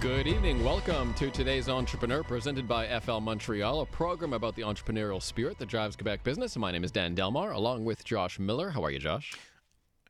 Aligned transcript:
Good 0.00 0.26
evening. 0.26 0.64
Welcome 0.64 1.12
to 1.14 1.30
today's 1.30 1.68
Entrepreneur, 1.68 2.22
presented 2.22 2.66
by 2.66 2.86
FL 3.00 3.18
Montreal, 3.18 3.82
a 3.82 3.86
program 3.86 4.32
about 4.32 4.56
the 4.56 4.62
entrepreneurial 4.62 5.22
spirit 5.22 5.58
that 5.58 5.68
drives 5.68 5.94
Quebec 5.94 6.24
business. 6.24 6.56
My 6.56 6.72
name 6.72 6.84
is 6.84 6.90
Dan 6.90 7.14
Delmar, 7.14 7.50
along 7.52 7.84
with 7.84 8.02
Josh 8.02 8.38
Miller. 8.38 8.70
How 8.70 8.82
are 8.82 8.90
you, 8.90 8.98
Josh? 8.98 9.34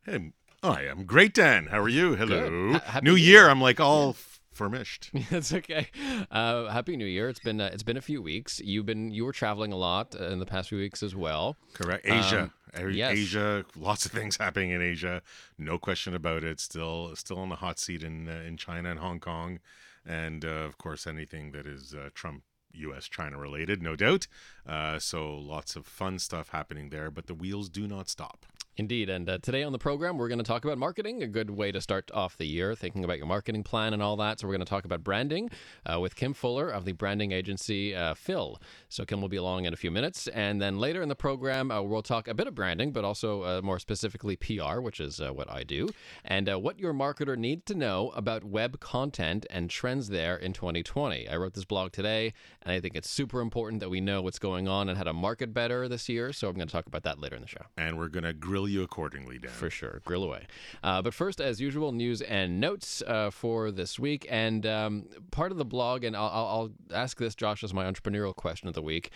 Hey, 0.04 0.30
I 0.62 0.82
am 0.84 1.06
great, 1.06 1.34
Dan. 1.34 1.66
How 1.66 1.80
are 1.80 1.88
you? 1.88 2.14
Hello. 2.14 2.48
New 2.48 2.80
New 3.02 3.16
year. 3.16 3.40
Year. 3.40 3.50
I'm 3.50 3.60
like 3.60 3.80
all 3.80 4.14
furnished. 4.60 5.10
That's 5.30 5.54
okay. 5.54 5.86
Uh, 6.30 6.66
Happy 6.68 6.94
New 6.94 7.06
Year. 7.06 7.30
It's 7.30 7.40
been 7.40 7.62
uh, 7.62 7.70
it's 7.72 7.82
been 7.82 7.96
a 7.96 8.02
few 8.02 8.20
weeks. 8.20 8.60
You've 8.60 8.84
been 8.84 9.10
you 9.10 9.24
were 9.24 9.32
traveling 9.32 9.72
a 9.72 9.76
lot 9.76 10.14
uh, 10.14 10.24
in 10.26 10.38
the 10.38 10.44
past 10.44 10.68
few 10.68 10.76
weeks 10.76 11.02
as 11.02 11.16
well. 11.16 11.56
Correct. 11.72 12.04
Asia. 12.04 12.52
Um, 12.74 12.90
yes. 12.90 13.16
Asia. 13.16 13.64
Lots 13.74 14.04
of 14.04 14.12
things 14.12 14.36
happening 14.44 14.70
in 14.70 14.82
Asia. 14.82 15.22
No 15.56 15.78
question 15.78 16.14
about 16.14 16.44
it. 16.44 16.60
Still, 16.60 17.16
still 17.16 17.38
on 17.38 17.48
the 17.48 17.56
hot 17.56 17.78
seat 17.78 18.02
in 18.02 18.28
uh, 18.28 18.42
in 18.46 18.58
China 18.58 18.90
and 18.90 19.00
Hong 19.00 19.18
Kong, 19.18 19.60
and 20.04 20.44
uh, 20.44 20.66
of 20.68 20.76
course 20.76 21.06
anything 21.06 21.52
that 21.52 21.66
is 21.66 21.94
uh, 21.94 22.10
Trump. 22.14 22.42
U.S. 22.72 23.08
China 23.08 23.36
related, 23.36 23.82
no 23.82 23.96
doubt. 23.96 24.28
Uh, 24.64 25.00
so 25.00 25.34
lots 25.36 25.74
of 25.74 25.86
fun 25.86 26.20
stuff 26.20 26.50
happening 26.50 26.90
there, 26.90 27.10
but 27.10 27.26
the 27.26 27.34
wheels 27.34 27.68
do 27.68 27.88
not 27.88 28.08
stop. 28.08 28.46
Indeed. 28.76 29.10
And 29.10 29.28
uh, 29.28 29.38
today 29.42 29.62
on 29.62 29.72
the 29.72 29.78
program, 29.78 30.16
we're 30.16 30.28
going 30.28 30.38
to 30.38 30.44
talk 30.44 30.64
about 30.64 30.78
marketing, 30.78 31.22
a 31.22 31.26
good 31.26 31.50
way 31.50 31.72
to 31.72 31.80
start 31.80 32.10
off 32.14 32.36
the 32.36 32.46
year, 32.46 32.74
thinking 32.74 33.04
about 33.04 33.18
your 33.18 33.26
marketing 33.26 33.62
plan 33.62 33.92
and 33.92 34.02
all 34.02 34.16
that. 34.16 34.40
So, 34.40 34.46
we're 34.46 34.54
going 34.54 34.64
to 34.64 34.70
talk 34.70 34.84
about 34.84 35.02
branding 35.02 35.50
uh, 35.84 35.98
with 35.98 36.14
Kim 36.14 36.32
Fuller 36.32 36.70
of 36.70 36.84
the 36.84 36.92
branding 36.92 37.32
agency 37.32 37.94
uh, 37.94 38.14
Phil. 38.14 38.60
So, 38.88 39.04
Kim 39.04 39.20
will 39.20 39.28
be 39.28 39.36
along 39.36 39.64
in 39.64 39.74
a 39.74 39.76
few 39.76 39.90
minutes. 39.90 40.28
And 40.28 40.62
then 40.62 40.78
later 40.78 41.02
in 41.02 41.08
the 41.08 41.16
program, 41.16 41.70
uh, 41.70 41.82
we'll 41.82 42.02
talk 42.02 42.28
a 42.28 42.32
bit 42.32 42.46
of 42.46 42.54
branding, 42.54 42.92
but 42.92 43.04
also 43.04 43.42
uh, 43.42 43.60
more 43.62 43.78
specifically 43.80 44.36
PR, 44.36 44.80
which 44.80 45.00
is 45.00 45.20
uh, 45.20 45.30
what 45.30 45.50
I 45.50 45.64
do, 45.64 45.88
and 46.24 46.48
what 46.62 46.78
your 46.78 46.94
marketer 46.94 47.36
needs 47.36 47.64
to 47.66 47.74
know 47.74 48.10
about 48.10 48.44
web 48.44 48.80
content 48.80 49.46
and 49.50 49.68
trends 49.68 50.08
there 50.08 50.36
in 50.36 50.52
2020. 50.52 51.28
I 51.28 51.36
wrote 51.36 51.54
this 51.54 51.64
blog 51.64 51.92
today, 51.92 52.32
and 52.62 52.72
I 52.72 52.80
think 52.80 52.94
it's 52.94 53.10
super 53.10 53.40
important 53.40 53.80
that 53.80 53.90
we 53.90 54.00
know 54.00 54.22
what's 54.22 54.38
going 54.38 54.68
on 54.68 54.88
and 54.88 54.96
how 54.96 55.04
to 55.04 55.12
market 55.12 55.52
better 55.52 55.88
this 55.88 56.08
year. 56.08 56.32
So, 56.32 56.48
I'm 56.48 56.54
going 56.54 56.68
to 56.68 56.72
talk 56.72 56.86
about 56.86 57.02
that 57.02 57.18
later 57.18 57.36
in 57.36 57.42
the 57.42 57.48
show. 57.48 57.66
And 57.76 57.98
we're 57.98 58.08
going 58.08 58.24
to 58.24 58.32
grill 58.32 58.59
you 58.68 58.82
accordingly, 58.82 59.38
Dan. 59.38 59.50
For 59.50 59.70
sure, 59.70 60.00
grill 60.04 60.24
away. 60.24 60.46
Uh, 60.82 61.02
but 61.02 61.14
first, 61.14 61.40
as 61.40 61.60
usual, 61.60 61.92
news 61.92 62.22
and 62.22 62.60
notes 62.60 63.02
uh, 63.06 63.30
for 63.30 63.70
this 63.70 63.98
week. 63.98 64.26
And 64.30 64.66
um, 64.66 65.06
part 65.30 65.52
of 65.52 65.58
the 65.58 65.64
blog, 65.64 66.04
and 66.04 66.16
I'll, 66.16 66.30
I'll 66.32 66.46
I'll 66.46 66.70
ask 66.92 67.18
this, 67.18 67.34
Josh, 67.34 67.62
as 67.64 67.72
my 67.72 67.84
entrepreneurial 67.90 68.34
question 68.34 68.68
of 68.68 68.74
the 68.74 68.82
week, 68.82 69.10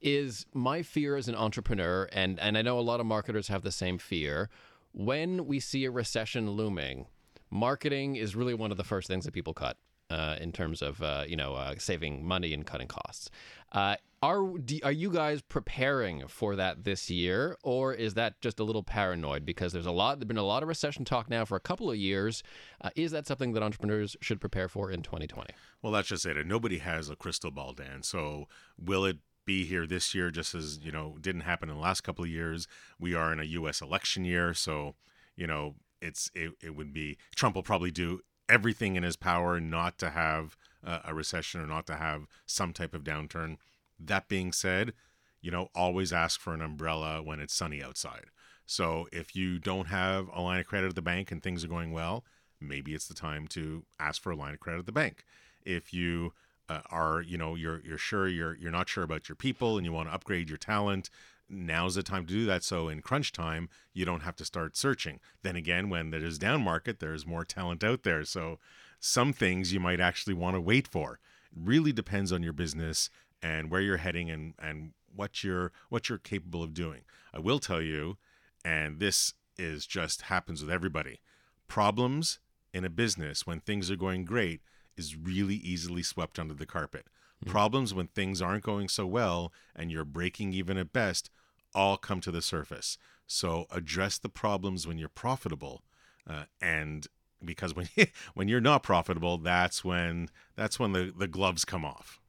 is 0.00 0.46
my 0.54 0.82
fear 0.82 1.16
as 1.16 1.28
an 1.28 1.34
entrepreneur, 1.34 2.08
and, 2.12 2.38
and 2.38 2.56
I 2.56 2.62
know 2.62 2.78
a 2.78 2.80
lot 2.80 3.00
of 3.00 3.06
marketers 3.06 3.48
have 3.48 3.62
the 3.62 3.72
same 3.72 3.98
fear. 3.98 4.48
When 4.92 5.46
we 5.46 5.60
see 5.60 5.84
a 5.84 5.90
recession 5.90 6.50
looming, 6.50 7.06
marketing 7.50 8.16
is 8.16 8.36
really 8.36 8.54
one 8.54 8.70
of 8.70 8.76
the 8.76 8.84
first 8.84 9.08
things 9.08 9.24
that 9.24 9.32
people 9.32 9.54
cut. 9.54 9.76
Uh, 10.10 10.36
in 10.40 10.52
terms 10.52 10.80
of 10.80 11.02
uh, 11.02 11.22
you 11.28 11.36
know 11.36 11.52
uh, 11.52 11.74
saving 11.76 12.24
money 12.24 12.54
and 12.54 12.64
cutting 12.64 12.88
costs, 12.88 13.28
uh, 13.72 13.94
are 14.22 14.52
are 14.82 14.92
you 14.92 15.10
guys 15.10 15.42
preparing 15.42 16.26
for 16.26 16.56
that 16.56 16.84
this 16.84 17.08
year, 17.08 17.56
or 17.62 17.94
is 17.94 18.14
that 18.14 18.40
just 18.40 18.58
a 18.58 18.64
little 18.64 18.82
paranoid? 18.82 19.44
Because 19.44 19.72
there's 19.72 19.86
a 19.86 19.92
lot, 19.92 20.18
there's 20.18 20.26
been 20.26 20.36
a 20.36 20.42
lot 20.42 20.62
of 20.62 20.68
recession 20.68 21.04
talk 21.04 21.30
now 21.30 21.44
for 21.44 21.56
a 21.56 21.60
couple 21.60 21.90
of 21.90 21.96
years. 21.96 22.42
Uh, 22.80 22.90
is 22.96 23.12
that 23.12 23.26
something 23.26 23.52
that 23.52 23.62
entrepreneurs 23.62 24.16
should 24.20 24.40
prepare 24.40 24.68
for 24.68 24.90
in 24.90 25.02
2020? 25.02 25.52
Well, 25.82 25.92
that's 25.92 26.08
just 26.08 26.26
it. 26.26 26.44
Nobody 26.46 26.78
has 26.78 27.08
a 27.08 27.16
crystal 27.16 27.50
ball, 27.50 27.72
Dan. 27.72 28.02
So 28.02 28.48
will 28.76 29.04
it 29.04 29.18
be 29.44 29.64
here 29.64 29.86
this 29.86 30.14
year 30.14 30.30
just 30.30 30.54
as, 30.54 30.78
you 30.82 30.92
know, 30.92 31.16
didn't 31.20 31.42
happen 31.42 31.70
in 31.70 31.76
the 31.76 31.80
last 31.80 32.02
couple 32.02 32.24
of 32.24 32.30
years? 32.30 32.66
We 32.98 33.14
are 33.14 33.32
in 33.32 33.40
a 33.40 33.44
US 33.44 33.80
election 33.80 34.24
year, 34.24 34.52
so, 34.52 34.94
you 35.36 35.46
know, 35.46 35.76
it's 36.00 36.30
it, 36.34 36.52
it 36.62 36.74
would 36.74 36.92
be 36.92 37.18
Trump 37.34 37.54
will 37.54 37.62
probably 37.62 37.90
do 37.90 38.20
everything 38.48 38.96
in 38.96 39.02
his 39.02 39.16
power 39.16 39.60
not 39.60 39.98
to 39.98 40.10
have 40.10 40.56
uh, 40.84 41.00
a 41.04 41.14
recession 41.14 41.60
or 41.60 41.66
not 41.66 41.86
to 41.86 41.96
have 41.96 42.26
some 42.46 42.72
type 42.72 42.94
of 42.94 43.04
downturn. 43.04 43.56
That 43.98 44.28
being 44.28 44.52
said, 44.52 44.92
you 45.40 45.50
know, 45.50 45.68
always 45.74 46.12
ask 46.12 46.40
for 46.40 46.54
an 46.54 46.62
umbrella 46.62 47.22
when 47.22 47.40
it's 47.40 47.54
sunny 47.54 47.82
outside. 47.82 48.26
So 48.66 49.08
if 49.12 49.34
you 49.34 49.58
don't 49.58 49.86
have 49.86 50.28
a 50.32 50.42
line 50.42 50.60
of 50.60 50.66
credit 50.66 50.88
at 50.88 50.94
the 50.94 51.02
bank 51.02 51.32
and 51.32 51.42
things 51.42 51.64
are 51.64 51.68
going 51.68 51.92
well, 51.92 52.24
maybe 52.60 52.94
it's 52.94 53.08
the 53.08 53.14
time 53.14 53.48
to 53.48 53.84
ask 53.98 54.20
for 54.20 54.30
a 54.30 54.36
line 54.36 54.54
of 54.54 54.60
credit 54.60 54.80
at 54.80 54.86
the 54.86 54.92
bank. 54.92 55.24
If 55.64 55.94
you 55.94 56.32
uh, 56.68 56.80
are, 56.90 57.22
you 57.22 57.38
know, 57.38 57.54
you're 57.54 57.80
you're 57.80 57.98
sure 57.98 58.28
you're 58.28 58.56
you're 58.56 58.70
not 58.70 58.88
sure 58.88 59.04
about 59.04 59.28
your 59.28 59.36
people 59.36 59.76
and 59.76 59.86
you 59.86 59.92
want 59.92 60.08
to 60.08 60.14
upgrade 60.14 60.48
your 60.48 60.58
talent, 60.58 61.08
now's 61.48 61.94
the 61.94 62.02
time 62.02 62.26
to 62.26 62.32
do 62.32 62.44
that. 62.46 62.62
So 62.62 62.88
in 62.88 63.00
crunch 63.00 63.32
time, 63.32 63.68
you 63.94 64.04
don't 64.04 64.22
have 64.22 64.36
to 64.36 64.44
start 64.44 64.76
searching. 64.76 65.20
Then 65.42 65.56
again, 65.56 65.88
when 65.88 66.10
there's 66.10 66.38
down 66.38 66.62
market, 66.62 67.00
there's 67.00 67.26
more 67.26 67.44
talent 67.44 67.82
out 67.82 68.02
there. 68.02 68.24
So 68.24 68.58
some 69.00 69.32
things 69.32 69.72
you 69.72 69.80
might 69.80 70.00
actually 70.00 70.34
want 70.34 70.56
to 70.56 70.60
wait 70.60 70.86
for. 70.86 71.20
It 71.52 71.58
really 71.64 71.92
depends 71.92 72.32
on 72.32 72.42
your 72.42 72.52
business 72.52 73.08
and 73.42 73.70
where 73.70 73.80
you're 73.80 73.98
heading 73.98 74.30
and 74.30 74.54
and 74.58 74.92
what 75.14 75.42
you're 75.42 75.72
what 75.88 76.08
you're 76.08 76.18
capable 76.18 76.62
of 76.62 76.74
doing. 76.74 77.02
I 77.32 77.38
will 77.38 77.58
tell 77.58 77.82
you, 77.82 78.18
and 78.64 79.00
this 79.00 79.34
is 79.56 79.86
just 79.86 80.22
happens 80.22 80.62
with 80.62 80.70
everybody. 80.70 81.20
Problems 81.66 82.38
in 82.72 82.84
a 82.84 82.90
business 82.90 83.46
when 83.46 83.60
things 83.60 83.90
are 83.90 83.96
going 83.96 84.24
great 84.24 84.60
is 84.96 85.16
really 85.16 85.56
easily 85.56 86.02
swept 86.02 86.38
under 86.38 86.54
the 86.54 86.66
carpet. 86.66 87.06
Problems 87.46 87.94
when 87.94 88.08
things 88.08 88.42
aren't 88.42 88.64
going 88.64 88.88
so 88.88 89.06
well 89.06 89.52
and 89.76 89.92
you're 89.92 90.04
breaking 90.04 90.52
even 90.52 90.76
at 90.76 90.92
best 90.92 91.30
all 91.74 91.96
come 91.96 92.20
to 92.20 92.30
the 92.30 92.42
surface. 92.42 92.98
So 93.26 93.66
address 93.70 94.18
the 94.18 94.28
problems 94.28 94.86
when 94.86 94.98
you're 94.98 95.08
profitable, 95.08 95.82
uh, 96.28 96.44
and 96.60 97.06
because 97.44 97.74
when 97.74 97.88
when 98.34 98.48
you're 98.48 98.60
not 98.60 98.82
profitable, 98.82 99.38
that's 99.38 99.84
when 99.84 100.30
that's 100.56 100.78
when 100.80 100.92
the, 100.92 101.12
the 101.16 101.28
gloves 101.28 101.64
come 101.64 101.84
off. 101.84 102.20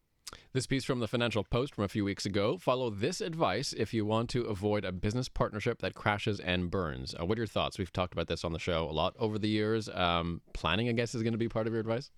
This 0.54 0.66
piece 0.68 0.84
from 0.84 1.00
the 1.00 1.08
Financial 1.08 1.44
Post 1.44 1.76
from 1.76 1.84
a 1.84 1.88
few 1.88 2.04
weeks 2.04 2.26
ago. 2.26 2.58
Follow 2.58 2.90
this 2.90 3.22
advice 3.22 3.74
if 3.74 3.94
you 3.94 4.06
want 4.06 4.30
to 4.32 4.44
avoid 4.44 4.84
a 4.86 4.92
business 4.92 5.30
partnership 5.30 5.80
that 5.82 5.94
crashes 5.96 6.40
and 6.40 6.72
burns. 6.72 7.14
Uh, 7.20 7.26
what 7.26 7.38
are 7.38 7.42
your 7.42 7.48
thoughts? 7.48 7.78
We've 7.78 7.92
talked 7.94 8.14
about 8.14 8.28
this 8.28 8.44
on 8.44 8.52
the 8.54 8.60
show 8.60 8.88
a 8.90 8.92
lot 8.92 9.16
over 9.20 9.38
the 9.40 9.48
years. 9.50 9.90
Um, 9.90 10.42
planning, 10.54 10.90
I 10.90 10.94
guess, 10.94 11.14
is 11.16 11.24
going 11.24 11.34
to 11.34 11.40
be 11.40 11.50
part 11.50 11.68
of 11.68 11.74
your 11.74 11.80
advice. 11.80 12.10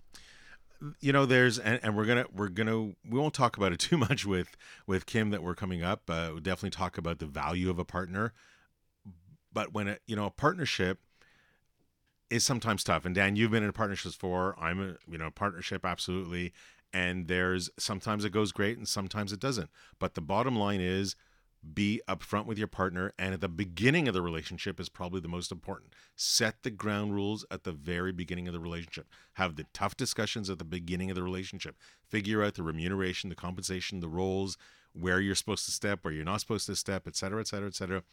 you 1.00 1.14
know 1.14 1.26
there's 1.26 1.60
and, 1.60 1.80
and 1.84 1.96
we're 1.96 2.06
gonna 2.06 2.26
we're 2.34 2.50
gonna 2.50 2.94
we 3.08 3.20
won't 3.20 3.34
talk 3.36 3.56
about 3.56 3.72
it 3.72 3.80
too 3.90 3.98
much 3.98 4.26
with 4.26 4.58
with 4.88 5.06
kim 5.06 5.30
that 5.30 5.44
we're 5.44 5.54
coming 5.56 5.84
up 5.84 6.10
uh, 6.10 6.30
we'll 6.32 6.40
definitely 6.40 6.72
talk 6.72 6.98
about 6.98 7.20
the 7.20 7.26
value 7.28 7.70
of 7.70 7.78
a 7.78 7.86
partner 7.86 8.34
but 9.54 9.74
when 9.74 9.88
a 9.88 9.98
you 10.08 10.16
know 10.16 10.26
a 10.26 10.32
partnership 10.32 11.00
is 12.32 12.44
sometimes 12.44 12.84
tough 12.84 13.06
and 13.06 13.14
dan 13.14 13.36
you've 13.36 13.52
been 13.52 13.62
in 13.64 13.72
partnerships 13.72 14.16
for. 14.16 14.56
i'm 14.60 14.80
a 14.82 14.96
you 15.08 15.20
know 15.20 15.30
partnership 15.30 15.86
absolutely 15.86 16.52
and 16.94 17.28
there's 17.28 17.70
sometimes 17.78 18.26
it 18.26 18.32
goes 18.32 18.52
great 18.52 18.78
and 18.78 18.88
sometimes 18.88 19.32
it 19.32 19.40
doesn't. 19.40 19.70
But 20.00 20.16
the 20.16 20.22
bottom 20.22 20.56
line 20.56 20.82
is 20.82 21.16
be 21.74 22.02
upfront 22.08 22.48
with 22.48 22.58
your 22.58 22.68
partner 22.68 23.14
and 23.20 23.36
at 23.36 23.42
the 23.42 23.48
beginning 23.48 24.08
of 24.08 24.16
the 24.16 24.22
relationship 24.22 24.80
is 24.80 24.90
probably 24.90 25.22
the 25.22 25.28
most 25.28 25.52
important. 25.52 25.94
Set 26.16 26.64
the 26.64 26.72
ground 26.72 27.14
rules 27.14 27.46
at 27.52 27.64
the 27.64 27.72
very 27.72 28.12
beginning 28.12 28.48
of 28.48 28.54
the 28.54 28.60
relationship. 28.60 29.08
Have 29.34 29.56
the 29.56 29.68
tough 29.72 29.96
discussions 29.96 30.50
at 30.50 30.58
the 30.58 30.66
beginning 30.66 31.12
of 31.12 31.16
the 31.16 31.24
relationship. 31.24 31.76
Figure 32.10 32.44
out 32.44 32.56
the 32.56 32.64
remuneration 32.64 33.30
the 33.30 33.36
compensation 33.36 34.00
the 34.00 34.10
roles 34.10 34.58
where 34.94 35.22
you're 35.22 35.36
supposed 35.36 35.66
to 35.66 35.72
step 35.72 36.00
where 36.02 36.14
you're 36.14 36.26
not 36.26 36.42
supposed 36.42 36.66
to 36.66 36.76
step 36.76 37.08
et 37.08 37.16
cetera 37.16 37.40
et 37.40 37.48
cetera 37.48 37.68
et 37.68 37.76
cetera. 37.76 38.04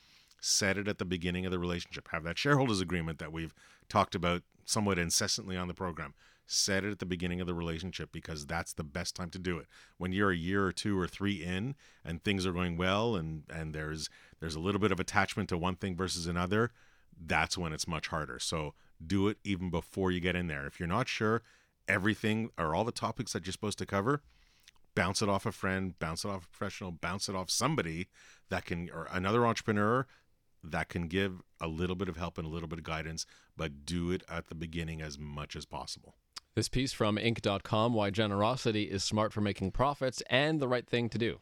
Set 0.41 0.78
it 0.78 0.87
at 0.87 0.99
the 0.99 1.05
beginning 1.05 1.47
of 1.47 1.50
the 1.50 1.59
relationship. 1.59 2.08
Have 2.12 2.25
that 2.25 2.38
shareholders 2.38 2.81
agreement 2.81 3.19
that 3.19 3.32
we've 3.32 3.55
talked 3.88 4.14
about 4.14 4.43
somewhat 4.64 4.99
incessantly 4.99 5.56
on 5.56 5.67
the 5.69 5.75
program 5.75 6.14
set 6.50 6.83
it 6.85 6.91
at 6.91 6.99
the 6.99 7.06
beginning 7.06 7.41
of 7.41 7.47
the 7.47 7.55
relationship 7.55 8.11
because 8.11 8.47
that's 8.47 8.73
the 8.73 8.83
best 8.83 9.15
time 9.15 9.31
to 9.31 9.39
do 9.39 9.59
it. 9.59 9.67
When 9.99 10.12
you're 10.12 10.31
a 10.31 10.37
year 10.37 10.65
or 10.65 10.73
two 10.73 10.99
or 10.99 11.06
three 11.06 11.45
in 11.45 11.75
and 12.05 12.25
things 12.25 12.47
are 12.47 12.53
going 12.53 12.77
well 12.77 13.15
and 13.15 13.45
and 13.49 13.75
there's 13.75 14.09
there's 14.41 14.55
a 14.55 14.61
little 14.61 14.81
bit 14.81 14.91
of 14.91 14.99
attachment 14.99 15.49
to 15.50 15.59
one 15.59 15.77
thing 15.77 15.95
versus 15.95 16.27
another 16.27 16.73
that's 17.21 17.59
when 17.59 17.73
it's 17.73 17.89
much 17.89 18.09
harder. 18.09 18.39
So 18.39 18.75
do 19.05 19.29
it 19.29 19.39
even 19.45 19.71
before 19.71 20.11
you 20.11 20.21
get 20.21 20.37
in 20.37 20.47
there. 20.47 20.67
If 20.67 20.81
you're 20.81 20.89
not 20.89 21.09
sure 21.09 21.43
everything 21.89 22.50
or 22.59 22.75
all 22.75 22.85
the 22.85 22.93
topics 22.93 23.33
that 23.33 23.47
you're 23.47 23.53
supposed 23.53 23.79
to 23.79 23.87
cover 23.87 24.23
bounce 24.95 25.23
it 25.23 25.29
off 25.29 25.47
a 25.47 25.53
friend 25.53 25.99
bounce 25.99 26.25
it 26.25 26.29
off 26.29 26.45
a 26.45 26.49
professional 26.49 26.91
bounce 26.91 27.29
it 27.29 27.35
off 27.35 27.50
somebody 27.50 28.09
that 28.50 28.65
can 28.65 28.91
or 28.91 29.09
another 29.11 29.47
entrepreneur 29.47 30.06
that 30.62 30.89
can 30.89 31.06
give 31.06 31.41
a 31.61 31.69
little 31.69 31.97
bit 31.97 32.09
of 32.09 32.17
help 32.17 32.37
and 32.37 32.47
a 32.47 32.50
little 32.50 32.69
bit 32.69 32.79
of 32.79 32.85
guidance 32.85 33.25
but 33.56 33.87
do 33.87 34.11
it 34.11 34.23
at 34.29 34.49
the 34.49 34.55
beginning 34.55 35.00
as 35.00 35.19
much 35.19 35.56
as 35.56 35.65
possible 35.65 36.17
This 36.58 36.69
piece 36.69 36.93
from 36.93 37.19
Inc.com 37.19 37.94
Why 37.94 38.10
Generosity 38.10 38.90
is 38.90 39.05
Smart 39.05 39.32
for 39.32 39.40
Making 39.40 39.70
Profits 39.70 40.25
and 40.28 40.58
the 40.58 40.66
Right 40.66 40.84
Thing 40.84 41.08
to 41.10 41.16
Do. 41.16 41.38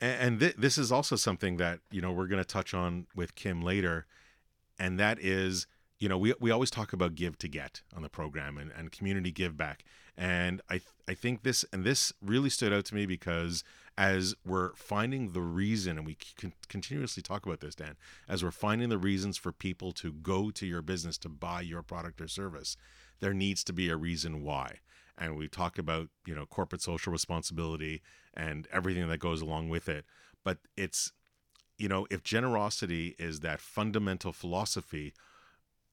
And, 0.00 0.38
th- 0.38 0.54
this 0.56 0.78
is 0.78 0.92
also 0.92 1.16
something 1.16 1.56
that 1.56 1.80
you 1.90 2.00
know 2.00 2.12
we're 2.12 2.28
going 2.28 2.40
to 2.40 2.46
touch 2.46 2.72
on 2.72 3.08
with 3.16 3.34
Kim 3.34 3.62
later, 3.62 4.06
and 4.78 5.00
that 5.00 5.18
is 5.20 5.66
you 5.98 6.08
know 6.08 6.18
we 6.18 6.34
we 6.38 6.52
always 6.52 6.70
talk 6.70 6.92
about 6.92 7.16
give 7.16 7.36
to 7.38 7.48
get 7.48 7.82
on 7.96 8.02
the 8.02 8.08
program 8.08 8.58
and, 8.58 8.70
and 8.78 8.92
community 8.92 9.32
give 9.32 9.56
back, 9.56 9.82
and 10.16 10.62
I 10.70 10.74
th- 10.74 10.94
I 11.08 11.14
think 11.14 11.42
this 11.42 11.64
and 11.72 11.82
this 11.82 12.12
really 12.22 12.48
stood 12.48 12.72
out 12.72 12.84
to 12.84 12.94
me 12.94 13.06
because 13.06 13.64
as 13.98 14.36
we're 14.44 14.72
finding 14.74 15.32
the 15.32 15.40
reason, 15.40 15.98
and 15.98 16.06
we 16.06 16.16
can 16.36 16.52
continuously 16.68 17.24
talk 17.24 17.44
about 17.44 17.58
this, 17.58 17.74
Dan, 17.74 17.96
as 18.28 18.44
we're 18.44 18.52
finding 18.52 18.88
the 18.88 18.98
reasons 18.98 19.36
for 19.36 19.50
people 19.50 19.90
to 19.94 20.12
go 20.12 20.52
to 20.52 20.64
your 20.64 20.82
business 20.82 21.18
to 21.18 21.28
buy 21.28 21.60
your 21.60 21.82
product 21.82 22.20
or 22.20 22.28
service, 22.28 22.76
there 23.20 23.34
needs 23.34 23.64
to 23.64 23.72
be 23.72 23.88
a 23.88 23.96
reason 23.96 24.42
why. 24.42 24.80
And 25.18 25.36
we 25.36 25.48
talk 25.48 25.78
about, 25.78 26.08
you 26.26 26.34
know, 26.34 26.46
corporate 26.46 26.82
social 26.82 27.12
responsibility 27.12 28.02
and 28.34 28.68
everything 28.72 29.08
that 29.08 29.18
goes 29.18 29.40
along 29.40 29.70
with 29.70 29.88
it. 29.88 30.04
But 30.44 30.58
it's, 30.76 31.12
you 31.78 31.88
know, 31.88 32.06
if 32.10 32.22
generosity 32.22 33.16
is 33.18 33.40
that 33.40 33.60
fundamental 33.60 34.32
philosophy, 34.32 35.14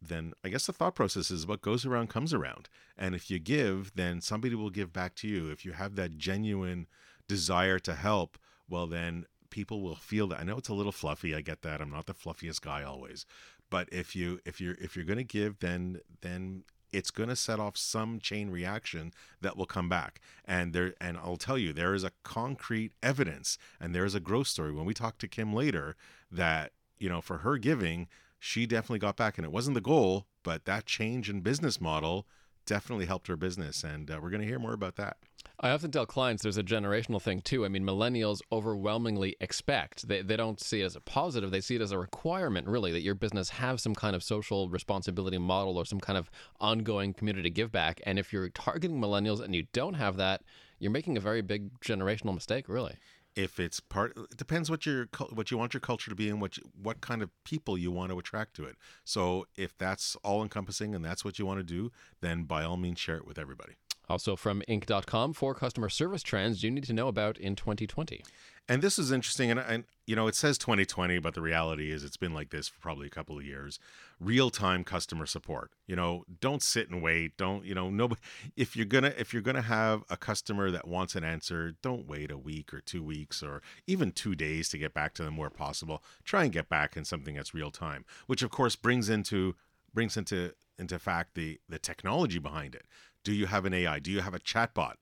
then 0.02 0.34
I 0.44 0.50
guess 0.50 0.66
the 0.66 0.74
thought 0.74 0.96
process 0.96 1.32
is 1.32 1.48
what 1.48 1.62
goes 1.62 1.86
around 1.86 2.10
comes 2.10 2.34
around. 2.34 2.68
And 2.98 3.16
if 3.16 3.32
you 3.32 3.40
give, 3.40 3.94
then 3.96 4.20
somebody 4.22 4.56
will 4.56 4.70
give 4.70 4.92
back 4.92 5.16
to 5.16 5.28
you. 5.28 5.50
If 5.50 5.64
you 5.64 5.72
have 5.72 5.96
that 5.96 6.18
genuine 6.18 6.88
desire 7.28 7.80
to 7.80 7.96
help, 7.96 8.38
well, 8.70 8.88
then 8.88 9.26
people 9.50 9.82
will 9.82 9.96
feel 9.96 10.28
that. 10.28 10.40
I 10.40 10.44
know 10.44 10.58
it's 10.58 10.70
a 10.70 10.74
little 10.74 10.92
fluffy. 10.92 11.34
I 11.36 11.42
get 11.42 11.62
that. 11.62 11.80
I'm 11.80 11.92
not 11.92 12.08
the 12.08 12.14
fluffiest 12.14 12.62
guy 12.62 12.84
always, 12.84 13.26
but 13.70 13.88
if 13.92 14.16
you 14.16 14.40
if 14.46 14.60
you're 14.60 14.76
if 14.82 14.96
you're 14.96 15.06
going 15.06 15.18
to 15.18 15.24
give, 15.24 15.60
then 15.60 16.00
then 16.22 16.64
it's 16.94 17.12
going 17.12 17.30
to 17.30 17.36
set 17.36 17.60
off 17.60 17.76
some 17.76 18.20
chain 18.20 18.50
reaction 18.50 19.12
that 19.42 19.58
will 19.58 19.66
come 19.66 19.90
back. 19.90 20.22
And 20.46 20.72
there 20.74 20.94
and 21.02 21.18
i'll 21.18 21.38
tell 21.38 21.58
you 21.58 21.74
there 21.74 21.94
is 21.94 22.04
a 22.04 22.12
concrete 22.24 22.94
evidence 23.02 23.58
and 23.80 23.94
there 23.94 24.06
is 24.06 24.16
a 24.16 24.20
growth 24.20 24.48
story. 24.48 24.72
When 24.72 24.86
we 24.86 24.94
talk 24.94 25.18
to 25.18 25.28
kim 25.28 25.54
later 25.54 25.96
that 26.32 26.72
you 26.98 27.10
know 27.10 27.22
for 27.22 27.40
her 27.40 27.58
giving 27.58 28.08
she 28.40 28.66
definitely 28.66 29.00
got 29.00 29.18
back 29.18 29.38
and 29.38 29.46
it 29.46 29.52
wasn't 29.52 29.76
the 29.76 29.82
goal 29.82 30.28
but 30.44 30.66
that 30.66 30.86
change 30.86 31.30
in 31.30 31.42
business 31.42 31.82
model 31.82 32.26
definitely 32.66 33.06
helped 33.06 33.28
her 33.28 33.36
business. 33.36 33.84
And 33.84 34.10
uh, 34.10 34.20
we're 34.22 34.30
going 34.30 34.42
to 34.42 34.48
hear 34.48 34.60
more 34.60 34.74
about 34.74 34.96
that 34.96 35.18
I 35.60 35.70
often 35.70 35.92
tell 35.92 36.06
clients 36.06 36.44
there's 36.44 36.58
a 36.58 36.64
generational 36.64 37.22
thing 37.22 37.42
too. 37.42 37.64
I 37.64 37.70
mean, 37.70 37.84
millennials 37.84 38.42
overwhelmingly 38.52 39.36
expect. 39.40 40.08
They, 40.08 40.22
they 40.22 40.36
don't 40.36 40.60
see 40.60 40.82
it 40.82 40.86
as 40.86 40.96
a 40.96 41.02
positive, 41.02 41.52
they 41.52 41.62
see 41.62 41.76
it 41.76 41.82
as 41.82 41.92
a 41.92 41.98
requirement, 41.98 42.68
really, 42.68 42.92
that 42.92 43.02
your 43.02 43.16
business 43.16 43.50
have 43.50 43.80
some 43.80 43.96
kind 43.96 44.16
of 44.16 44.24
social 44.24 44.68
responsibility 44.70 45.38
model 45.38 45.78
or 45.78 45.86
some 45.86 46.00
kind 46.00 46.18
of 46.18 46.30
ongoing 46.60 47.14
community 47.14 47.50
give 47.50 47.72
back. 47.72 48.02
And 48.06 48.20
if 48.20 48.34
you're 48.34 48.50
targeting 48.50 49.00
millennials 49.00 49.42
and 49.42 49.56
you 49.56 49.68
don't 49.72 49.94
have 49.94 50.18
that, 50.18 50.42
you're 50.80 50.92
making 50.92 51.16
a 51.16 51.22
very 51.22 51.42
big 51.42 51.80
generational 51.80 52.34
mistake, 52.34 52.68
really. 52.68 52.96
If 53.36 53.60
it's 53.60 53.80
part, 53.80 54.16
it 54.16 54.38
depends 54.38 54.70
what 54.70 54.86
your 54.86 55.08
what 55.32 55.50
you 55.50 55.58
want 55.58 55.74
your 55.74 55.82
culture 55.82 56.12
to 56.12 56.16
be 56.16 56.30
and 56.30 56.40
what 56.40 56.58
you, 56.58 56.64
what 56.80 57.02
kind 57.02 57.24
of 57.24 57.32
people 57.44 57.80
you 57.80 57.90
want 57.90 58.12
to 58.12 58.20
attract 58.20 58.56
to 58.58 58.66
it. 58.66 58.76
So 59.06 59.48
if 59.56 59.76
that's 59.76 60.16
all 60.24 60.44
encompassing 60.44 60.94
and 60.94 61.04
that's 61.04 61.26
what 61.26 61.40
you 61.40 61.46
want 61.46 61.60
to 61.60 61.64
do, 61.64 61.92
then 62.22 62.44
by 62.44 62.64
all 62.64 62.78
means 62.78 63.00
share 63.00 63.16
it 63.16 63.26
with 63.26 63.40
everybody. 63.40 63.74
Also 64.10 64.36
from 64.36 64.62
Inc.com, 64.68 65.34
four 65.34 65.56
customer 65.56 65.90
service 65.90 66.24
trends 66.24 66.64
you 66.64 66.72
need 66.72 66.84
to 66.84 66.94
know 66.94 67.08
about 67.08 67.38
in 67.38 67.56
2020. 67.56 68.24
And 68.70 68.82
this 68.82 68.98
is 68.98 69.12
interesting. 69.12 69.52
And, 69.52 69.60
and, 69.60 69.84
you 70.06 70.16
know, 70.16 70.28
it 70.28 70.36
says 70.36 70.58
2020, 70.58 71.20
but 71.20 71.34
the 71.34 71.42
reality 71.42 71.92
is 71.92 72.04
it's 72.04 72.16
been 72.16 72.34
like 72.34 72.50
this 72.50 72.70
for 72.70 72.80
probably 72.80 73.08
a 73.08 73.10
couple 73.10 73.38
of 73.38 73.46
years. 73.46 73.78
Real 74.22 74.50
time 74.50 74.86
customer 74.86 75.26
support. 75.26 75.72
You 75.86 75.98
know, 75.98 76.24
don't 76.40 76.62
sit 76.62 76.90
and 76.90 77.02
wait. 77.02 77.36
Don't, 77.36 77.66
you 77.66 77.76
know, 77.76 77.90
nobody, 77.90 78.22
if 78.56 78.76
you're 78.76 78.86
to, 78.86 79.20
if 79.20 79.34
you're 79.34 79.42
to 79.42 79.62
have 79.62 80.04
a 80.10 80.16
customer 80.16 80.72
that 80.72 80.88
wants 80.88 81.16
an 81.16 81.26
answer, 81.26 81.76
don't 81.82 82.08
wait 82.08 82.32
a 82.32 82.38
week 82.38 82.74
or 82.74 82.80
two 82.80 83.04
weeks 83.04 83.44
or 83.44 83.62
even 83.86 84.12
two 84.12 84.34
days 84.36 84.70
to 84.70 84.78
get 84.78 84.94
back 84.94 85.14
to 85.16 85.24
them 85.24 85.36
where 85.36 85.50
possible. 85.50 86.02
Try 86.24 86.44
and 86.44 86.54
get 86.54 86.70
back 86.70 86.96
in 86.96 87.04
something 87.04 87.36
that's 87.36 87.54
real 87.54 87.72
time, 87.72 88.06
which 88.28 88.44
of 88.44 88.50
course 88.50 88.78
brings 88.78 89.10
into, 89.10 89.56
brings 89.94 90.16
into, 90.16 90.54
into 90.80 91.00
fact 91.00 91.36
the, 91.36 91.60
the 91.68 91.80
technology 91.80 92.40
behind 92.40 92.76
it. 92.76 92.86
Do 93.24 93.34
you 93.34 93.48
have 93.48 93.66
an 93.66 93.74
AI? 93.74 94.00
Do 94.00 94.12
you 94.12 94.22
have 94.22 94.34
a 94.34 94.40
chatbot 94.40 94.96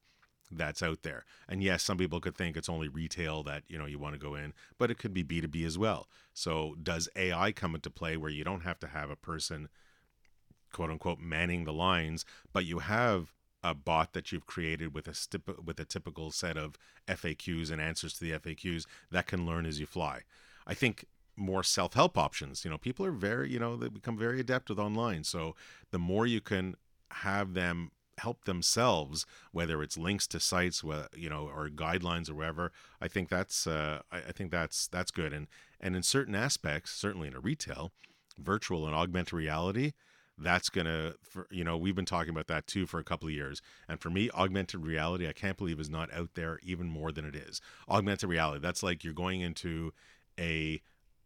that's 0.51 0.83
out 0.83 1.03
there? 1.03 1.25
And 1.47 1.63
yes, 1.63 1.83
some 1.83 1.97
people 1.97 2.19
could 2.19 2.35
think 2.35 2.55
it's 2.55 2.69
only 2.69 2.87
retail 2.87 3.43
that, 3.43 3.63
you 3.67 3.77
know, 3.77 3.85
you 3.85 3.99
want 3.99 4.13
to 4.13 4.19
go 4.19 4.35
in, 4.35 4.53
but 4.77 4.91
it 4.91 4.97
could 4.97 5.13
be 5.13 5.23
B2B 5.23 5.65
as 5.65 5.77
well. 5.77 6.07
So 6.33 6.75
does 6.81 7.09
AI 7.15 7.51
come 7.51 7.75
into 7.75 7.89
play 7.89 8.17
where 8.17 8.31
you 8.31 8.43
don't 8.43 8.61
have 8.61 8.79
to 8.79 8.87
have 8.87 9.09
a 9.09 9.15
person 9.15 9.69
quote 10.71 10.89
unquote 10.89 11.19
manning 11.19 11.65
the 11.65 11.73
lines, 11.73 12.25
but 12.53 12.65
you 12.65 12.79
have 12.79 13.33
a 13.63 13.75
bot 13.75 14.13
that 14.13 14.31
you've 14.31 14.47
created 14.47 14.93
with 14.93 15.07
a 15.07 15.13
stip- 15.13 15.63
with 15.63 15.79
a 15.79 15.85
typical 15.85 16.31
set 16.31 16.57
of 16.57 16.77
FAQs 17.07 17.69
and 17.69 17.79
answers 17.79 18.13
to 18.13 18.23
the 18.23 18.31
FAQs 18.31 18.85
that 19.11 19.27
can 19.27 19.45
learn 19.45 19.65
as 19.65 19.79
you 19.79 19.85
fly. 19.85 20.21
I 20.65 20.73
think 20.73 21.05
more 21.35 21.63
self-help 21.63 22.17
options. 22.17 22.65
You 22.65 22.71
know, 22.71 22.77
people 22.77 23.05
are 23.05 23.11
very, 23.11 23.49
you 23.49 23.59
know, 23.59 23.75
they 23.75 23.87
become 23.89 24.17
very 24.17 24.39
adept 24.39 24.69
with 24.69 24.79
online. 24.79 25.23
So 25.23 25.55
the 25.91 25.99
more 25.99 26.25
you 26.25 26.41
can 26.41 26.75
have 27.11 27.53
them 27.53 27.91
help 28.17 28.45
themselves, 28.45 29.25
whether 29.51 29.81
it's 29.81 29.97
links 29.97 30.27
to 30.27 30.39
sites, 30.39 30.83
you 31.15 31.29
know, 31.29 31.49
or 31.53 31.69
guidelines 31.69 32.29
or 32.29 32.35
whatever. 32.35 32.71
I 33.01 33.07
think 33.07 33.29
that's 33.29 33.65
uh, 33.67 34.01
I, 34.11 34.31
think 34.31 34.51
that's 34.51 34.87
that's 34.87 35.11
good. 35.11 35.33
And 35.33 35.47
and 35.79 35.95
in 35.95 36.03
certain 36.03 36.35
aspects, 36.35 36.91
certainly 36.91 37.27
in 37.27 37.35
a 37.35 37.39
retail, 37.39 37.91
virtual 38.37 38.85
and 38.85 38.95
augmented 38.95 39.33
reality, 39.33 39.93
that's 40.37 40.69
gonna 40.69 41.13
for, 41.21 41.47
you 41.51 41.63
know 41.63 41.77
we've 41.77 41.95
been 41.95 42.05
talking 42.05 42.29
about 42.31 42.47
that 42.47 42.67
too 42.67 42.85
for 42.85 42.99
a 42.99 43.03
couple 43.03 43.27
of 43.27 43.33
years 43.33 43.61
and 43.87 43.99
for 43.99 44.09
me 44.09 44.29
augmented 44.31 44.83
reality 44.83 45.27
i 45.27 45.33
can't 45.33 45.57
believe 45.57 45.79
is 45.79 45.89
not 45.89 46.11
out 46.13 46.29
there 46.35 46.59
even 46.63 46.87
more 46.87 47.11
than 47.11 47.25
it 47.25 47.35
is 47.35 47.61
augmented 47.89 48.29
reality 48.29 48.59
that's 48.59 48.81
like 48.81 49.03
you're 49.03 49.13
going 49.13 49.41
into 49.41 49.91
a 50.39 50.81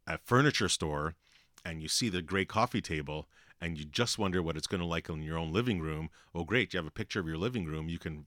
a 0.08 0.18
furniture 0.18 0.70
store 0.70 1.16
and 1.64 1.82
you 1.82 1.88
see 1.88 2.10
the 2.10 2.22
great 2.22 2.48
coffee 2.48 2.82
table 2.82 3.28
and 3.62 3.78
you 3.78 3.86
just 3.86 4.18
wonder 4.18 4.42
what 4.42 4.58
it's 4.58 4.68
going 4.68 4.82
to 4.82 4.88
like 4.88 5.10
in 5.10 5.22
your 5.22 5.38
own 5.38 5.54
living 5.54 5.80
room, 5.80 6.10
oh 6.34 6.44
great, 6.44 6.74
you 6.74 6.78
have 6.78 6.88
a 6.88 6.92
picture 6.92 7.20
of 7.20 7.28
your 7.28 7.38
living 7.38 7.66
room, 7.66 7.90
you 7.90 8.00
can 8.00 8.26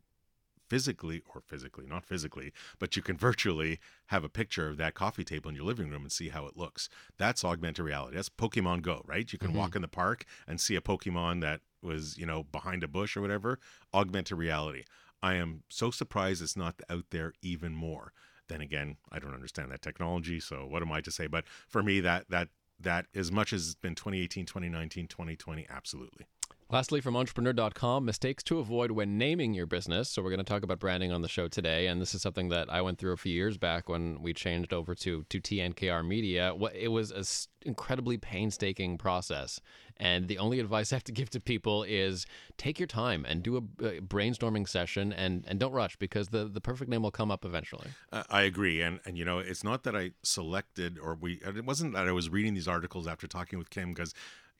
physically 0.68 1.22
or 1.34 1.40
physically, 1.40 1.86
not 1.86 2.04
physically, 2.04 2.52
but 2.78 2.96
you 2.96 3.02
can 3.02 3.16
virtually 3.28 3.78
have 4.06 4.24
a 4.24 4.28
picture 4.28 4.68
of 4.68 4.76
that 4.76 4.94
coffee 4.94 5.24
table 5.24 5.48
in 5.48 5.56
your 5.56 5.64
living 5.64 5.90
room 5.90 6.02
and 6.02 6.12
see 6.12 6.28
how 6.28 6.46
it 6.46 6.56
looks. 6.56 6.88
That's 7.18 7.44
augmented 7.44 7.84
reality. 7.84 8.16
That's 8.16 8.28
Pokemon 8.28 8.82
Go, 8.82 9.02
right? 9.06 9.30
You 9.32 9.38
can 9.38 9.50
mm-hmm. 9.50 9.58
walk 9.58 9.76
in 9.76 9.82
the 9.82 9.88
park 9.88 10.24
and 10.46 10.60
see 10.60 10.76
a 10.76 10.80
Pokemon 10.80 11.40
that 11.40 11.60
was, 11.82 12.18
you 12.18 12.26
know, 12.26 12.44
behind 12.44 12.82
a 12.82 12.88
bush 12.88 13.16
or 13.16 13.20
whatever. 13.20 13.58
Augmented 13.94 14.36
reality. 14.36 14.84
I 15.22 15.34
am 15.34 15.62
so 15.68 15.90
surprised 15.90 16.42
it's 16.42 16.56
not 16.56 16.80
out 16.88 17.06
there 17.10 17.32
even 17.42 17.74
more. 17.74 18.12
Then 18.48 18.60
again, 18.60 18.96
I 19.12 19.18
don't 19.18 19.34
understand 19.34 19.70
that 19.70 19.82
technology, 19.82 20.40
so 20.40 20.64
what 20.66 20.80
am 20.80 20.90
I 20.90 21.00
to 21.02 21.10
say? 21.10 21.26
But 21.26 21.44
for 21.68 21.82
me, 21.82 22.00
that 22.00 22.24
that 22.30 22.48
that 22.80 23.06
as 23.14 23.32
much 23.32 23.52
as 23.52 23.66
it's 23.66 23.74
been 23.74 23.94
2018, 23.94 24.46
2019, 24.46 25.08
2020, 25.08 25.66
absolutely. 25.68 26.26
Lastly, 26.70 27.00
from 27.00 27.16
entrepreneur.com, 27.16 28.04
mistakes 28.04 28.42
to 28.42 28.58
avoid 28.58 28.90
when 28.90 29.16
naming 29.16 29.54
your 29.54 29.64
business. 29.64 30.10
So, 30.10 30.20
we're 30.20 30.28
going 30.28 30.44
to 30.44 30.44
talk 30.44 30.62
about 30.62 30.78
branding 30.78 31.12
on 31.12 31.22
the 31.22 31.28
show 31.28 31.48
today. 31.48 31.86
And 31.86 31.98
this 31.98 32.14
is 32.14 32.20
something 32.20 32.50
that 32.50 32.70
I 32.70 32.82
went 32.82 32.98
through 32.98 33.12
a 33.12 33.16
few 33.16 33.32
years 33.32 33.56
back 33.56 33.88
when 33.88 34.20
we 34.20 34.34
changed 34.34 34.74
over 34.74 34.94
to, 34.96 35.24
to 35.30 35.40
TNKR 35.40 36.06
Media. 36.06 36.54
It 36.74 36.88
was 36.88 37.10
an 37.10 37.24
incredibly 37.64 38.18
painstaking 38.18 38.98
process. 38.98 39.62
And 39.96 40.28
the 40.28 40.36
only 40.36 40.60
advice 40.60 40.92
I 40.92 40.96
have 40.96 41.04
to 41.04 41.12
give 41.12 41.30
to 41.30 41.40
people 41.40 41.84
is 41.84 42.26
take 42.58 42.78
your 42.78 42.86
time 42.86 43.24
and 43.26 43.42
do 43.42 43.56
a, 43.56 43.62
brainstorming 44.02 44.68
session 44.68 45.10
and, 45.10 45.44
and 45.48 45.58
don't 45.58 45.72
rush 45.72 45.96
because 45.96 46.28
the, 46.28 46.44
the 46.44 46.60
perfect 46.60 46.90
name 46.90 47.02
will 47.02 47.10
come 47.10 47.30
up 47.30 47.46
eventually. 47.46 47.88
Uh, 48.12 48.24
I 48.28 48.42
agree. 48.42 48.82
And, 48.82 49.00
and, 49.06 49.16
you 49.16 49.24
know, 49.24 49.38
it's 49.38 49.64
not 49.64 49.84
that 49.84 49.96
I 49.96 50.10
selected 50.22 50.98
or 50.98 51.14
we, 51.14 51.40
it 51.42 51.64
wasn't 51.64 51.94
that 51.94 52.06
I 52.06 52.12
was 52.12 52.28
reading 52.28 52.52
these 52.52 52.68
articles 52.68 53.06
after 53.06 53.26
talking 53.26 53.58
with 53.58 53.70
Kim 53.70 53.94
because 53.94 54.12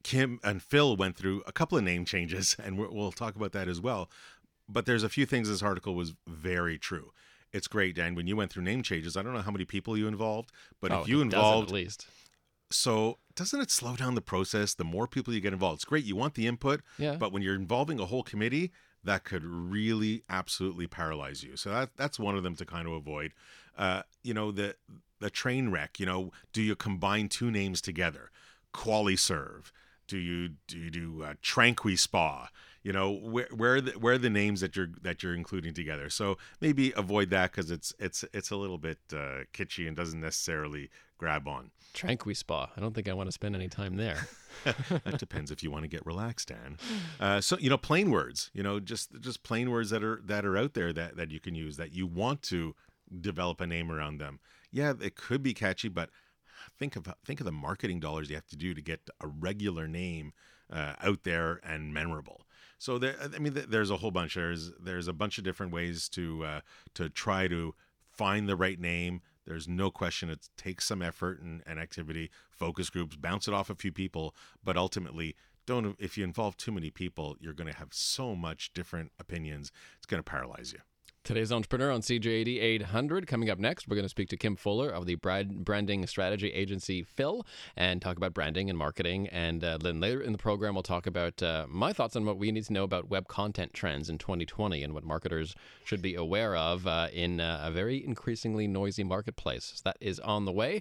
Kim 0.02 0.40
and 0.42 0.62
Phil 0.62 0.96
went 0.96 1.16
through 1.16 1.42
a 1.46 1.52
couple 1.52 1.76
of 1.76 1.84
name 1.84 2.04
changes, 2.04 2.56
and 2.62 2.78
we'll 2.78 3.12
talk 3.12 3.36
about 3.36 3.52
that 3.52 3.68
as 3.68 3.80
well. 3.80 4.10
But 4.68 4.86
there's 4.86 5.02
a 5.02 5.08
few 5.08 5.26
things 5.26 5.48
this 5.48 5.62
article 5.62 5.94
was 5.94 6.14
very 6.26 6.78
true. 6.78 7.12
It's 7.52 7.66
great, 7.66 7.96
Dan. 7.96 8.14
When 8.14 8.26
you 8.26 8.36
went 8.36 8.52
through 8.52 8.64
name 8.64 8.82
changes, 8.82 9.16
I 9.16 9.22
don't 9.22 9.32
know 9.32 9.40
how 9.40 9.50
many 9.50 9.64
people 9.64 9.96
you 9.96 10.06
involved, 10.06 10.52
but 10.80 10.92
oh, 10.92 11.00
if 11.00 11.08
you 11.08 11.22
involved 11.22 11.68
at 11.68 11.74
least. 11.74 12.06
So 12.70 13.16
doesn't 13.34 13.60
it 13.60 13.70
slow 13.70 13.96
down 13.96 14.14
the 14.14 14.20
process? 14.20 14.74
The 14.74 14.84
more 14.84 15.06
people 15.06 15.32
you 15.32 15.40
get 15.40 15.54
involved, 15.54 15.78
it's 15.78 15.84
great. 15.86 16.04
You 16.04 16.16
want 16.16 16.34
the 16.34 16.46
input, 16.46 16.82
yeah. 16.98 17.16
but 17.16 17.32
when 17.32 17.42
you're 17.42 17.54
involving 17.54 17.98
a 17.98 18.04
whole 18.04 18.22
committee, 18.22 18.72
that 19.04 19.24
could 19.24 19.44
really 19.44 20.24
absolutely 20.28 20.86
paralyze 20.86 21.42
you. 21.42 21.56
So 21.56 21.70
that 21.70 21.90
that's 21.96 22.18
one 22.18 22.36
of 22.36 22.42
them 22.42 22.56
to 22.56 22.66
kind 22.66 22.86
of 22.86 22.92
avoid. 22.92 23.32
Uh, 23.76 24.02
you 24.22 24.34
know 24.34 24.52
the 24.52 24.74
the 25.20 25.30
train 25.30 25.70
wreck. 25.70 25.98
You 25.98 26.04
know, 26.04 26.32
do 26.52 26.62
you 26.62 26.76
combine 26.76 27.28
two 27.28 27.50
names 27.50 27.80
together? 27.80 28.30
QualiServe 28.74 29.70
do 30.08 30.18
you 30.18 30.50
do 30.66 30.78
you 30.78 30.90
do 30.90 31.22
uh, 31.22 31.34
Tranqui 31.42 31.98
Spa? 31.98 32.48
You 32.82 32.92
know 32.92 33.10
where 33.10 33.48
where 33.54 33.74
are 33.76 33.80
the, 33.80 33.92
where 33.92 34.14
are 34.14 34.18
the 34.18 34.30
names 34.30 34.60
that 34.60 34.74
you're 34.74 34.88
that 35.02 35.22
you're 35.22 35.34
including 35.34 35.74
together? 35.74 36.10
So 36.10 36.38
maybe 36.60 36.92
avoid 36.96 37.30
that 37.30 37.52
because 37.52 37.70
it's 37.70 37.92
it's 37.98 38.24
it's 38.32 38.50
a 38.50 38.56
little 38.56 38.78
bit 38.78 38.98
uh, 39.12 39.44
kitschy 39.52 39.86
and 39.86 39.96
doesn't 39.96 40.20
necessarily 40.20 40.90
grab 41.18 41.46
on. 41.46 41.70
Tranqui 41.94 42.36
Spa. 42.36 42.70
I 42.76 42.80
don't 42.80 42.94
think 42.94 43.08
I 43.08 43.12
want 43.12 43.28
to 43.28 43.32
spend 43.32 43.54
any 43.54 43.68
time 43.68 43.96
there. 43.96 44.28
that 44.64 45.18
depends 45.18 45.50
if 45.50 45.62
you 45.62 45.70
want 45.70 45.84
to 45.84 45.88
get 45.88 46.04
relaxed, 46.06 46.48
Dan. 46.48 46.78
Uh, 47.20 47.40
so 47.40 47.58
you 47.58 47.68
know, 47.68 47.76
plain 47.76 48.10
words. 48.10 48.50
You 48.54 48.62
know, 48.62 48.80
just 48.80 49.20
just 49.20 49.42
plain 49.42 49.70
words 49.70 49.90
that 49.90 50.02
are 50.02 50.20
that 50.24 50.44
are 50.46 50.56
out 50.56 50.74
there 50.74 50.92
that 50.92 51.16
that 51.16 51.30
you 51.30 51.40
can 51.40 51.54
use 51.54 51.76
that 51.76 51.92
you 51.92 52.06
want 52.06 52.42
to 52.44 52.74
develop 53.20 53.60
a 53.60 53.66
name 53.66 53.90
around 53.90 54.18
them. 54.18 54.38
yeah, 54.70 54.92
it 55.00 55.16
could 55.16 55.42
be 55.42 55.54
catchy, 55.54 55.88
but 55.88 56.10
think 56.78 56.96
of 56.96 57.06
think 57.24 57.40
of 57.40 57.46
the 57.46 57.52
marketing 57.52 58.00
dollars 58.00 58.28
you 58.30 58.36
have 58.36 58.46
to 58.46 58.56
do 58.56 58.74
to 58.74 58.80
get 58.80 59.08
a 59.20 59.26
regular 59.26 59.88
name 59.88 60.32
uh, 60.72 60.94
out 61.02 61.24
there 61.24 61.60
and 61.64 61.92
memorable. 61.92 62.46
So 62.78 62.98
there, 62.98 63.16
I 63.20 63.38
mean, 63.38 63.60
there's 63.68 63.90
a 63.90 63.96
whole 63.96 64.10
bunch. 64.10 64.34
There's 64.34 64.72
there's 64.80 65.08
a 65.08 65.12
bunch 65.12 65.38
of 65.38 65.44
different 65.44 65.72
ways 65.72 66.08
to 66.10 66.44
uh, 66.44 66.60
to 66.94 67.08
try 67.08 67.48
to 67.48 67.74
find 68.10 68.48
the 68.48 68.56
right 68.56 68.78
name. 68.78 69.20
There's 69.46 69.66
no 69.66 69.90
question 69.90 70.28
it 70.28 70.48
takes 70.58 70.84
some 70.84 71.00
effort 71.00 71.40
and, 71.40 71.62
and 71.66 71.78
activity, 71.80 72.30
focus 72.50 72.90
groups, 72.90 73.16
bounce 73.16 73.48
it 73.48 73.54
off 73.54 73.70
a 73.70 73.74
few 73.74 73.92
people, 73.92 74.34
but 74.62 74.76
ultimately 74.76 75.34
don't 75.66 75.96
if 75.98 76.18
you 76.18 76.24
involve 76.24 76.56
too 76.56 76.72
many 76.72 76.90
people, 76.90 77.36
you're 77.40 77.54
going 77.54 77.70
to 77.70 77.78
have 77.78 77.92
so 77.92 78.34
much 78.34 78.72
different 78.72 79.12
opinions. 79.18 79.72
It's 79.96 80.06
going 80.06 80.22
to 80.22 80.30
paralyze 80.30 80.72
you. 80.72 80.80
Today's 81.24 81.52
entrepreneur 81.52 81.90
on 81.90 82.00
CJAD 82.00 82.58
800. 82.60 83.26
Coming 83.26 83.50
up 83.50 83.58
next, 83.58 83.86
we're 83.86 83.96
going 83.96 84.04
to 84.04 84.08
speak 84.08 84.30
to 84.30 84.36
Kim 84.38 84.56
Fuller 84.56 84.88
of 84.88 85.04
the 85.04 85.16
branding 85.16 86.06
strategy 86.06 86.48
agency 86.48 87.02
Phil 87.02 87.44
and 87.76 88.00
talk 88.00 88.16
about 88.16 88.32
branding 88.32 88.70
and 88.70 88.78
marketing. 88.78 89.28
And 89.28 89.62
uh, 89.62 89.76
then 89.76 90.00
later 90.00 90.22
in 90.22 90.32
the 90.32 90.38
program, 90.38 90.74
we'll 90.74 90.82
talk 90.82 91.06
about 91.06 91.42
uh, 91.42 91.66
my 91.68 91.92
thoughts 91.92 92.16
on 92.16 92.24
what 92.24 92.38
we 92.38 92.50
need 92.50 92.64
to 92.64 92.72
know 92.72 92.84
about 92.84 93.10
web 93.10 93.28
content 93.28 93.74
trends 93.74 94.08
in 94.08 94.16
2020 94.16 94.82
and 94.82 94.94
what 94.94 95.04
marketers 95.04 95.54
should 95.84 96.00
be 96.00 96.14
aware 96.14 96.56
of 96.56 96.86
uh, 96.86 97.08
in 97.12 97.40
uh, 97.40 97.60
a 97.62 97.70
very 97.70 98.02
increasingly 98.02 98.66
noisy 98.66 99.04
marketplace. 99.04 99.72
So 99.76 99.82
that 99.84 99.98
is 100.00 100.18
on 100.20 100.46
the 100.46 100.52
way. 100.52 100.80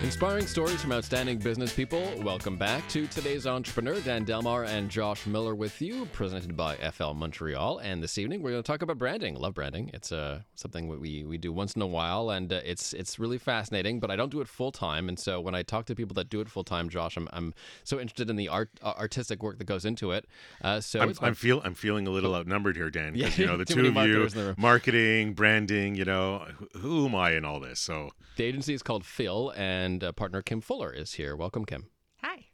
Inspiring 0.00 0.46
stories 0.46 0.80
from 0.80 0.92
outstanding 0.92 1.38
business 1.38 1.74
people. 1.74 2.00
Welcome 2.22 2.56
back 2.56 2.88
to 2.90 3.08
today's 3.08 3.48
entrepreneur. 3.48 4.00
Dan 4.00 4.22
Delmar 4.22 4.62
and 4.62 4.88
Josh 4.88 5.26
Miller 5.26 5.56
with 5.56 5.82
you, 5.82 6.06
presented 6.12 6.56
by 6.56 6.76
FL 6.76 7.14
Montreal. 7.14 7.78
And 7.78 8.00
this 8.00 8.16
evening 8.16 8.40
we're 8.40 8.52
going 8.52 8.62
to 8.62 8.66
talk 8.66 8.82
about 8.82 8.96
branding. 8.96 9.34
Love 9.34 9.54
branding. 9.54 9.90
It's 9.92 10.12
uh, 10.12 10.42
something 10.54 10.86
we, 10.86 11.24
we 11.24 11.36
do 11.36 11.52
once 11.52 11.74
in 11.74 11.82
a 11.82 11.86
while, 11.86 12.30
and 12.30 12.52
uh, 12.52 12.60
it's 12.64 12.92
it's 12.92 13.18
really 13.18 13.38
fascinating. 13.38 13.98
But 13.98 14.12
I 14.12 14.16
don't 14.16 14.30
do 14.30 14.40
it 14.40 14.46
full 14.46 14.70
time, 14.70 15.08
and 15.08 15.18
so 15.18 15.40
when 15.40 15.56
I 15.56 15.64
talk 15.64 15.86
to 15.86 15.96
people 15.96 16.14
that 16.14 16.30
do 16.30 16.40
it 16.40 16.48
full 16.48 16.64
time, 16.64 16.88
Josh, 16.88 17.16
I'm, 17.16 17.28
I'm 17.32 17.52
so 17.82 17.98
interested 17.98 18.30
in 18.30 18.36
the 18.36 18.46
art 18.46 18.70
uh, 18.80 18.94
artistic 18.96 19.42
work 19.42 19.58
that 19.58 19.66
goes 19.66 19.84
into 19.84 20.12
it. 20.12 20.26
Uh, 20.62 20.80
so 20.80 21.00
I'm, 21.00 21.14
I'm 21.20 21.34
feel 21.34 21.60
I'm 21.64 21.74
feeling 21.74 22.06
a 22.06 22.10
little 22.10 22.36
outnumbered 22.36 22.76
here, 22.76 22.88
Dan. 22.88 23.14
Because 23.14 23.36
yeah, 23.36 23.42
you 23.42 23.50
know 23.50 23.56
the 23.64 23.64
two 23.64 23.84
of 23.84 24.06
you, 24.06 24.54
marketing, 24.56 25.34
branding. 25.34 25.96
You 25.96 26.04
know, 26.04 26.46
who, 26.56 26.78
who 26.78 27.06
am 27.06 27.16
I 27.16 27.32
in 27.32 27.44
all 27.44 27.58
this? 27.58 27.80
So 27.80 28.10
the 28.36 28.44
agency 28.44 28.74
is 28.74 28.84
called 28.84 29.04
Phil 29.04 29.52
and 29.56 29.87
and 29.88 30.04
uh, 30.04 30.12
partner 30.12 30.42
Kim 30.42 30.60
Fuller 30.60 30.92
is 30.92 31.14
here. 31.14 31.34
Welcome, 31.34 31.64
Kim. 31.64 31.86
Hi. 32.22 32.46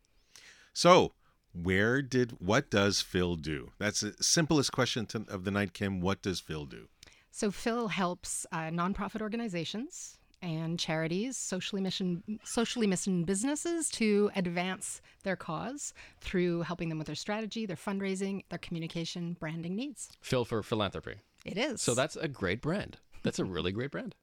So, 0.73 1.13
where 1.53 2.01
did 2.01 2.37
what 2.39 2.71
does 2.71 3.01
Phil 3.01 3.35
do? 3.35 3.73
That's 3.79 4.01
the 4.01 4.15
simplest 4.21 4.73
question 4.73 5.05
to, 5.07 5.25
of 5.29 5.45
the 5.45 5.51
night, 5.51 5.75
Kim. 5.75 6.01
What 6.01 6.23
does 6.23 6.39
Phil 6.39 6.65
do? 6.65 6.89
So, 7.33 7.51
Phil 7.51 7.89
helps 7.89 8.47
uh, 8.53 8.71
nonprofit 8.71 9.21
organizations 9.21 10.17
and 10.43 10.79
charities, 10.79 11.37
socially 11.37 11.83
mission 11.83 12.23
socially 12.45 12.87
mission 12.87 13.25
businesses 13.25 13.89
to 13.91 14.31
advance 14.37 15.01
their 15.25 15.37
cause 15.37 15.93
through 16.21 16.63
helping 16.63 16.89
them 16.89 16.99
with 16.99 17.09
their 17.09 17.17
strategy, 17.17 17.67
their 17.67 17.77
fundraising, 17.77 18.45
their 18.49 18.59
communication, 18.61 19.37
branding 19.41 19.75
needs. 19.75 20.11
Phil 20.21 20.45
for 20.45 20.63
philanthropy. 20.63 21.17
It 21.45 21.59
is. 21.59 21.83
So 21.83 21.95
that's 21.95 22.15
a 22.17 22.29
great 22.29 22.63
brand. 22.63 22.99
That's 23.25 23.41
a 23.41 23.45
really 23.45 23.73
great 23.73 23.91
brand. 23.91 24.15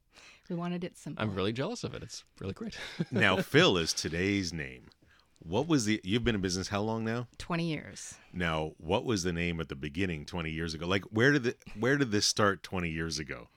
We 0.49 0.55
wanted 0.55 0.83
it 0.83 0.97
simple. 0.97 1.23
I'm 1.23 1.33
really 1.33 1.53
jealous 1.53 1.83
of 1.83 1.93
it. 1.93 2.03
It's 2.03 2.23
really 2.39 2.53
great. 2.53 2.77
now, 3.11 3.37
Phil 3.37 3.77
is 3.77 3.93
today's 3.93 4.51
name. 4.51 4.87
What 5.39 5.67
was 5.67 5.85
the? 5.85 5.99
You've 6.03 6.23
been 6.23 6.35
in 6.35 6.41
business 6.41 6.67
how 6.67 6.81
long 6.81 7.03
now? 7.03 7.27
Twenty 7.37 7.65
years. 7.65 8.15
Now, 8.31 8.73
what 8.77 9.05
was 9.05 9.23
the 9.23 9.33
name 9.33 9.59
at 9.59 9.69
the 9.69 9.75
beginning? 9.75 10.25
Twenty 10.25 10.51
years 10.51 10.73
ago. 10.73 10.85
Like, 10.85 11.03
where 11.05 11.31
did 11.31 11.43
the 11.43 11.55
where 11.79 11.97
did 11.97 12.11
this 12.11 12.27
start? 12.27 12.63
Twenty 12.63 12.89
years 12.89 13.17
ago. 13.17 13.47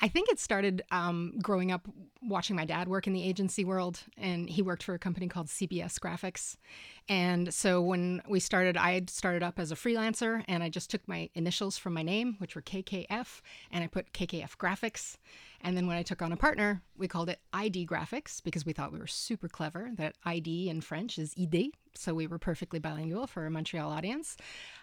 I 0.00 0.08
think 0.08 0.28
it 0.28 0.38
started 0.38 0.82
um, 0.92 1.34
growing 1.42 1.72
up 1.72 1.88
watching 2.22 2.54
my 2.54 2.64
dad 2.64 2.88
work 2.88 3.06
in 3.06 3.12
the 3.12 3.22
agency 3.22 3.64
world, 3.64 4.00
and 4.16 4.48
he 4.48 4.62
worked 4.62 4.82
for 4.82 4.94
a 4.94 4.98
company 4.98 5.26
called 5.26 5.48
CBS 5.48 5.98
Graphics. 5.98 6.56
And 7.08 7.52
so 7.52 7.80
when 7.80 8.22
we 8.28 8.38
started, 8.38 8.76
I 8.76 8.92
had 8.92 9.10
started 9.10 9.42
up 9.42 9.58
as 9.58 9.72
a 9.72 9.74
freelancer, 9.74 10.44
and 10.46 10.62
I 10.62 10.68
just 10.68 10.90
took 10.90 11.06
my 11.08 11.30
initials 11.34 11.78
from 11.78 11.94
my 11.94 12.02
name, 12.02 12.36
which 12.38 12.54
were 12.54 12.62
KKF, 12.62 13.40
and 13.72 13.82
I 13.82 13.88
put 13.88 14.12
KKF 14.12 14.56
Graphics. 14.56 15.16
And 15.62 15.76
then 15.76 15.88
when 15.88 15.96
I 15.96 16.02
took 16.04 16.22
on 16.22 16.30
a 16.32 16.36
partner, 16.36 16.82
we 16.96 17.08
called 17.08 17.28
it 17.28 17.40
ID 17.52 17.86
Graphics 17.86 18.42
because 18.42 18.64
we 18.64 18.72
thought 18.72 18.92
we 18.92 19.00
were 19.00 19.08
super 19.08 19.48
clever. 19.48 19.90
That 19.96 20.14
ID 20.24 20.68
in 20.68 20.80
French 20.80 21.18
is 21.18 21.34
idée, 21.34 21.70
so 21.94 22.14
we 22.14 22.28
were 22.28 22.38
perfectly 22.38 22.78
bilingual 22.78 23.26
for 23.26 23.46
a 23.46 23.50
Montreal 23.50 23.90
audience. 23.90 24.36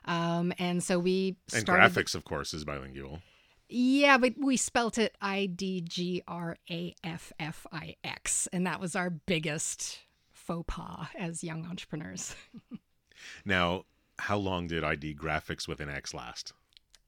Um, 0.04 0.52
and 0.60 0.84
so 0.84 1.00
we 1.00 1.38
started. 1.48 1.84
And 1.84 1.96
graphics, 1.96 2.16
of 2.16 2.26
course, 2.26 2.54
is 2.54 2.66
bilingual. 2.66 3.22
Yeah, 3.68 4.18
but 4.18 4.34
we 4.38 4.58
spelt 4.58 4.98
it 4.98 5.16
I 5.22 5.48
D 5.48 5.82
G 5.82 6.22
R 6.28 6.58
A 6.70 6.96
F 7.04 7.34
F 7.40 7.66
I 7.72 7.96
X, 8.04 8.48
and 8.54 8.68
that 8.68 8.80
was 8.80 8.96
our 8.96 9.10
biggest 9.10 10.00
faux 10.32 10.66
pas 10.68 11.08
as 11.18 11.44
young 11.44 11.66
entrepreneurs. 11.66 12.36
now, 13.46 13.86
how 14.20 14.38
long 14.38 14.68
did 14.68 14.84
ID 14.84 15.16
Graphics 15.16 15.68
with 15.68 15.80
an 15.80 15.90
X 15.90 16.14
last? 16.14 16.54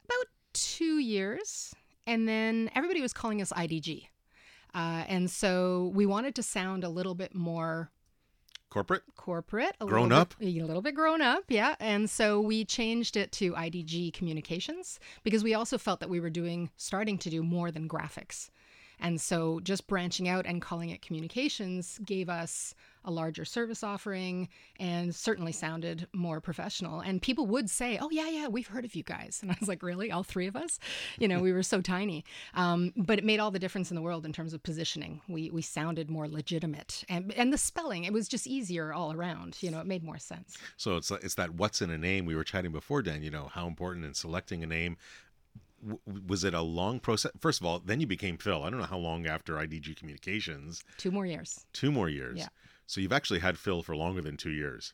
About 0.06 0.26
two 0.54 0.98
years, 0.98 1.76
and 2.08 2.28
then 2.28 2.72
everybody 2.74 3.02
was 3.02 3.14
calling 3.14 3.42
us 3.42 3.52
IDG, 3.52 4.08
uh, 4.74 5.04
and 5.08 5.30
so 5.30 5.92
we 5.94 6.08
wanted 6.08 6.34
to 6.36 6.44
sound 6.44 6.84
a 6.84 6.90
little 6.90 7.16
bit 7.16 7.36
more 7.36 7.92
corporate? 8.70 9.04
Corporate 9.16 9.76
a 9.80 9.86
grown 9.86 10.12
up? 10.12 10.36
bit, 10.40 10.48
a 10.48 10.66
little 10.66 10.82
bit 10.82 10.96
grown 10.96 11.22
up 11.22 11.44
yeah. 11.48 11.76
And 11.80 12.10
so 12.10 12.40
we 12.42 12.66
changed 12.66 13.18
it 13.18 13.32
to 13.34 13.54
idg 13.54 14.14
communications 14.14 15.00
because 15.24 15.44
we 15.44 15.54
also 15.54 15.78
felt 15.78 16.00
that 16.00 16.10
we 16.10 16.20
were 16.20 16.30
doing 16.30 16.70
starting 16.78 17.18
to 17.20 17.30
do 17.30 17.44
more 17.44 17.72
than 17.72 17.88
graphics 17.88 18.50
and 19.00 19.20
so 19.20 19.60
just 19.62 19.88
branching 19.88 20.28
out 20.28 20.46
and 20.46 20.62
calling 20.62 20.90
it 20.90 21.02
communications 21.02 22.00
gave 22.06 22.30
us 22.30 22.74
a 23.08 23.12
larger 23.12 23.46
service 23.46 23.84
offering 23.84 24.50
and 24.80 25.16
certainly 25.16 25.54
sounded 25.54 26.08
more 26.14 26.42
professional. 26.42 27.00
And 27.00 27.22
people 27.22 27.48
would 27.48 27.70
say, 27.70 27.98
Oh, 28.00 28.10
yeah, 28.12 28.28
yeah, 28.28 28.48
we've 28.48 28.68
heard 28.68 28.84
of 28.84 28.96
you 28.96 29.04
guys. 29.04 29.40
And 29.42 29.50
I 29.50 29.56
was 29.60 29.70
like, 29.70 29.82
Really? 29.82 30.12
All 30.12 30.24
three 30.24 30.46
of 30.46 30.56
us? 30.56 30.78
You 31.18 31.28
know, 31.28 31.40
we 31.40 31.54
were 31.54 31.64
so 31.64 31.80
tiny. 31.80 32.26
Um, 32.54 32.94
but 32.98 33.18
it 33.18 33.24
made 33.24 33.40
all 33.40 33.50
the 33.50 33.60
difference 33.60 33.90
in 33.90 33.96
the 33.96 34.02
world 34.02 34.26
in 34.26 34.34
terms 34.34 34.54
of 34.54 34.62
positioning. 34.62 35.22
We, 35.30 35.50
we 35.50 35.62
sounded 35.62 36.10
more 36.10 36.28
legitimate. 36.28 37.06
And, 37.08 37.34
and 37.34 37.54
the 37.54 37.58
spelling, 37.58 38.04
it 38.04 38.12
was 38.12 38.28
just 38.28 38.46
easier 38.46 38.92
all 38.92 39.14
around. 39.14 39.58
You 39.62 39.72
know, 39.72 39.80
it 39.80 39.88
made 39.88 40.04
more 40.04 40.20
sense. 40.20 40.58
So 40.76 40.98
it's, 40.98 41.10
it's 41.10 41.36
that 41.36 41.54
what's 41.54 41.82
in 41.82 41.90
a 41.90 41.98
name 41.98 42.26
we 42.26 42.36
were 42.36 42.44
chatting 42.44 42.74
before, 42.74 43.02
Dan, 43.02 43.24
you 43.24 43.32
know, 43.32 43.50
how 43.54 43.68
important 43.68 44.06
in 44.06 44.14
selecting 44.14 44.64
a 44.64 44.68
name 44.68 44.98
was 46.06 46.44
it 46.44 46.54
a 46.54 46.62
long 46.62 47.00
process? 47.00 47.32
First 47.40 47.62
of 47.62 47.66
all, 47.66 47.80
then 47.80 48.00
you 48.00 48.08
became 48.08 48.38
Phil. 48.38 48.64
I 48.64 48.70
don't 48.70 48.80
know 48.80 48.86
how 48.86 48.98
long 48.98 49.28
after 49.28 49.56
IDG 49.56 49.96
Communications. 49.96 50.84
Two 50.98 51.12
more 51.12 51.26
years. 51.26 51.66
Two 51.74 51.92
more 51.92 52.10
years. 52.10 52.40
Yeah. 52.40 52.48
So 52.88 53.02
you've 53.02 53.14
actually 53.14 53.40
had 53.40 53.58
Phil 53.58 53.84
for 53.84 53.96
longer 53.96 54.22
than 54.22 54.38
two 54.38 54.52
years. 54.52 54.94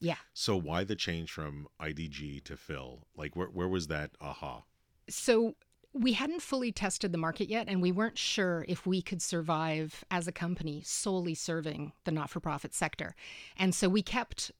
Yeah. 0.00 0.16
So 0.34 0.56
why 0.56 0.84
the 0.84 0.96
change 0.96 1.30
from 1.30 1.68
IDG 1.80 2.44
to 2.44 2.56
Phil? 2.56 3.06
Like 3.16 3.36
where 3.36 3.48
where 3.48 3.68
was 3.68 3.86
that 3.88 4.10
aha? 4.20 4.62
So 5.08 5.54
we 5.92 6.12
hadn't 6.12 6.42
fully 6.42 6.72
tested 6.72 7.12
the 7.12 7.18
market 7.18 7.48
yet, 7.48 7.68
and 7.68 7.80
we 7.80 7.92
weren't 7.92 8.18
sure 8.18 8.64
if 8.68 8.86
we 8.86 9.00
could 9.00 9.22
survive 9.22 10.04
as 10.10 10.28
a 10.28 10.32
company 10.32 10.82
solely 10.84 11.34
serving 11.34 11.92
the 12.04 12.10
not 12.10 12.28
for 12.28 12.40
profit 12.40 12.74
sector. 12.74 13.14
And 13.56 13.74
so 13.74 13.88
we 13.88 14.02
kept 14.02 14.52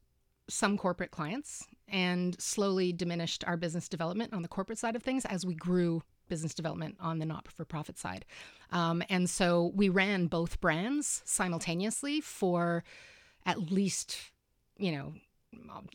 some 0.48 0.78
corporate 0.78 1.10
clients 1.10 1.66
and 1.88 2.40
slowly 2.40 2.92
diminished 2.92 3.44
our 3.46 3.56
business 3.56 3.88
development 3.88 4.32
on 4.32 4.42
the 4.42 4.48
corporate 4.48 4.78
side 4.78 4.96
of 4.96 5.02
things 5.02 5.24
as 5.24 5.46
we 5.46 5.54
grew 5.54 6.02
business 6.28 6.54
development 6.54 6.96
on 7.00 7.18
the 7.18 7.26
not 7.26 7.50
for 7.50 7.64
profit 7.64 7.98
side. 7.98 8.24
Um, 8.72 9.02
and 9.08 9.30
so 9.30 9.72
we 9.74 9.88
ran 9.88 10.26
both 10.26 10.60
brands 10.60 11.22
simultaneously 11.24 12.20
for 12.20 12.82
at 13.44 13.70
least, 13.70 14.18
you 14.76 14.92
know, 14.92 15.14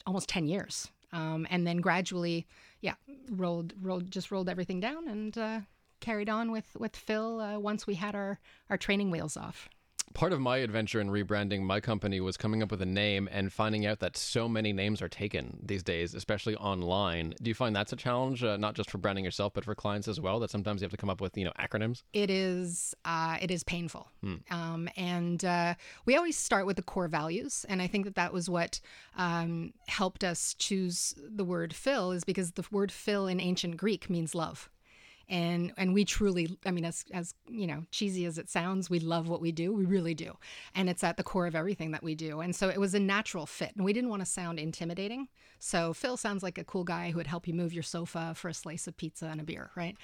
almost 0.05 0.29
10 0.29 0.47
years. 0.47 0.89
Um, 1.11 1.45
and 1.49 1.67
then 1.67 1.77
gradually, 1.77 2.47
yeah, 2.79 2.95
rolled, 3.29 3.73
rolled, 3.81 4.09
just 4.09 4.31
rolled 4.31 4.47
everything 4.47 4.79
down 4.79 5.07
and 5.09 5.37
uh, 5.37 5.59
carried 5.99 6.29
on 6.29 6.51
with, 6.51 6.75
with 6.79 6.95
Phil 6.95 7.41
uh, 7.41 7.59
once 7.59 7.85
we 7.85 7.95
had 7.95 8.15
our, 8.15 8.39
our 8.69 8.77
training 8.77 9.11
wheels 9.11 9.35
off. 9.35 9.67
Part 10.13 10.33
of 10.33 10.39
my 10.39 10.57
adventure 10.57 10.99
in 10.99 11.09
rebranding 11.09 11.61
my 11.61 11.79
company 11.79 12.19
was 12.19 12.37
coming 12.37 12.61
up 12.61 12.71
with 12.71 12.81
a 12.81 12.85
name 12.85 13.29
and 13.31 13.51
finding 13.51 13.85
out 13.85 13.99
that 13.99 14.17
so 14.17 14.47
many 14.49 14.73
names 14.73 15.01
are 15.01 15.07
taken 15.07 15.59
these 15.63 15.83
days, 15.83 16.13
especially 16.13 16.55
online. 16.55 17.33
Do 17.41 17.49
you 17.49 17.55
find 17.55 17.75
that's 17.75 17.93
a 17.93 17.95
challenge, 17.95 18.43
uh, 18.43 18.57
not 18.57 18.75
just 18.75 18.89
for 18.89 18.97
branding 18.97 19.25
yourself, 19.25 19.53
but 19.53 19.63
for 19.63 19.75
clients 19.75 20.07
as 20.07 20.19
well? 20.19 20.39
That 20.39 20.51
sometimes 20.51 20.81
you 20.81 20.85
have 20.85 20.91
to 20.91 20.97
come 20.97 21.09
up 21.09 21.21
with, 21.21 21.37
you 21.37 21.45
know, 21.45 21.53
acronyms. 21.59 22.03
It 22.13 22.29
is. 22.29 22.95
Uh, 23.05 23.37
it 23.41 23.51
is 23.51 23.63
painful, 23.63 24.07
um, 24.49 24.89
and 24.97 25.43
uh, 25.45 25.75
we 26.05 26.15
always 26.15 26.37
start 26.37 26.65
with 26.65 26.75
the 26.75 26.83
core 26.83 27.07
values, 27.07 27.65
and 27.69 27.81
I 27.81 27.87
think 27.87 28.05
that 28.05 28.15
that 28.15 28.33
was 28.33 28.49
what 28.49 28.79
um, 29.17 29.73
helped 29.87 30.23
us 30.23 30.53
choose 30.55 31.15
the 31.17 31.43
word 31.43 31.73
"phil," 31.73 32.11
is 32.11 32.23
because 32.23 32.51
the 32.51 32.65
word 32.71 32.91
"phil" 32.91 33.27
in 33.27 33.39
ancient 33.39 33.77
Greek 33.77 34.09
means 34.09 34.35
love 34.35 34.69
and 35.31 35.73
and 35.77 35.93
we 35.93 36.05
truly 36.05 36.59
i 36.65 36.71
mean 36.71 36.85
as 36.85 37.03
as 37.11 37.33
you 37.47 37.65
know 37.65 37.83
cheesy 37.89 38.25
as 38.25 38.37
it 38.37 38.49
sounds 38.49 38.91
we 38.91 38.99
love 38.99 39.29
what 39.29 39.41
we 39.41 39.51
do. 39.51 39.73
We 39.73 39.85
really 39.85 40.13
do. 40.13 40.37
And 40.75 40.89
it's 40.89 41.03
at 41.03 41.17
the 41.17 41.23
core 41.23 41.47
of 41.47 41.55
everything 41.55 41.91
that 41.91 42.03
we 42.03 42.13
do. 42.13 42.41
And 42.41 42.55
so 42.55 42.69
it 42.69 42.79
was 42.79 42.93
a 42.93 42.99
natural 42.99 43.45
fit. 43.45 43.71
And 43.75 43.85
we 43.85 43.93
didn't 43.93 44.09
want 44.09 44.21
to 44.21 44.25
sound 44.25 44.59
intimidating. 44.59 45.29
So 45.59 45.93
phil 45.93 46.17
sounds 46.17 46.43
like 46.43 46.57
a 46.57 46.63
cool 46.63 46.83
guy 46.83 47.11
who 47.11 47.17
would 47.17 47.27
help 47.27 47.47
you 47.47 47.53
move 47.53 47.73
your 47.73 47.83
sofa 47.83 48.33
for 48.35 48.49
a 48.49 48.53
slice 48.53 48.87
of 48.87 48.97
pizza 48.97 49.27
and 49.27 49.39
a 49.39 49.43
beer 49.43 49.71
right? 49.75 49.95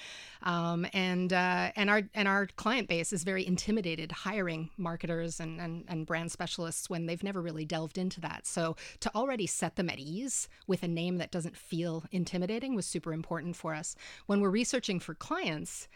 Um, 0.44 0.88
and 0.94 1.34
uh, 1.34 1.72
and 1.76 1.90
our 1.90 2.04
and 2.14 2.28
our 2.28 2.48
client 2.56 2.88
base 2.88 3.12
is 3.12 3.24
very 3.24 3.46
intimidated 3.46 4.12
hiring 4.12 4.70
marketers 4.78 5.40
and, 5.40 5.60
and 5.60 5.84
and 5.88 6.06
brand 6.06 6.32
specialists 6.32 6.90
when 6.90 7.06
they've 7.06 7.24
never 7.24 7.42
really 7.42 7.66
delved 7.66 7.98
into 7.98 8.22
that. 8.22 8.46
So 8.48 8.76
to 9.02 9.12
already 9.16 9.48
set 9.48 9.76
them 9.76 9.90
at 9.90 10.00
ease 10.00 10.48
with 10.68 10.84
a 10.84 10.88
name 10.88 11.18
that 11.18 11.32
doesn't 11.32 11.58
feel 11.58 12.06
intimidating 12.12 12.76
was 12.76 12.86
super 12.86 13.12
important 13.12 13.56
for 13.56 13.74
us. 13.74 13.96
When 14.28 14.40
we're 14.40 14.50
researching 14.50 15.00
for 15.00 15.16
clients. 15.20 15.88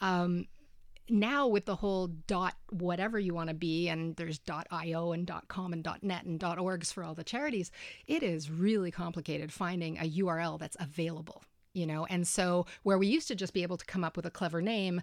Um, 0.00 0.46
now 1.10 1.46
with 1.46 1.64
the 1.64 1.76
whole 1.76 2.06
dot 2.06 2.54
whatever 2.70 3.18
you 3.18 3.32
want 3.32 3.48
to 3.48 3.54
be 3.54 3.88
and 3.88 4.14
there's 4.16 4.38
dot 4.38 4.66
io 4.70 5.12
and 5.12 5.26
dot 5.26 5.48
com 5.48 5.72
and 5.72 5.82
dot 5.82 6.02
net 6.02 6.24
and 6.24 6.38
dot 6.38 6.58
orgs 6.58 6.92
for 6.92 7.02
all 7.02 7.14
the 7.14 7.24
charities 7.24 7.70
it 8.06 8.22
is 8.22 8.50
really 8.50 8.90
complicated 8.90 9.50
finding 9.50 9.96
a 9.96 10.10
url 10.20 10.58
that's 10.58 10.76
available 10.78 11.42
you 11.74 11.86
know? 11.86 12.06
And 12.06 12.26
so 12.26 12.66
where 12.82 12.98
we 12.98 13.06
used 13.06 13.28
to 13.28 13.34
just 13.34 13.52
be 13.52 13.62
able 13.62 13.76
to 13.76 13.84
come 13.86 14.02
up 14.02 14.16
with 14.16 14.26
a 14.26 14.30
clever 14.30 14.60
name 14.60 15.00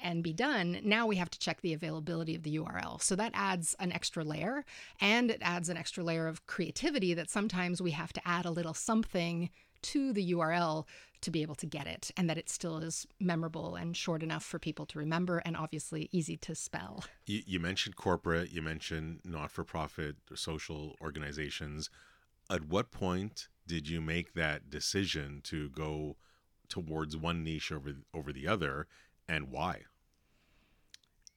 and 0.00 0.22
be 0.22 0.32
done 0.32 0.80
now 0.82 1.06
we 1.06 1.16
have 1.16 1.30
to 1.30 1.38
check 1.38 1.60
the 1.60 1.74
availability 1.74 2.34
of 2.34 2.42
the 2.42 2.58
url 2.58 3.00
so 3.00 3.14
that 3.14 3.30
adds 3.34 3.76
an 3.78 3.92
extra 3.92 4.24
layer 4.24 4.64
and 5.00 5.30
it 5.30 5.38
adds 5.42 5.68
an 5.68 5.76
extra 5.76 6.02
layer 6.02 6.26
of 6.26 6.46
creativity 6.46 7.14
that 7.14 7.30
sometimes 7.30 7.80
we 7.80 7.92
have 7.92 8.12
to 8.12 8.26
add 8.26 8.44
a 8.44 8.50
little 8.50 8.74
something 8.74 9.48
to 9.82 10.12
the 10.12 10.32
url 10.32 10.86
to 11.22 11.30
be 11.30 11.42
able 11.42 11.54
to 11.54 11.66
get 11.66 11.86
it 11.86 12.10
and 12.16 12.28
that 12.28 12.36
it 12.36 12.50
still 12.50 12.78
is 12.78 13.06
memorable 13.20 13.76
and 13.76 13.96
short 13.96 14.22
enough 14.22 14.44
for 14.44 14.58
people 14.58 14.84
to 14.86 14.98
remember 14.98 15.38
and 15.38 15.56
obviously 15.56 16.08
easy 16.12 16.36
to 16.36 16.54
spell. 16.54 17.04
You, 17.26 17.42
you 17.46 17.60
mentioned 17.60 17.96
corporate, 17.96 18.50
you 18.50 18.60
mentioned 18.60 19.20
not 19.24 19.50
for 19.50 19.64
profit 19.64 20.16
social 20.34 20.96
organizations. 21.00 21.88
At 22.50 22.66
what 22.66 22.90
point 22.90 23.48
did 23.66 23.88
you 23.88 24.00
make 24.00 24.34
that 24.34 24.68
decision 24.68 25.40
to 25.44 25.70
go 25.70 26.16
towards 26.68 27.16
one 27.16 27.44
niche 27.44 27.70
over 27.70 27.92
over 28.12 28.32
the 28.32 28.48
other 28.48 28.88
and 29.28 29.50
why? 29.50 29.82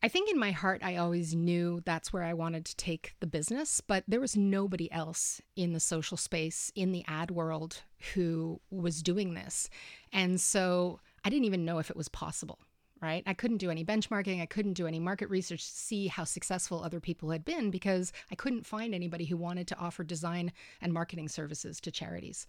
I 0.05 0.07
think 0.07 0.29
in 0.29 0.37
my 0.37 0.51
heart, 0.51 0.81
I 0.83 0.97
always 0.97 1.33
knew 1.33 1.81
that's 1.83 2.13
where 2.13 2.21
I 2.21 2.35
wanted 2.35 2.63
to 2.65 2.75
take 2.75 3.15
the 3.21 3.25
business, 3.25 3.81
but 3.81 4.03
there 4.07 4.19
was 4.19 4.37
nobody 4.37 4.91
else 4.91 5.41
in 5.55 5.73
the 5.73 5.79
social 5.79 6.15
space, 6.15 6.71
in 6.75 6.91
the 6.91 7.03
ad 7.07 7.31
world, 7.31 7.81
who 8.13 8.61
was 8.69 9.01
doing 9.01 9.33
this. 9.33 9.67
And 10.13 10.39
so 10.39 10.99
I 11.23 11.31
didn't 11.31 11.45
even 11.45 11.65
know 11.65 11.79
if 11.79 11.89
it 11.89 11.97
was 11.97 12.07
possible 12.07 12.59
right? 13.01 13.23
I 13.27 13.33
couldn't 13.33 13.57
do 13.57 13.69
any 13.69 13.83
benchmarking. 13.83 14.41
I 14.41 14.45
couldn't 14.47 14.73
do 14.73 14.87
any 14.87 14.99
market 14.99 15.29
research 15.29 15.59
to 15.59 15.71
see 15.75 16.07
how 16.07 16.23
successful 16.23 16.81
other 16.81 16.99
people 16.99 17.29
had 17.29 17.45
been 17.45 17.69
because 17.69 18.13
I 18.31 18.35
couldn't 18.35 18.65
find 18.65 18.95
anybody 18.95 19.25
who 19.25 19.37
wanted 19.37 19.67
to 19.67 19.77
offer 19.77 20.03
design 20.03 20.53
and 20.81 20.93
marketing 20.93 21.27
services 21.27 21.79
to 21.81 21.91
charities. 21.91 22.47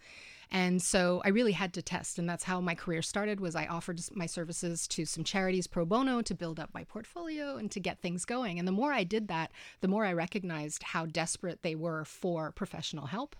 And 0.50 0.80
so 0.80 1.22
I 1.24 1.30
really 1.30 1.52
had 1.52 1.72
to 1.74 1.82
test, 1.82 2.18
and 2.18 2.28
that's 2.28 2.44
how 2.44 2.60
my 2.60 2.74
career 2.74 3.02
started. 3.02 3.40
Was 3.40 3.56
I 3.56 3.66
offered 3.66 4.00
my 4.14 4.26
services 4.26 4.86
to 4.88 5.04
some 5.04 5.24
charities 5.24 5.66
pro 5.66 5.84
bono 5.84 6.22
to 6.22 6.34
build 6.34 6.60
up 6.60 6.70
my 6.72 6.84
portfolio 6.84 7.56
and 7.56 7.70
to 7.72 7.80
get 7.80 8.00
things 8.00 8.24
going. 8.24 8.58
And 8.58 8.66
the 8.66 8.72
more 8.72 8.92
I 8.92 9.04
did 9.04 9.28
that, 9.28 9.50
the 9.80 9.88
more 9.88 10.04
I 10.04 10.12
recognized 10.12 10.82
how 10.82 11.06
desperate 11.06 11.62
they 11.62 11.74
were 11.74 12.04
for 12.04 12.52
professional 12.52 13.06
help, 13.06 13.34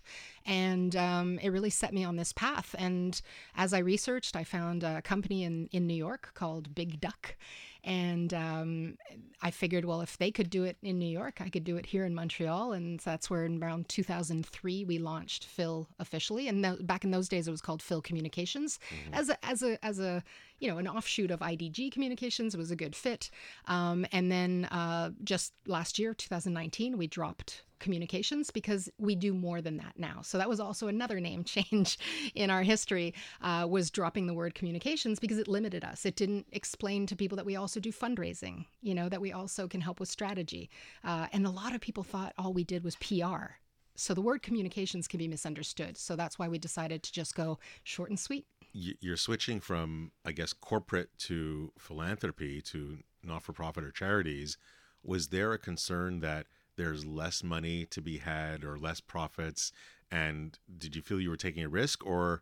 and 0.45 0.95
um, 0.95 1.39
it 1.39 1.49
really 1.49 1.69
set 1.69 1.93
me 1.93 2.03
on 2.03 2.17
this 2.17 2.33
path. 2.33 2.75
And 2.77 3.19
as 3.55 3.73
I 3.73 3.79
researched, 3.79 4.35
I 4.35 4.43
found 4.43 4.83
a 4.83 5.01
company 5.01 5.43
in 5.43 5.69
in 5.71 5.87
New 5.87 5.93
York 5.93 6.31
called 6.33 6.75
Big 6.75 6.99
Duck 6.99 7.35
and 7.83 8.33
um, 8.33 8.97
I 9.41 9.51
figured, 9.51 9.85
well, 9.85 10.01
if 10.01 10.17
they 10.17 10.31
could 10.31 10.49
do 10.49 10.63
it 10.63 10.77
in 10.81 10.99
New 10.99 11.09
York, 11.09 11.41
I 11.41 11.49
could 11.49 11.63
do 11.63 11.77
it 11.77 11.85
here 11.85 12.05
in 12.05 12.15
Montreal. 12.15 12.73
And 12.73 12.99
that's 12.99 13.29
where 13.29 13.45
in 13.45 13.63
around 13.63 13.87
2003 13.89 14.85
we 14.85 14.97
launched 14.97 15.45
Phil 15.45 15.87
officially. 15.99 16.47
And 16.47 16.63
th- 16.63 16.85
back 16.85 17.03
in 17.03 17.11
those 17.11 17.29
days, 17.29 17.47
it 17.47 17.51
was 17.51 17.61
called 17.61 17.81
Phil 17.81 18.01
Communications 18.01 18.79
mm-hmm. 18.89 19.13
as 19.13 19.29
a 19.29 19.45
as 19.45 19.63
a 19.63 19.85
as 19.85 19.99
a 19.99 20.23
you 20.59 20.69
know 20.69 20.77
an 20.77 20.87
offshoot 20.87 21.31
of 21.31 21.39
IDG 21.39 21.91
Communications. 21.91 22.55
Was 22.57 22.71
a 22.71 22.75
good 22.75 22.95
fit. 22.95 23.29
Um, 23.65 24.05
and 24.11 24.31
then 24.31 24.65
uh, 24.65 25.11
just 25.23 25.53
last 25.65 25.99
year, 25.99 26.13
2019, 26.13 26.97
we 26.97 27.07
dropped 27.07 27.63
communications 27.79 28.51
because 28.51 28.89
we 28.97 29.15
do 29.15 29.33
more 29.33 29.61
than 29.61 29.77
that 29.77 29.93
now. 29.97 30.21
So 30.23 30.37
that 30.37 30.49
was 30.49 30.59
also 30.59 30.87
another 30.87 31.19
name 31.19 31.43
change 31.43 31.99
in 32.35 32.49
our 32.49 32.63
history 32.63 33.13
uh, 33.41 33.67
was 33.69 33.91
dropping 33.91 34.27
the 34.27 34.33
word 34.33 34.55
communications 34.55 35.19
because 35.19 35.37
it 35.37 35.47
limited 35.47 35.83
us. 35.83 36.05
It 36.05 36.15
didn't 36.15 36.47
explain 36.51 37.05
to 37.07 37.15
people 37.15 37.35
that 37.35 37.45
we 37.45 37.55
also 37.55 37.79
do 37.79 37.91
fundraising, 37.91 38.65
you 38.81 38.95
know, 38.95 39.09
that 39.09 39.21
we 39.21 39.31
also 39.31 39.67
can 39.67 39.81
help 39.81 39.99
with 39.99 40.09
strategy. 40.09 40.69
Uh, 41.03 41.27
and 41.31 41.45
a 41.45 41.51
lot 41.51 41.75
of 41.75 41.81
people 41.81 42.03
thought 42.03 42.33
all 42.37 42.53
we 42.53 42.63
did 42.63 42.83
was 42.83 42.95
PR. 42.95 43.57
So 43.95 44.13
the 44.13 44.21
word 44.21 44.43
communications 44.43 45.07
can 45.07 45.17
be 45.17 45.27
misunderstood. 45.27 45.97
So 45.97 46.15
that's 46.15 46.37
why 46.37 46.47
we 46.47 46.59
decided 46.59 47.01
to 47.03 47.11
just 47.11 47.35
go 47.35 47.57
short 47.83 48.09
and 48.09 48.19
sweet. 48.19 48.45
You're 48.73 49.17
switching 49.17 49.59
from, 49.59 50.11
I 50.23 50.31
guess, 50.31 50.53
corporate 50.53 51.09
to 51.19 51.71
philanthropy 51.77 52.61
to 52.61 52.99
not 53.23 53.43
for 53.43 53.53
profit 53.53 53.83
or 53.83 53.91
charities. 53.91 54.57
Was 55.03 55.29
there 55.29 55.53
a 55.53 55.57
concern 55.57 56.19
that 56.19 56.47
there's 56.77 57.05
less 57.05 57.43
money 57.43 57.85
to 57.87 58.01
be 58.01 58.19
had 58.19 58.63
or 58.63 58.77
less 58.77 59.01
profits 59.01 59.71
and 60.09 60.57
did 60.77 60.95
you 60.95 61.01
feel 61.01 61.19
you 61.19 61.29
were 61.29 61.35
taking 61.35 61.63
a 61.63 61.69
risk 61.69 62.05
or 62.05 62.41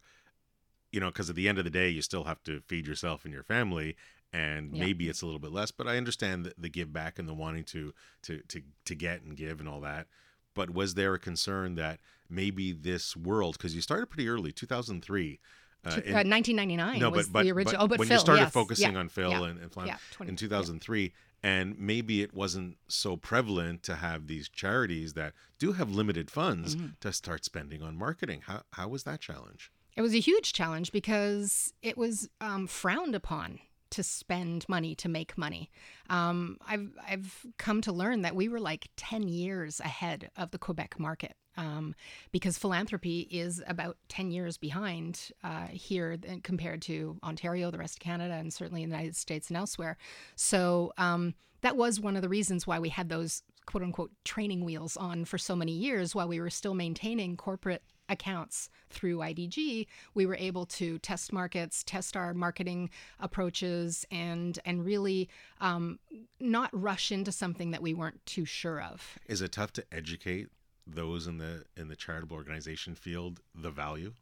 you 0.91 0.99
know 0.99 1.07
because 1.07 1.29
at 1.29 1.35
the 1.35 1.49
end 1.49 1.57
of 1.57 1.63
the 1.63 1.69
day 1.69 1.89
you 1.89 2.01
still 2.01 2.25
have 2.25 2.43
to 2.43 2.61
feed 2.67 2.85
yourself 2.85 3.25
and 3.25 3.33
your 3.33 3.43
family 3.43 3.95
and 4.31 4.75
yeah. 4.75 4.83
maybe 4.83 5.09
it's 5.09 5.21
a 5.21 5.25
little 5.25 5.39
bit 5.39 5.51
less 5.51 5.71
but 5.71 5.87
i 5.87 5.97
understand 5.97 6.45
the, 6.45 6.53
the 6.57 6.69
give 6.69 6.93
back 6.93 7.17
and 7.17 7.27
the 7.27 7.33
wanting 7.33 7.63
to 7.63 7.93
to 8.21 8.39
to 8.47 8.61
to 8.83 8.93
get 8.93 9.23
and 9.23 9.35
give 9.35 9.59
and 9.59 9.67
all 9.67 9.81
that 9.81 10.05
but 10.53 10.69
was 10.69 10.93
there 10.93 11.13
a 11.15 11.19
concern 11.19 11.75
that 11.75 11.99
maybe 12.29 12.71
this 12.71 13.15
world 13.15 13.57
because 13.57 13.73
you 13.73 13.81
started 13.81 14.07
pretty 14.07 14.29
early 14.29 14.51
2003 14.51 15.39
uh, 15.85 16.01
in, 16.05 16.13
uh, 16.13 16.23
1999 16.25 16.99
no, 16.99 17.11
but, 17.11 17.25
but, 17.31 17.43
the 17.43 17.51
original. 17.51 17.79
But 17.79 17.83
oh, 17.83 17.87
but 17.87 17.99
when 17.99 18.07
Phil, 18.07 18.15
you 18.15 18.19
started 18.19 18.41
yes. 18.43 18.51
focusing 18.51 18.93
yeah. 18.93 18.99
on 18.99 19.09
Phil 19.09 19.31
yeah. 19.31 19.43
and, 19.43 19.59
and 19.59 19.71
Flam 19.71 19.87
yeah. 19.87 19.97
20, 20.11 20.29
in 20.29 20.35
2003, 20.35 21.13
and 21.43 21.77
maybe 21.77 22.21
it 22.21 22.33
wasn't 22.33 22.77
so 22.87 23.15
prevalent 23.17 23.83
to 23.83 23.95
have 23.95 24.27
these 24.27 24.49
charities 24.49 25.13
that 25.13 25.33
do 25.59 25.73
have 25.73 25.91
limited 25.91 26.31
funds 26.31 26.75
mm-hmm. 26.75 26.87
to 27.01 27.13
start 27.13 27.45
spending 27.45 27.83
on 27.83 27.97
marketing. 27.97 28.41
How 28.45 28.63
how 28.71 28.87
was 28.87 29.03
that 29.03 29.19
challenge? 29.19 29.71
It 29.95 30.01
was 30.01 30.13
a 30.13 30.19
huge 30.19 30.53
challenge 30.53 30.91
because 30.91 31.73
it 31.81 31.97
was 31.97 32.27
um, 32.41 32.67
frowned 32.67 33.15
upon 33.15 33.59
to 33.91 34.03
spend 34.03 34.67
money 34.67 34.93
to 34.95 35.07
make 35.07 35.37
money. 35.37 35.69
Um, 36.09 36.57
I've 36.67 36.89
I've 37.07 37.45
come 37.57 37.81
to 37.81 37.93
learn 37.93 38.23
that 38.23 38.35
we 38.35 38.49
were 38.49 38.59
like 38.59 38.89
ten 38.97 39.27
years 39.27 39.79
ahead 39.79 40.31
of 40.35 40.51
the 40.51 40.57
Quebec 40.57 40.99
market 40.99 41.35
um, 41.57 41.95
because 42.31 42.57
philanthropy 42.57 43.27
is 43.31 43.61
about 43.67 43.97
10 44.09 44.31
years 44.31 44.57
behind 44.57 45.31
uh, 45.43 45.67
here 45.67 46.17
compared 46.43 46.81
to 46.83 47.17
Ontario, 47.23 47.71
the 47.71 47.77
rest 47.77 47.95
of 47.95 47.99
Canada, 47.99 48.33
and 48.33 48.53
certainly 48.53 48.83
in 48.83 48.89
the 48.89 48.95
United 48.95 49.15
States 49.15 49.49
and 49.49 49.57
elsewhere. 49.57 49.97
So 50.35 50.93
um, 50.97 51.33
that 51.61 51.77
was 51.77 51.99
one 51.99 52.15
of 52.15 52.21
the 52.21 52.29
reasons 52.29 52.67
why 52.67 52.79
we 52.79 52.89
had 52.89 53.09
those 53.09 53.43
quote 53.65 53.83
unquote 53.83 54.11
training 54.23 54.63
wheels 54.63 54.95
on 54.95 55.25
for 55.25 55.37
so 55.37 55.55
many 55.55 55.71
years 55.71 56.13
while 56.13 56.27
we 56.27 56.39
were 56.39 56.49
still 56.49 56.75
maintaining 56.75 57.35
corporate 57.35 57.83
accounts 58.09 58.69
through 58.89 59.17
IDG, 59.17 59.87
we 60.13 60.25
were 60.25 60.35
able 60.35 60.65
to 60.65 60.99
test 60.99 61.33
markets, 61.33 61.83
test 61.83 62.15
our 62.15 62.33
marketing 62.33 62.89
approaches, 63.19 64.05
and 64.11 64.59
and 64.65 64.85
really 64.85 65.29
um, 65.61 65.99
not 66.39 66.69
rush 66.71 67.11
into 67.11 67.31
something 67.31 67.71
that 67.71 67.81
we 67.81 67.93
weren't 67.93 68.23
too 68.25 68.45
sure 68.45 68.81
of. 68.81 69.17
Is 69.27 69.41
it 69.41 69.51
tough 69.51 69.73
to 69.73 69.85
educate 69.91 70.49
those 70.87 71.27
in 71.27 71.37
the 71.37 71.63
in 71.75 71.87
the 71.87 71.95
charitable 71.95 72.35
organization 72.35 72.95
field 72.95 73.41
the 73.53 73.71
value? 73.71 74.13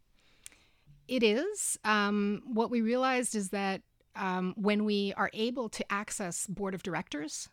It 1.07 1.23
is. 1.23 1.77
Um, 1.83 2.41
what 2.45 2.69
we 2.71 2.81
realized 2.81 3.35
is 3.35 3.49
that 3.49 3.81
um, 4.15 4.53
when 4.55 4.85
we 4.85 5.13
are 5.17 5.29
able 5.33 5.69
to 5.69 5.91
access 5.91 6.47
board 6.47 6.73
of 6.73 6.83
directors, 6.83 7.49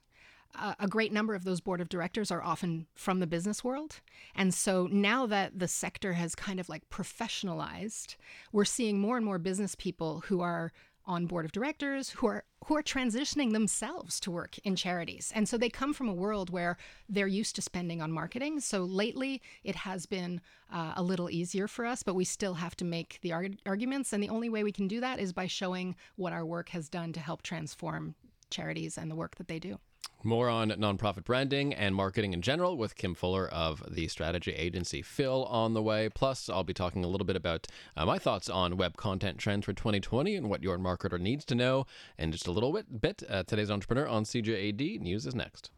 uh, 0.59 0.75
a 0.79 0.89
great 0.89 1.13
number 1.13 1.35
of 1.35 1.45
those 1.45 1.61
board 1.61 1.81
of 1.81 1.89
directors 1.89 2.31
are 2.31 2.43
often 2.43 2.87
from 2.95 3.21
the 3.21 3.27
business 3.27 3.63
world. 3.63 4.01
And 4.35 4.53
so 4.53 4.89
now 4.91 5.27
that 5.27 5.59
the 5.59 5.69
sector 5.69 6.15
has 6.15 6.35
kind 6.35 6.61
of 6.61 6.69
like 6.69 6.89
professionalized, 6.91 8.17
we're 8.53 8.65
seeing 8.65 8.99
more 8.99 9.17
and 9.17 9.25
more 9.25 9.39
business 9.39 9.75
people 9.75 10.25
who 10.27 10.41
are 10.41 10.73
on 11.07 11.27
board 11.27 11.45
of 11.45 11.53
directors 11.53 12.11
who 12.11 12.27
are 12.27 12.45
who 12.67 12.77
are 12.77 12.83
transitioning 12.83 13.53
themselves 13.53 14.21
to 14.21 14.31
work 14.31 14.59
in 14.65 14.77
charities. 14.77 15.33
And 15.35 15.49
so 15.49 15.57
they 15.57 15.71
come 15.71 15.95
from 15.95 16.09
a 16.09 16.15
world 16.15 16.51
where 16.51 16.77
they're 17.09 17.27
used 17.27 17.57
to 17.57 17.63
spending 17.63 18.03
on 18.03 18.13
marketing. 18.13 18.61
So 18.61 18.85
lately 18.85 19.41
it 19.65 19.75
has 19.77 20.05
been 20.05 20.43
uh, 20.71 20.93
a 20.95 21.03
little 21.03 21.31
easier 21.31 21.67
for 21.67 21.87
us 21.87 22.03
but 22.03 22.15
we 22.15 22.25
still 22.25 22.55
have 22.55 22.77
to 22.77 22.85
make 22.85 23.19
the 23.23 23.33
arg- 23.33 23.59
arguments. 23.65 24.13
And 24.13 24.23
the 24.23 24.29
only 24.29 24.51
way 24.51 24.63
we 24.63 24.73
can 24.73 24.89
do 24.89 25.01
that 25.01 25.19
is 25.19 25.33
by 25.33 25.47
showing 25.47 25.97
what 26.17 26.35
our 26.35 26.45
work 26.45 26.69
has 26.71 26.89
done 26.89 27.13
to 27.15 27.21
help 27.21 27.43
transform 27.43 28.15
charities 28.51 28.99
and 28.99 29.11
the 29.11 29.17
work 29.17 29.37
that 29.37 29.49
they 29.49 29.59
do 29.59 29.79
more 30.23 30.49
on 30.49 30.71
nonprofit 30.71 31.25
branding 31.25 31.73
and 31.75 31.95
marketing 31.95 32.33
in 32.33 32.43
general 32.43 32.77
with 32.77 32.95
Kim 32.95 33.15
Fuller 33.15 33.49
of 33.49 33.83
the 33.89 34.09
strategy 34.09 34.53
agency 34.53 35.03
Phil 35.03 35.45
on 35.47 35.75
the 35.75 35.83
way. 35.83 36.09
Plus, 36.09 36.49
I'll 36.49 36.65
be 36.65 36.75
talking 36.75 37.05
a 37.05 37.09
little 37.09 37.27
bit 37.27 37.37
about 37.37 37.67
uh, 37.97 38.07
my 38.07 38.19
thoughts 38.19 38.49
on 38.49 38.77
web 38.77 38.97
content 38.97 39.39
trends 39.39 39.65
for 39.65 39.73
2020 39.73 40.37
and 40.37 40.49
what 40.49 40.63
your 40.63 40.79
marketer 40.79 41.19
needs 41.19 41.45
to 41.47 41.55
know. 41.55 41.87
And 42.19 42.33
just 42.33 42.47
a 42.47 42.53
little 42.53 42.73
bit, 42.73 43.01
bit 43.01 43.23
uh, 43.29 43.45
today's 43.45 43.71
entrepreneur 43.71 44.07
on 44.07 44.25
CJAD 44.25 45.01
news 45.01 45.27
is 45.27 45.35
next. 45.35 45.71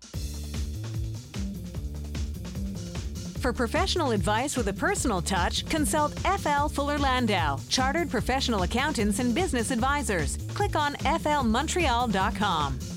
For 3.38 3.52
professional 3.52 4.12
advice 4.12 4.56
with 4.56 4.68
a 4.68 4.72
personal 4.72 5.20
touch, 5.20 5.68
consult 5.68 6.16
FL 6.20 6.68
Fuller 6.68 6.96
Landau, 6.96 7.58
Chartered 7.68 8.08
Professional 8.08 8.62
Accountants 8.62 9.18
and 9.18 9.35
Business 9.35 9.72
Advisors. 9.72 10.37
Click 10.54 10.76
on 10.76 10.94
flmontreal.com. 10.94 12.91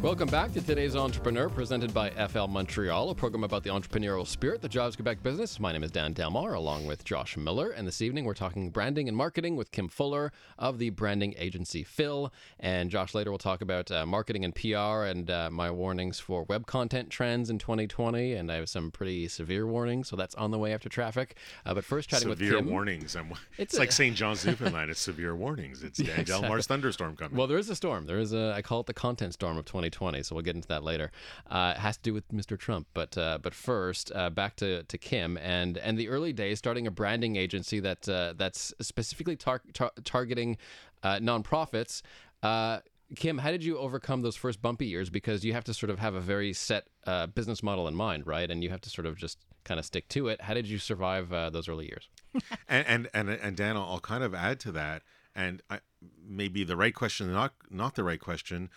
Welcome 0.00 0.28
back 0.28 0.52
to 0.52 0.60
today's 0.60 0.94
Entrepreneur, 0.94 1.48
presented 1.48 1.92
by 1.92 2.10
FL 2.10 2.46
Montreal, 2.46 3.10
a 3.10 3.14
program 3.16 3.42
about 3.42 3.64
the 3.64 3.70
entrepreneurial 3.70 4.24
spirit 4.24 4.62
that 4.62 4.70
drives 4.70 4.94
Quebec 4.94 5.24
business. 5.24 5.58
My 5.58 5.72
name 5.72 5.82
is 5.82 5.90
Dan 5.90 6.12
Delmar, 6.12 6.54
along 6.54 6.86
with 6.86 7.02
Josh 7.04 7.36
Miller, 7.36 7.70
and 7.70 7.84
this 7.84 8.00
evening 8.00 8.24
we're 8.24 8.34
talking 8.34 8.70
branding 8.70 9.08
and 9.08 9.16
marketing 9.16 9.56
with 9.56 9.72
Kim 9.72 9.88
Fuller 9.88 10.30
of 10.56 10.78
the 10.78 10.90
branding 10.90 11.34
agency 11.36 11.82
Phil. 11.82 12.32
And 12.60 12.90
Josh 12.92 13.12
later 13.12 13.32
will 13.32 13.38
talk 13.38 13.60
about 13.60 13.90
uh, 13.90 14.06
marketing 14.06 14.44
and 14.44 14.54
PR 14.54 15.02
and 15.04 15.28
uh, 15.32 15.50
my 15.50 15.68
warnings 15.68 16.20
for 16.20 16.44
web 16.44 16.66
content 16.66 17.10
trends 17.10 17.50
in 17.50 17.58
2020. 17.58 18.34
And 18.34 18.52
I 18.52 18.54
have 18.54 18.68
some 18.68 18.92
pretty 18.92 19.26
severe 19.26 19.66
warnings, 19.66 20.08
so 20.08 20.14
that's 20.14 20.36
on 20.36 20.52
the 20.52 20.58
way 20.58 20.72
after 20.72 20.88
traffic. 20.88 21.34
Uh, 21.66 21.74
but 21.74 21.82
first, 21.84 22.08
chatting 22.08 22.28
severe 22.30 22.54
with 22.54 22.64
Kim. 22.64 22.70
warnings. 22.70 23.16
I'm, 23.16 23.30
it's, 23.32 23.72
It's 23.72 23.74
a- 23.74 23.80
like 23.80 23.90
St. 23.90 24.14
John's, 24.14 24.46
Newfoundland. 24.46 24.92
It's 24.92 25.00
severe 25.00 25.34
warnings. 25.34 25.82
It's 25.82 25.98
Dan 25.98 26.24
Delmar's 26.24 26.68
thunderstorm 26.68 27.16
coming. 27.16 27.36
Well, 27.36 27.48
there 27.48 27.58
is 27.58 27.68
a 27.68 27.74
storm. 27.74 28.06
There 28.06 28.20
is 28.20 28.32
a. 28.32 28.52
I 28.54 28.62
call 28.62 28.78
it 28.80 28.86
the 28.86 28.94
content 28.94 29.34
storm 29.34 29.58
of 29.58 29.64
2020. 29.90 30.22
So 30.22 30.34
we'll 30.34 30.44
get 30.44 30.56
into 30.56 30.68
that 30.68 30.82
later. 30.82 31.10
Uh, 31.50 31.74
it 31.76 31.80
has 31.80 31.96
to 31.96 32.02
do 32.02 32.14
with 32.14 32.28
Mr. 32.28 32.58
Trump, 32.58 32.86
but 32.94 33.16
uh, 33.16 33.38
but 33.42 33.54
first, 33.54 34.12
uh, 34.14 34.30
back 34.30 34.56
to, 34.56 34.82
to 34.84 34.98
Kim 34.98 35.36
and 35.38 35.78
and 35.78 35.98
the 35.98 36.08
early 36.08 36.32
days, 36.32 36.58
starting 36.58 36.86
a 36.86 36.90
branding 36.90 37.36
agency 37.36 37.80
that 37.80 38.08
uh, 38.08 38.34
that's 38.36 38.72
specifically 38.80 39.36
tar- 39.36 39.62
tar- 39.72 39.92
targeting 40.04 40.56
uh, 41.02 41.16
nonprofits. 41.16 42.02
Uh, 42.42 42.80
Kim, 43.16 43.38
how 43.38 43.50
did 43.50 43.64
you 43.64 43.78
overcome 43.78 44.20
those 44.20 44.36
first 44.36 44.60
bumpy 44.60 44.86
years? 44.86 45.08
Because 45.08 45.44
you 45.44 45.54
have 45.54 45.64
to 45.64 45.74
sort 45.74 45.88
of 45.88 45.98
have 45.98 46.14
a 46.14 46.20
very 46.20 46.52
set 46.52 46.88
uh, 47.06 47.26
business 47.26 47.62
model 47.62 47.88
in 47.88 47.94
mind, 47.94 48.26
right? 48.26 48.50
And 48.50 48.62
you 48.62 48.68
have 48.70 48.82
to 48.82 48.90
sort 48.90 49.06
of 49.06 49.16
just 49.16 49.38
kind 49.64 49.80
of 49.80 49.86
stick 49.86 50.08
to 50.08 50.28
it. 50.28 50.42
How 50.42 50.54
did 50.54 50.66
you 50.66 50.78
survive 50.78 51.32
uh, 51.32 51.48
those 51.48 51.68
early 51.68 51.86
years? 51.86 52.08
and 52.68 52.86
and 52.86 53.08
and, 53.14 53.30
and 53.30 53.56
Dan, 53.56 53.76
I'll, 53.76 53.84
I'll 53.84 54.00
kind 54.00 54.22
of 54.22 54.34
add 54.34 54.60
to 54.60 54.72
that, 54.72 55.02
and 55.34 55.62
I, 55.70 55.80
maybe 56.22 56.64
the 56.64 56.76
right 56.76 56.94
question, 56.94 57.32
not 57.32 57.54
not 57.70 57.94
the 57.94 58.04
right 58.04 58.20
question, 58.20 58.68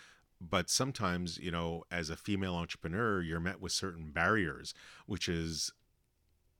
but 0.50 0.70
sometimes 0.70 1.38
you 1.38 1.50
know, 1.50 1.84
as 1.90 2.10
a 2.10 2.16
female 2.16 2.54
entrepreneur, 2.54 3.20
you're 3.20 3.40
met 3.40 3.60
with 3.60 3.72
certain 3.72 4.10
barriers, 4.10 4.74
which 5.06 5.28
is 5.28 5.72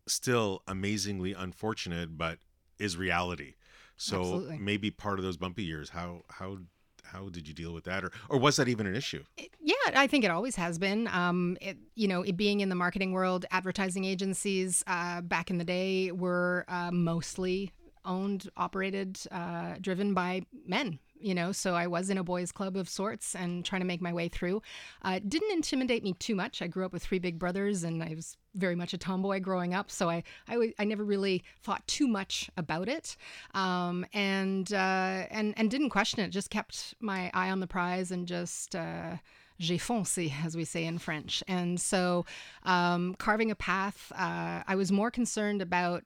still 0.07 0.63
amazingly 0.67 1.33
unfortunate, 1.33 2.17
but 2.19 2.39
is 2.79 2.97
reality. 2.97 3.55
So 3.97 4.21
Absolutely. 4.21 4.59
maybe 4.59 4.91
part 4.91 5.19
of 5.19 5.25
those 5.25 5.37
bumpy 5.37 5.65
years, 5.65 5.91
how 5.91 6.23
how 6.29 6.59
how 7.05 7.29
did 7.29 7.47
you 7.47 7.55
deal 7.55 7.73
with 7.73 7.85
that, 7.85 8.05
or 8.05 8.13
or 8.29 8.39
was 8.39 8.57
that 8.57 8.69
even 8.69 8.87
an 8.87 8.97
issue? 8.97 9.23
Yeah, 9.61 9.75
I 9.95 10.07
think 10.07 10.25
it 10.25 10.31
always 10.31 10.57
has 10.57 10.79
been. 10.79 11.09
Um, 11.09 11.57
it, 11.61 11.77
you 11.95 12.09
know, 12.09 12.23
it 12.23 12.37
being 12.37 12.61
in 12.61 12.69
the 12.69 12.75
marketing 12.75 13.13
world, 13.13 13.45
advertising 13.51 14.05
agencies 14.05 14.83
uh, 14.87 15.21
back 15.21 15.51
in 15.51 15.59
the 15.59 15.65
day 15.65 16.11
were 16.11 16.65
uh, 16.69 16.91
mostly 16.91 17.73
owned, 18.05 18.49
operated, 18.57 19.21
uh, 19.31 19.75
driven 19.81 20.15
by 20.15 20.43
men. 20.67 20.99
You 21.23 21.35
know, 21.35 21.53
so 21.53 21.75
I 21.75 21.87
was 21.87 22.11
in 22.11 22.19
a 22.19 22.25
boys' 22.25 22.53
club 22.53 22.77
of 22.77 22.89
sorts 22.89 23.35
and 23.35 23.65
trying 23.65 23.81
to 23.81 23.87
make 23.87 24.01
my 24.01 24.13
way 24.13 24.29
through. 24.29 24.63
Uh, 25.03 25.21
didn't 25.27 25.53
intimidate 25.53 26.03
me 26.03 26.15
too 26.15 26.35
much. 26.35 26.61
I 26.61 26.67
grew 26.67 26.85
up 26.85 26.93
with 26.93 27.03
three 27.03 27.19
big 27.19 27.39
brothers, 27.39 27.85
and 27.85 28.03
I 28.03 28.15
was 28.15 28.37
very 28.55 28.75
much 28.75 28.93
a 28.93 28.99
tomboy 28.99 29.41
growing 29.41 29.75
up, 29.75 29.91
so 29.91 30.11
I 30.11 30.23
I 30.49 30.85
never 30.85 31.05
really 31.05 31.45
thought 31.63 31.87
too 31.87 32.09
much 32.09 32.51
about 32.57 32.89
it, 32.89 33.17
um, 33.55 34.05
and 34.13 34.73
uh, 34.73 35.27
and 35.31 35.55
and 35.57 35.71
didn't 35.71 35.91
question 35.91 36.21
it. 36.21 36.31
Just 36.31 36.51
kept 36.51 36.95
my 37.01 37.31
eye 37.35 37.51
on 37.51 37.61
the 37.61 37.67
prize 37.67 38.11
and 38.11 38.27
just. 38.27 38.75
Uh, 38.75 39.17
j'ai 39.59 39.79
foncé, 39.79 40.33
as 40.45 40.57
we 40.57 40.65
say 40.65 40.85
in 40.85 40.99
French. 40.99 41.43
And 41.47 41.81
so, 41.81 42.27
um, 42.65 43.15
carving 43.19 43.51
a 43.51 43.55
path, 43.55 44.11
uh, 44.13 44.63
I 44.67 44.75
was 44.75 44.91
more 44.91 45.11
concerned 45.11 45.63
about 45.63 46.03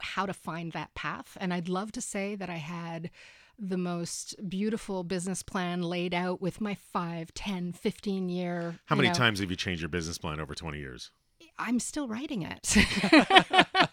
how 0.00 0.26
to 0.26 0.32
find 0.32 0.72
that 0.72 0.94
path. 0.94 1.36
And 1.40 1.54
I'd 1.54 1.68
love 1.68 1.92
to 1.92 2.00
say 2.00 2.34
that 2.34 2.50
I 2.50 2.56
had 2.56 3.10
the 3.58 3.78
most 3.78 4.36
beautiful 4.48 5.04
business 5.04 5.42
plan 5.42 5.82
laid 5.82 6.14
out 6.14 6.40
with 6.40 6.60
my 6.60 6.74
5, 6.74 7.34
10, 7.34 7.72
15 7.72 8.28
year. 8.28 8.78
How 8.86 8.96
many 8.96 9.08
know- 9.08 9.14
times 9.14 9.40
have 9.40 9.50
you 9.50 9.56
changed 9.56 9.82
your 9.82 9.88
business 9.88 10.18
plan 10.18 10.40
over 10.40 10.54
20 10.54 10.78
years? 10.78 11.10
I'm 11.58 11.80
still 11.80 12.06
writing 12.06 12.42
it. 12.42 12.76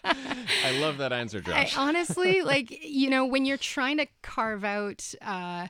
I 0.04 0.78
love 0.80 0.98
that 0.98 1.12
answer, 1.12 1.42
I, 1.48 1.68
honestly, 1.76 2.42
like, 2.42 2.70
you 2.70 3.10
know, 3.10 3.26
when 3.26 3.44
you're 3.44 3.56
trying 3.56 3.98
to 3.98 4.06
carve 4.22 4.64
out 4.64 5.12
uh, 5.20 5.66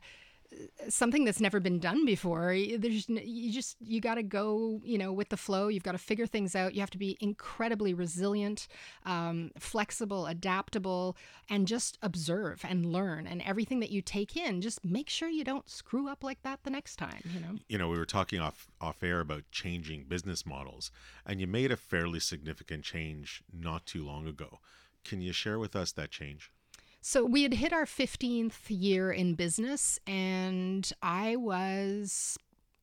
something 0.89 1.25
that's 1.25 1.41
never 1.41 1.61
been 1.61 1.79
done 1.79 2.05
before, 2.05 2.57
there's 2.79 3.09
you 3.09 3.53
just 3.53 3.77
you 3.81 4.01
got 4.01 4.15
to 4.15 4.23
go, 4.23 4.81
you 4.85 4.99
know, 4.99 5.13
with 5.13 5.29
the 5.29 5.37
flow. 5.37 5.69
You've 5.69 5.83
got 5.83 5.93
to 5.93 5.99
figure 5.99 6.27
things 6.27 6.55
out. 6.55 6.75
You 6.75 6.81
have 6.81 6.91
to 6.91 6.99
be 6.99 7.17
incredibly 7.21 7.95
resilient, 7.95 8.69
um, 9.05 9.51
flexible, 9.59 10.27
adaptable, 10.27 11.17
and 11.49 11.67
just 11.67 11.99
observe 12.03 12.65
and 12.69 12.87
learn. 12.87 13.27
And 13.27 13.43
everything 13.43 13.81
that 13.81 13.91
you 13.91 14.03
take 14.03 14.37
in, 14.37 14.61
just 14.61 14.85
make 14.85 15.09
sure 15.09 15.29
you 15.29 15.45
don't 15.45 15.69
screw 15.69 16.09
up 16.09 16.23
like 16.25 16.43
that 16.43 16.61
the 16.63 16.71
next 16.71 16.97
time. 16.97 17.21
You 17.33 17.41
know. 17.41 17.59
you 17.69 17.79
know, 17.79 17.89
we 17.89 17.99
were 17.99 18.07
talking 18.07 18.41
off 18.41 18.69
off 18.81 19.03
air 19.03 19.21
about 19.21 19.45
changing 19.51 20.05
business 20.05 20.47
models, 20.47 20.91
and 21.25 21.41
you 21.41 21.47
made 21.47 21.73
a 21.73 21.77
fairly 21.77 22.21
significant 22.21 22.85
change 22.85 23.43
not 23.53 23.87
too 23.87 24.05
long 24.05 24.27
ago. 24.27 24.61
Can 25.05 25.21
you 25.21 25.33
share 25.33 25.59
with 25.59 25.77
us 25.77 25.93
that 25.93 26.11
change? 26.11 26.51
So 27.09 27.25
we 27.25 27.45
had 27.45 27.55
hit 27.55 27.73
our 27.73 27.85
15th 27.85 28.63
year 28.69 29.13
in 29.13 29.35
business, 29.35 30.01
and 30.09 30.91
I 31.01 31.37
was 31.37 32.37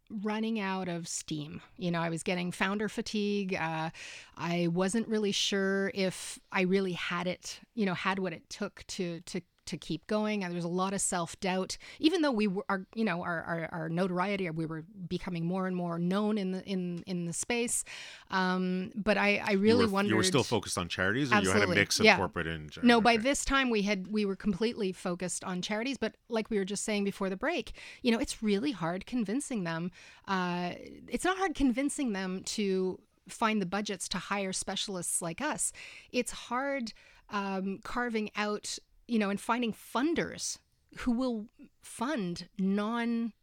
running 0.09 0.62
out 0.62 0.88
of 0.88 1.09
steam. 1.09 1.59
You 1.75 1.91
know, 1.91 1.99
I 1.99 2.09
was 2.09 2.23
getting 2.23 2.53
founder 2.53 2.88
fatigue. 2.88 3.53
Uh, 3.53 3.89
I 4.38 4.67
wasn't 4.67 5.09
really 5.09 5.33
sure 5.33 5.91
if 5.93 6.39
I 6.53 6.62
really 6.62 6.93
had 6.93 7.27
it, 7.27 7.59
you 7.75 7.86
know, 7.86 7.93
had 7.93 8.17
what 8.17 8.31
it 8.31 8.49
took 8.49 8.86
to 8.88 9.19
to 9.19 9.41
to 9.65 9.78
keep 9.78 10.06
going. 10.08 10.41
There 10.41 10.52
was 10.52 10.63
a 10.63 10.67
lot 10.67 10.93
of 10.93 11.02
self 11.02 11.39
doubt, 11.39 11.78
even 11.99 12.21
though 12.21 12.32
we 12.32 12.47
were, 12.47 12.65
our, 12.69 12.86
you 12.95 13.04
know, 13.06 13.21
our, 13.23 13.41
our, 13.43 13.69
our 13.71 13.89
notoriety, 13.89 14.49
we 14.49 14.65
were 14.65 14.84
becoming 15.08 15.45
more 15.45 15.67
and 15.67 15.76
more 15.76 15.97
known 15.99 16.38
in 16.38 16.52
the 16.52 16.63
in 16.65 17.04
in 17.08 17.26
the 17.26 17.34
space. 17.34 17.84
Um, 18.32 18.91
but 18.95 19.17
I, 19.17 19.41
I 19.45 19.54
really 19.54 19.82
you 19.82 19.88
were, 19.88 19.93
wondered. 19.93 20.10
You 20.10 20.15
were 20.17 20.23
still 20.23 20.43
focused 20.43 20.78
on 20.78 20.89
charities, 20.89 21.32
or 21.32 21.36
you 21.36 21.41
had 21.41 21.47
a 21.47 21.49
Absolutely. 21.52 21.76
mix 21.76 21.99
of 21.99 22.06
Yeah. 22.06 22.17
corporate 22.17 22.47
and 22.47 22.78
No, 22.84 23.02
by 23.02 23.13
okay. 23.13 23.23
this 23.23 23.45
time 23.45 23.69
we 23.69 23.84
had 23.84 24.08
we 24.08 24.26
were 24.26 24.36
completely 24.36 24.91
focused 24.91 25.43
on 25.43 25.62
charities, 25.62 25.97
but 25.97 26.15
like 26.30 26.49
we 26.49 26.58
were 26.58 26.65
just 26.65 26.84
saying 26.84 27.04
before 27.04 27.30
the 27.30 27.38
break, 27.38 27.73
you 28.02 28.12
know, 28.12 28.19
it's 28.19 28.43
really 28.43 28.71
hard 28.71 29.06
convincing 29.06 29.63
them. 29.63 29.91
Uh, 30.28 30.71
it's 31.08 31.26
not 31.26 31.38
hard 31.38 31.56
convincing 31.56 32.13
them 32.13 32.43
to 32.43 32.99
find 33.30 33.62
the 33.62 33.65
budgets 33.65 34.08
to 34.10 34.17
hire 34.17 34.52
specialists 34.52 35.21
like 35.21 35.39
us. 35.41 35.71
It's 36.12 36.32
hard 36.32 36.93
um, 37.30 37.80
carving 37.84 38.30
out, 38.36 38.78
you 39.08 39.20
know, 39.20 39.30
and 39.30 39.39
finding 39.39 39.74
funders 39.74 40.58
who 41.00 41.12
will 41.12 41.48
fund 41.82 42.48
non 42.58 43.34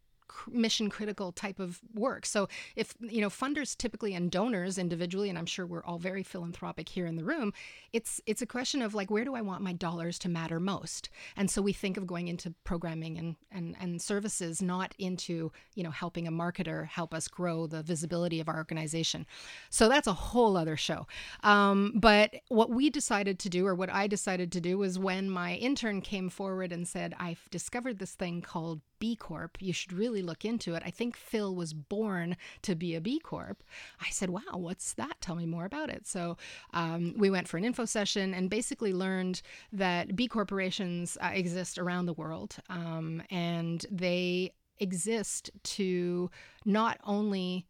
mission 0.50 0.90
critical 0.90 1.32
type 1.32 1.58
of 1.58 1.80
work. 1.94 2.26
So 2.26 2.48
if 2.76 2.94
you 3.00 3.20
know 3.20 3.28
funders 3.28 3.76
typically 3.76 4.14
and 4.14 4.30
donors 4.30 4.78
individually 4.78 5.28
and 5.28 5.38
I'm 5.38 5.46
sure 5.46 5.66
we're 5.66 5.84
all 5.84 5.98
very 5.98 6.22
philanthropic 6.22 6.88
here 6.88 7.06
in 7.06 7.16
the 7.16 7.24
room, 7.24 7.52
it's 7.92 8.20
it's 8.26 8.42
a 8.42 8.46
question 8.46 8.82
of 8.82 8.94
like 8.94 9.10
where 9.10 9.24
do 9.24 9.34
I 9.34 9.40
want 9.40 9.62
my 9.62 9.72
dollars 9.72 10.18
to 10.20 10.28
matter 10.28 10.60
most? 10.60 11.10
And 11.36 11.50
so 11.50 11.62
we 11.62 11.72
think 11.72 11.96
of 11.96 12.06
going 12.06 12.28
into 12.28 12.54
programming 12.64 13.18
and 13.18 13.36
and 13.50 13.76
and 13.80 14.00
services 14.00 14.62
not 14.62 14.94
into, 14.98 15.52
you 15.74 15.82
know, 15.82 15.90
helping 15.90 16.26
a 16.26 16.32
marketer 16.32 16.86
help 16.86 17.14
us 17.14 17.28
grow 17.28 17.66
the 17.66 17.82
visibility 17.82 18.40
of 18.40 18.48
our 18.48 18.56
organization. 18.56 19.26
So 19.70 19.88
that's 19.88 20.06
a 20.06 20.12
whole 20.12 20.56
other 20.56 20.76
show. 20.76 21.06
Um, 21.42 21.92
but 21.96 22.34
what 22.48 22.70
we 22.70 22.90
decided 22.90 23.38
to 23.40 23.48
do 23.48 23.66
or 23.66 23.74
what 23.74 23.90
I 23.90 24.06
decided 24.06 24.52
to 24.52 24.60
do 24.60 24.78
was 24.78 24.98
when 24.98 25.30
my 25.30 25.54
intern 25.54 26.00
came 26.00 26.28
forward 26.28 26.72
and 26.72 26.86
said 26.86 27.14
I've 27.18 27.48
discovered 27.50 27.98
this 27.98 28.12
thing 28.12 28.42
called 28.42 28.80
B 29.00 29.16
Corp. 29.16 29.58
You 29.60 29.72
should 29.72 29.92
really 29.92 30.22
look 30.22 30.44
into 30.44 30.74
it. 30.74 30.82
I 30.86 30.90
think 30.90 31.16
Phil 31.16 31.54
was 31.54 31.74
born 31.74 32.36
to 32.62 32.76
be 32.76 32.94
a 32.94 33.00
B 33.00 33.18
Corp. 33.18 33.64
I 34.00 34.10
said, 34.10 34.30
Wow, 34.30 34.52
what's 34.52 34.92
that? 34.94 35.20
Tell 35.20 35.34
me 35.34 35.46
more 35.46 35.64
about 35.64 35.90
it. 35.90 36.06
So 36.06 36.36
um, 36.72 37.14
we 37.16 37.30
went 37.30 37.48
for 37.48 37.56
an 37.56 37.64
info 37.64 37.84
session 37.84 38.32
and 38.32 38.48
basically 38.48 38.92
learned 38.92 39.42
that 39.72 40.14
B 40.14 40.28
corporations 40.28 41.18
uh, 41.20 41.30
exist 41.32 41.78
around 41.78 42.06
the 42.06 42.12
world 42.12 42.56
um, 42.68 43.22
and 43.30 43.84
they 43.90 44.52
exist 44.78 45.50
to 45.62 46.30
not 46.64 46.98
only 47.04 47.66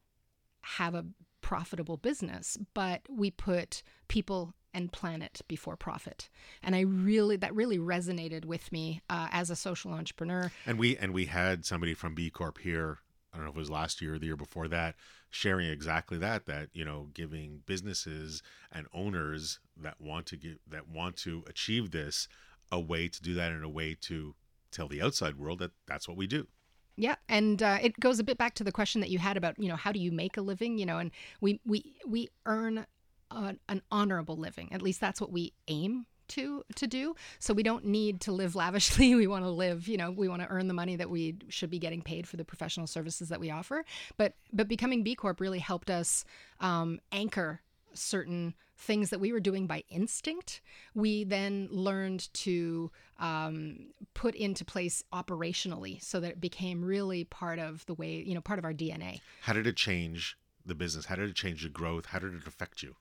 have 0.63 0.95
a 0.95 1.07
profitable 1.41 1.97
business, 1.97 2.57
but 2.75 3.03
we 3.09 3.31
put 3.31 3.83
people 4.09 4.55
and 4.73 4.93
planet 4.93 5.41
before 5.49 5.77
profit. 5.77 6.29
And 6.63 6.75
I 6.75 6.81
really 6.81 7.37
that 7.37 7.55
really 7.55 7.79
resonated 7.79 8.45
with 8.45 8.71
me 8.73 9.03
uh, 9.11 9.29
as 9.31 9.51
a 9.51 9.57
social 9.57 9.93
entrepreneur. 9.93 10.51
And 10.67 10.79
we 10.79 10.97
and 10.97 11.13
we 11.13 11.27
had 11.27 11.65
somebody 11.65 11.95
from 11.95 12.15
B 12.15 12.31
Corp 12.31 12.59
here. 12.59 12.99
I 13.33 13.37
don't 13.37 13.45
know 13.45 13.51
if 13.51 13.57
it 13.57 13.61
was 13.61 13.71
last 13.71 14.03
year 14.03 14.15
or 14.15 14.19
the 14.19 14.27
year 14.27 14.37
before 14.37 14.67
that, 14.69 14.97
sharing 15.31 15.69
exactly 15.69 16.19
that. 16.19 16.47
That 16.47 16.69
you 16.73 16.85
know, 16.85 17.09
giving 17.15 17.63
businesses 17.67 18.43
and 18.73 18.87
owners 18.93 19.61
that 19.77 20.01
want 20.01 20.27
to 20.27 20.37
give 20.37 20.59
that 20.69 20.89
want 20.89 21.17
to 21.19 21.45
achieve 21.47 21.91
this 21.91 22.29
a 22.73 22.81
way 22.81 23.09
to 23.09 23.23
do 23.23 23.35
that 23.35 23.53
and 23.53 23.65
a 23.65 23.69
way 23.69 23.97
to 24.01 24.35
tell 24.71 24.89
the 24.89 25.03
outside 25.03 25.37
world 25.37 25.59
that 25.59 25.73
that's 25.87 26.09
what 26.09 26.17
we 26.17 26.27
do. 26.27 26.47
Yeah, 26.97 27.17
and 27.29 27.63
uh, 27.63 27.79
it 27.81 27.99
goes 27.99 28.19
a 28.19 28.25
bit 28.25 28.37
back 28.37 28.55
to 28.57 28.65
the 28.65 28.73
question 28.73 29.01
that 29.01 29.11
you 29.11 29.19
had 29.19 29.37
about 29.37 29.59
you 29.59 29.69
know 29.69 29.77
how 29.77 29.93
do 29.93 29.99
you 29.99 30.13
make 30.13 30.37
a 30.37 30.43
living? 30.43 30.77
You 30.77 30.87
know, 30.87 30.99
and 30.99 31.11
we 31.41 31.61
we 31.65 31.95
we 32.07 32.29
earn 32.47 32.87
an 33.31 33.83
honorable 33.91 34.37
living. 34.37 34.73
At 34.73 34.83
least 34.83 35.01
that's 35.01 35.21
what 35.21 35.33
we 35.33 35.53
aim 35.69 36.07
to 36.29 36.63
to 36.77 36.87
do. 36.87 37.15
So 37.39 37.53
we 37.53 37.63
don't 37.63 37.85
need 37.85 38.21
to 38.23 38.33
live 38.33 38.55
lavishly. 38.63 39.15
We 39.15 39.27
want 39.27 39.45
to 39.45 39.51
live, 39.51 39.89
you 39.89 39.97
know, 39.97 40.11
we 40.11 40.29
want 40.29 40.43
to 40.43 40.49
earn 40.49 40.69
the 40.69 40.75
money 40.75 40.97
that 40.97 41.11
we 41.11 41.37
should 41.49 41.71
be 41.71 41.79
getting 41.79 42.03
paid 42.03 42.27
for 42.27 42.37
the 42.37 42.45
professional 42.45 42.87
services 42.87 43.29
that 43.29 43.41
we 43.41 43.51
offer. 43.51 43.85
But 44.17 44.35
but 44.53 44.69
becoming 44.69 45.03
B 45.03 45.15
Corp 45.15 45.41
really 45.41 45.59
helped 45.59 45.91
us 45.91 46.25
um, 46.61 47.01
anchor 47.13 47.61
certain 47.93 48.55
things 48.77 49.11
that 49.11 49.19
we 49.19 49.33
were 49.33 49.41
doing 49.41 49.67
by 49.67 49.85
instinct, 49.91 50.61
we 50.95 51.25
then 51.25 51.69
learned 51.71 52.33
to 52.33 52.91
um, 53.19 53.89
put 54.15 54.35
into 54.35 54.65
place 54.65 55.03
operationally 55.13 56.03
so 56.03 56.21
that 56.21 56.31
it 56.33 56.41
became 56.41 56.83
really 56.83 57.25
part 57.25 57.59
of 57.59 57.85
the 57.87 57.95
way, 57.95 58.23
you 58.27 58.35
know, 58.35 58.41
part 58.41 58.59
of 58.59 58.65
our 58.65 58.73
DNA. 58.73 59.21
How 59.43 59.53
did 59.53 59.67
it 59.67 59.77
change 59.77 60.39
the 60.65 60.75
business? 60.75 61.07
How 61.07 61.17
did 61.17 61.29
it 61.29 61.37
change 61.37 61.63
the 61.63 61.69
growth? 61.69 62.07
How 62.07 62.21
did 62.21 62.35
it 62.35 62.47
affect 62.47 62.83
you? 62.83 62.97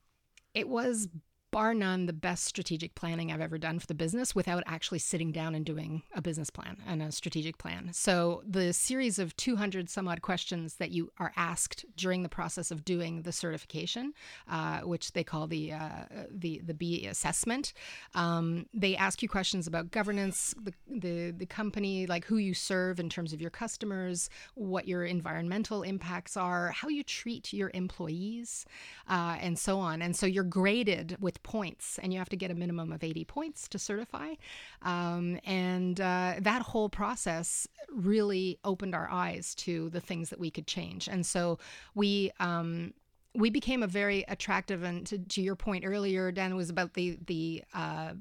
It 0.53 0.67
was 0.67 1.07
bar 1.51 1.73
none 1.73 2.05
the 2.05 2.13
best 2.13 2.45
strategic 2.45 2.95
planning 2.95 3.31
I've 3.31 3.41
ever 3.41 3.57
done 3.57 3.79
for 3.79 3.87
the 3.87 3.93
business 3.93 4.35
without 4.35 4.63
actually 4.67 4.99
sitting 4.99 5.31
down 5.31 5.55
and 5.55 5.65
doing 5.65 6.03
a 6.13 6.21
business 6.21 6.49
plan 6.49 6.77
and 6.87 7.01
a 7.01 7.11
strategic 7.11 7.57
plan. 7.57 7.91
So 7.93 8.43
the 8.47 8.73
series 8.73 9.19
of 9.19 9.35
200 9.37 9.89
some 9.89 10.07
odd 10.07 10.21
questions 10.21 10.75
that 10.75 10.91
you 10.91 11.11
are 11.17 11.31
asked 11.35 11.85
during 11.95 12.23
the 12.23 12.29
process 12.29 12.71
of 12.71 12.85
doing 12.85 13.23
the 13.23 13.31
certification, 13.31 14.13
uh, 14.49 14.81
which 14.81 15.13
they 15.13 15.23
call 15.23 15.47
the 15.47 15.73
uh, 15.73 16.05
the 16.29 16.61
the 16.63 16.73
B 16.73 17.07
assessment, 17.07 17.73
um, 18.15 18.65
they 18.73 18.95
ask 18.95 19.21
you 19.21 19.29
questions 19.29 19.67
about 19.67 19.91
governance, 19.91 20.53
the, 20.61 20.73
the 20.87 21.31
the 21.31 21.45
company, 21.45 22.05
like 22.05 22.25
who 22.25 22.37
you 22.37 22.53
serve 22.53 22.99
in 22.99 23.09
terms 23.09 23.33
of 23.33 23.41
your 23.41 23.49
customers, 23.49 24.29
what 24.55 24.87
your 24.87 25.03
environmental 25.05 25.83
impacts 25.83 26.37
are, 26.37 26.71
how 26.71 26.87
you 26.87 27.03
treat 27.03 27.53
your 27.53 27.71
employees, 27.73 28.65
uh, 29.07 29.37
and 29.39 29.57
so 29.57 29.79
on. 29.79 30.01
And 30.01 30.15
so 30.15 30.25
you're 30.25 30.43
graded 30.43 31.17
with 31.19 31.38
points, 31.43 31.99
and 32.01 32.11
you 32.13 32.19
have 32.19 32.29
to 32.29 32.37
get 32.37 32.51
a 32.51 32.55
minimum 32.55 32.91
of 32.91 33.03
80 33.03 33.25
points 33.25 33.67
to 33.69 33.79
certify. 33.79 34.33
Um, 34.81 35.39
and 35.45 35.99
uh, 35.99 36.35
that 36.39 36.61
whole 36.61 36.89
process 36.89 37.67
really 37.91 38.59
opened 38.63 38.95
our 38.95 39.09
eyes 39.09 39.55
to 39.55 39.89
the 39.89 40.01
things 40.01 40.29
that 40.29 40.39
we 40.39 40.51
could 40.51 40.67
change. 40.67 41.07
And 41.07 41.25
so 41.25 41.59
we, 41.95 42.31
um, 42.39 42.93
we 43.35 43.49
became 43.49 43.83
a 43.83 43.87
very 43.87 44.25
attractive 44.27 44.83
and 44.83 45.05
to, 45.07 45.17
to, 45.17 45.41
your 45.41 45.55
point 45.55 45.85
earlier 45.85 46.31
dan 46.31 46.55
was 46.55 46.69
about 46.69 46.93
the 46.95 47.17
the 47.27 47.63
uh, 47.73 48.13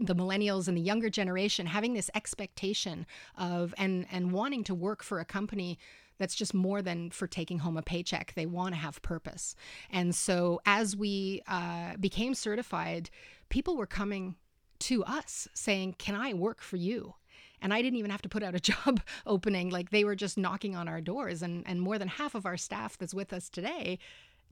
the 0.00 0.14
millennials 0.14 0.68
and 0.68 0.76
the 0.76 0.80
younger 0.80 1.10
generation 1.10 1.66
having 1.66 1.92
this 1.92 2.10
expectation 2.14 3.06
of 3.36 3.74
and 3.76 4.06
and 4.10 4.32
wanting 4.32 4.64
to 4.64 4.74
work 4.74 5.02
for 5.02 5.20
a 5.20 5.24
company 5.24 5.78
that's 6.18 6.34
just 6.34 6.54
more 6.54 6.82
than 6.82 7.10
for 7.10 7.26
taking 7.26 7.58
home 7.58 7.76
a 7.76 7.82
paycheck. 7.82 8.34
They 8.34 8.46
want 8.46 8.74
to 8.74 8.80
have 8.80 9.02
purpose. 9.02 9.54
And 9.90 10.14
so 10.14 10.60
as 10.66 10.96
we 10.96 11.42
uh, 11.46 11.96
became 11.98 12.34
certified, 12.34 13.10
people 13.48 13.76
were 13.76 13.86
coming 13.86 14.36
to 14.80 15.04
us 15.04 15.48
saying, 15.54 15.96
Can 15.98 16.14
I 16.14 16.34
work 16.34 16.60
for 16.60 16.76
you? 16.76 17.14
And 17.60 17.72
I 17.72 17.80
didn't 17.80 17.98
even 17.98 18.10
have 18.10 18.22
to 18.22 18.28
put 18.28 18.42
out 18.42 18.54
a 18.54 18.60
job 18.72 19.00
opening. 19.26 19.70
Like 19.70 19.90
they 19.90 20.04
were 20.04 20.16
just 20.16 20.36
knocking 20.36 20.76
on 20.76 20.88
our 20.88 21.00
doors. 21.00 21.42
And, 21.42 21.64
and 21.66 21.80
more 21.80 21.98
than 21.98 22.08
half 22.08 22.34
of 22.34 22.46
our 22.46 22.56
staff 22.56 22.98
that's 22.98 23.14
with 23.14 23.32
us 23.32 23.48
today 23.48 23.98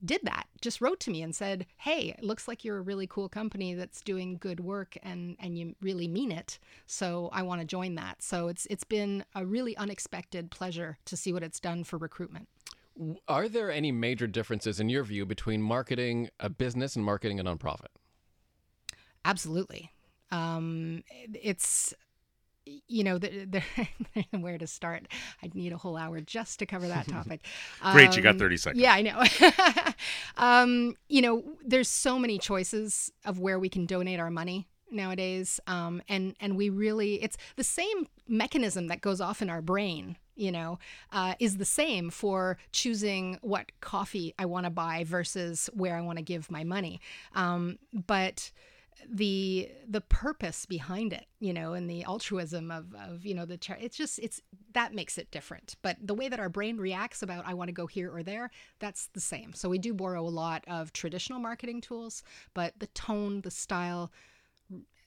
did 0.03 0.21
that 0.23 0.45
just 0.61 0.81
wrote 0.81 0.99
to 0.99 1.11
me 1.11 1.21
and 1.21 1.35
said 1.35 1.65
hey 1.77 2.15
it 2.17 2.23
looks 2.23 2.47
like 2.47 2.63
you're 2.63 2.77
a 2.77 2.81
really 2.81 3.07
cool 3.07 3.29
company 3.29 3.73
that's 3.73 4.01
doing 4.01 4.37
good 4.39 4.59
work 4.59 4.97
and 5.03 5.35
and 5.39 5.57
you 5.57 5.75
really 5.81 6.07
mean 6.07 6.31
it. 6.31 6.59
So 6.85 7.29
i 7.31 7.41
want 7.41 7.61
to 7.61 7.65
join 7.65 7.95
that. 7.95 8.21
So 8.21 8.47
it's 8.47 8.65
it's 8.67 8.83
been 8.83 9.25
a 9.35 9.45
really 9.45 9.75
unexpected 9.77 10.51
pleasure 10.51 10.97
to 11.05 11.17
see 11.17 11.33
what 11.33 11.43
it's 11.43 11.59
done 11.59 11.83
for 11.83 11.97
recruitment. 11.97 12.47
Are 13.27 13.49
there 13.49 13.71
any 13.71 13.91
major 13.91 14.27
differences 14.27 14.79
in 14.79 14.89
your 14.89 15.03
view 15.03 15.25
between 15.25 15.61
marketing 15.61 16.29
a 16.39 16.49
business 16.49 16.95
and 16.95 17.03
marketing 17.03 17.39
a 17.39 17.43
nonprofit? 17.43 17.87
Absolutely. 19.25 19.89
Um, 20.31 21.03
it's 21.33 21.93
you 22.65 23.03
know, 23.03 23.17
the, 23.17 23.45
the, 23.45 24.37
where 24.37 24.57
to 24.57 24.67
start. 24.67 25.07
I'd 25.41 25.55
need 25.55 25.73
a 25.73 25.77
whole 25.77 25.97
hour 25.97 26.21
just 26.21 26.59
to 26.59 26.65
cover 26.65 26.87
that 26.87 27.07
topic. 27.07 27.41
Great, 27.91 28.09
um, 28.09 28.13
you 28.15 28.21
got 28.21 28.31
um, 28.31 28.39
30 28.39 28.57
seconds. 28.57 28.81
Yeah, 28.81 28.93
I 28.93 29.01
know. 29.01 29.23
um, 30.37 30.95
you 31.09 31.21
know, 31.21 31.43
there's 31.65 31.89
so 31.89 32.17
many 32.17 32.37
choices 32.37 33.11
of 33.25 33.39
where 33.39 33.59
we 33.59 33.69
can 33.69 33.85
donate 33.85 34.19
our 34.19 34.29
money 34.29 34.67
nowadays. 34.91 35.59
Um, 35.67 36.01
and, 36.07 36.35
and 36.39 36.55
we 36.55 36.69
really, 36.69 37.21
it's 37.21 37.37
the 37.55 37.63
same 37.63 38.07
mechanism 38.27 38.87
that 38.87 39.01
goes 39.01 39.19
off 39.19 39.41
in 39.41 39.49
our 39.49 39.61
brain 39.61 40.17
you 40.35 40.51
know, 40.51 40.79
uh, 41.11 41.35
is 41.39 41.57
the 41.57 41.65
same 41.65 42.09
for 42.09 42.57
choosing 42.71 43.37
what 43.41 43.71
coffee 43.81 44.33
I 44.39 44.45
want 44.45 44.65
to 44.65 44.71
buy 44.71 45.03
versus 45.03 45.69
where 45.73 45.95
I 45.95 46.01
want 46.01 46.17
to 46.17 46.23
give 46.23 46.49
my 46.49 46.63
money. 46.63 47.01
Um, 47.35 47.77
but 47.93 48.51
the 49.09 49.69
the 49.87 50.01
purpose 50.01 50.65
behind 50.65 51.13
it 51.13 51.25
you 51.39 51.53
know 51.53 51.73
and 51.73 51.89
the 51.89 52.03
altruism 52.03 52.71
of 52.71 52.93
of 52.95 53.25
you 53.25 53.33
know 53.33 53.45
the 53.45 53.57
char- 53.57 53.77
it's 53.79 53.97
just 53.97 54.19
it's 54.19 54.41
that 54.73 54.93
makes 54.93 55.17
it 55.17 55.29
different. 55.29 55.75
But 55.81 55.97
the 56.01 56.15
way 56.15 56.29
that 56.29 56.39
our 56.39 56.49
brain 56.49 56.77
reacts 56.77 57.21
about 57.21 57.47
i 57.47 57.53
want 57.53 57.67
to 57.67 57.73
go 57.73 57.87
here 57.87 58.13
or 58.13 58.23
there 58.23 58.49
that's 58.79 59.07
the 59.07 59.19
same. 59.19 59.53
So 59.53 59.69
we 59.69 59.77
do 59.77 59.93
borrow 59.93 60.25
a 60.25 60.29
lot 60.29 60.63
of 60.67 60.93
traditional 60.93 61.39
marketing 61.39 61.81
tools 61.81 62.23
but 62.53 62.73
the 62.79 62.87
tone 62.87 63.41
the 63.41 63.51
style 63.51 64.11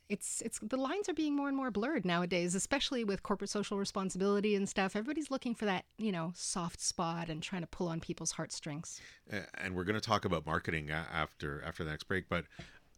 it's 0.09 0.41
it's 0.43 0.59
the 0.63 0.77
lines 0.77 1.09
are 1.09 1.15
being 1.15 1.35
more 1.35 1.49
and 1.49 1.57
more 1.57 1.71
blurred 1.71 2.05
nowadays 2.05 2.55
especially 2.55 3.05
with 3.05 3.23
corporate 3.23 3.51
social 3.51 3.79
responsibility 3.79 4.55
and 4.55 4.69
stuff. 4.69 4.95
Everybody's 4.95 5.31
looking 5.31 5.55
for 5.55 5.65
that 5.65 5.85
you 5.99 6.13
know 6.13 6.33
soft 6.35 6.81
spot 6.81 7.29
and 7.29 7.43
trying 7.43 7.63
to 7.63 7.67
pull 7.67 7.89
on 7.89 8.01
people's 8.01 8.33
heartstrings. 8.33 9.01
And 9.55 9.75
we're 9.75 9.85
going 9.85 10.01
to 10.01 10.07
talk 10.07 10.25
about 10.25 10.47
marketing 10.47 10.91
after 10.91 11.63
after 11.65 11.85
the 11.85 11.91
next 11.91 12.05
break 12.05 12.29
but 12.29 12.45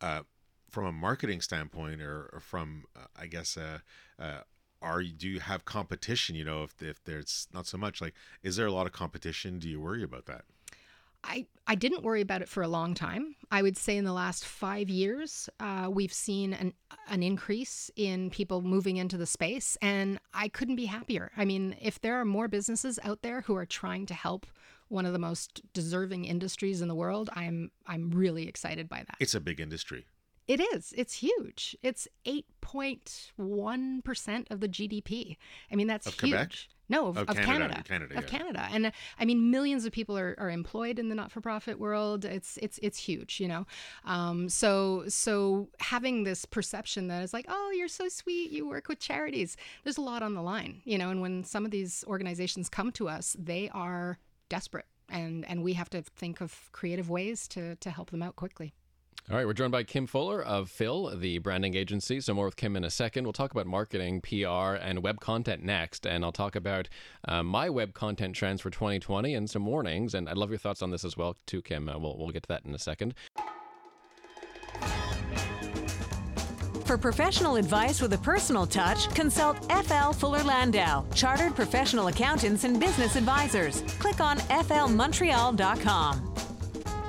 uh, 0.01 0.23
from 0.71 0.85
a 0.85 0.93
marketing 0.93 1.41
standpoint 1.41 2.01
or, 2.01 2.31
or 2.33 2.41
from 2.41 2.85
uh, 2.97 3.07
I 3.17 3.27
guess 3.27 3.57
uh, 3.57 3.79
uh, 4.19 4.41
are 4.81 5.03
do 5.03 5.29
you 5.29 5.41
have 5.41 5.65
competition 5.65 6.37
you 6.37 6.45
know 6.45 6.63
if 6.63 6.81
if 6.83 7.03
there's 7.05 7.49
not 7.53 7.67
so 7.67 7.79
much 7.79 8.01
like 8.01 8.15
is 8.43 8.57
there 8.57 8.67
a 8.67 8.73
lot 8.73 8.87
of 8.87 8.93
competition 8.93 9.59
do 9.59 9.69
you 9.69 9.81
worry 9.81 10.03
about 10.03 10.27
that 10.27 10.45
I, 11.25 11.47
I 11.67 11.75
didn't 11.75 12.05
worry 12.05 12.21
about 12.21 12.43
it 12.43 12.49
for 12.49 12.63
a 12.63 12.69
long 12.69 12.95
time. 12.95 13.35
I 13.51 13.63
would 13.63 13.77
say 13.77 13.97
in 13.97 14.05
the 14.05 14.13
last 14.13 14.45
five 14.45 14.89
years, 14.89 15.49
uh, 15.59 15.89
we've 15.91 16.13
seen 16.13 16.53
an, 16.53 16.73
an 17.09 17.23
increase 17.23 17.91
in 17.97 18.31
people 18.31 18.63
moving 18.63 18.99
into 18.99 19.17
the 19.17 19.27
space, 19.27 19.77
and 19.83 20.21
I 20.33 20.49
couldn't 20.49 20.77
be 20.77 20.87
happier. 20.87 21.33
I 21.37 21.45
mean, 21.45 21.77
if 21.81 22.01
there 22.01 22.21
are 22.21 22.25
more 22.25 22.49
businesses 22.49 22.99
out 23.03 23.23
there 23.23 23.43
who 23.43 23.57
are 23.57 23.67
trying 23.67 24.07
to 24.07 24.15
help 24.15 24.47
one 24.89 25.05
of 25.05 25.13
the 25.13 25.19
most 25.19 25.61
deserving 25.75 26.25
industries 26.25 26.81
in 26.81 26.89
the 26.89 26.95
world, 26.95 27.31
I'm 27.35 27.71
I'm 27.87 28.11
really 28.11 28.49
excited 28.49 28.89
by 28.89 28.99
that. 28.99 29.17
It's 29.21 29.35
a 29.35 29.41
big 29.41 29.61
industry. 29.61 30.07
It 30.49 30.61
is. 30.75 30.93
It's 30.97 31.15
huge. 31.15 31.77
It's 31.83 32.09
8.1% 32.25 34.51
of 34.51 34.61
the 34.61 34.69
GDP. 34.69 35.37
I 35.71 35.77
mean, 35.77 35.87
that's 35.87 36.07
of 36.07 36.15
huge. 36.15 36.33
Quebec? 36.33 36.53
No, 36.89 37.09
of, 37.09 37.19
of 37.19 37.27
Canada. 37.27 37.45
Canada. 37.45 37.83
Canada 37.85 38.17
of 38.17 38.25
yeah. 38.25 38.31
Canada. 38.31 38.67
And 38.71 38.87
uh, 38.87 38.93
I 39.21 39.27
mean, 39.27 39.51
millions 39.51 39.85
of 39.85 39.93
people 39.93 40.17
are, 40.17 40.35
are 40.39 40.49
employed 40.49 40.99
in 40.99 41.11
the 41.11 41.15
not-for-profit 41.15 41.79
world. 41.79 42.25
It's 42.25 42.57
it's 42.63 42.81
it's 42.83 42.99
huge, 42.99 43.41
you 43.41 43.49
know. 43.49 43.67
Um, 44.07 44.49
so 44.49 45.05
so 45.09 45.69
having 45.81 46.25
this 46.25 46.47
perception 46.47 47.09
that 47.09 47.23
it's 47.23 47.35
like, 47.35 47.45
oh, 47.49 47.75
you're 47.77 47.89
so 47.89 48.09
sweet, 48.09 48.51
you 48.51 48.67
work 48.67 48.89
with 48.89 49.01
charities. 49.01 49.59
There's 49.85 49.99
a 49.99 50.03
lot 50.03 50.23
on 50.23 50.33
the 50.33 50.41
line, 50.41 50.81
you 50.85 50.97
know. 50.97 51.11
And 51.11 51.21
when 51.21 51.45
some 51.45 51.67
of 51.67 51.71
these 51.71 52.05
organizations 52.07 52.71
come 52.71 52.91
to 52.93 53.07
us, 53.07 53.37
they 53.39 53.69
are 53.75 54.17
desperate, 54.49 54.87
and 55.11 55.47
and 55.47 55.63
we 55.63 55.75
have 55.75 55.91
to 55.91 56.01
think 56.17 56.41
of 56.41 56.71
creative 56.73 57.11
ways 57.11 57.47
to 57.49 57.77
to 57.77 57.91
help 57.91 58.11
them 58.11 58.23
out 58.23 58.37
quickly. 58.37 58.73
All 59.31 59.37
right, 59.37 59.47
we're 59.47 59.53
joined 59.53 59.73
by 59.73 59.83
Kim 59.83 60.07
Fuller 60.07 60.43
of 60.43 60.71
Phil, 60.71 61.15
the 61.15 61.37
branding 61.37 61.75
agency. 61.75 62.19
So, 62.23 62.33
more 62.33 62.47
with 62.47 62.57
Kim 62.57 62.77
in 62.77 62.85
a 62.85 62.89
second. 62.89 63.25
We'll 63.25 63.35
talk 63.35 63.53
about 63.53 63.67
marketing, 63.67 64.23
PR, 64.23 64.77
and 64.81 65.03
web 65.03 65.21
content 65.21 65.63
next. 65.63 66.07
And 66.07 66.25
I'll 66.25 66.33
talk 66.33 66.57
about 66.57 66.89
uh, 67.27 67.43
my 67.43 67.69
web 67.69 67.93
content 67.93 68.35
trends 68.35 68.63
for 68.63 68.71
2020 68.71 69.35
and 69.35 69.51
some 69.51 69.67
warnings. 69.67 70.15
And 70.15 70.31
I'd 70.31 70.39
love 70.39 70.49
your 70.49 70.59
thoughts 70.59 70.81
on 70.81 70.93
this 70.93 71.05
as 71.05 71.19
well, 71.19 71.37
too, 71.47 71.61
Kim. 71.61 71.91
Uh, 71.91 71.99
we'll, 71.99 72.17
we'll 72.17 72.31
get 72.31 72.45
to 72.45 72.49
that 72.49 72.65
in 72.65 72.75
a 72.75 72.79
second. 72.79 73.13
For 76.87 76.97
professional 76.97 77.57
advice 77.57 78.01
with 78.01 78.15
a 78.15 78.19
personal 78.19 78.67
touch, 78.67 79.15
consult 79.15 79.59
FL 79.71 80.13
Fuller 80.13 80.43
Landau, 80.43 81.05
Chartered 81.15 81.55
Professional 81.55 82.07
Accountants 82.07 82.65
and 82.65 82.81
Business 82.81 83.15
Advisors. 83.15 83.83
Click 83.99 84.23
on 84.23 84.39
flmontreal.com. 84.39 86.48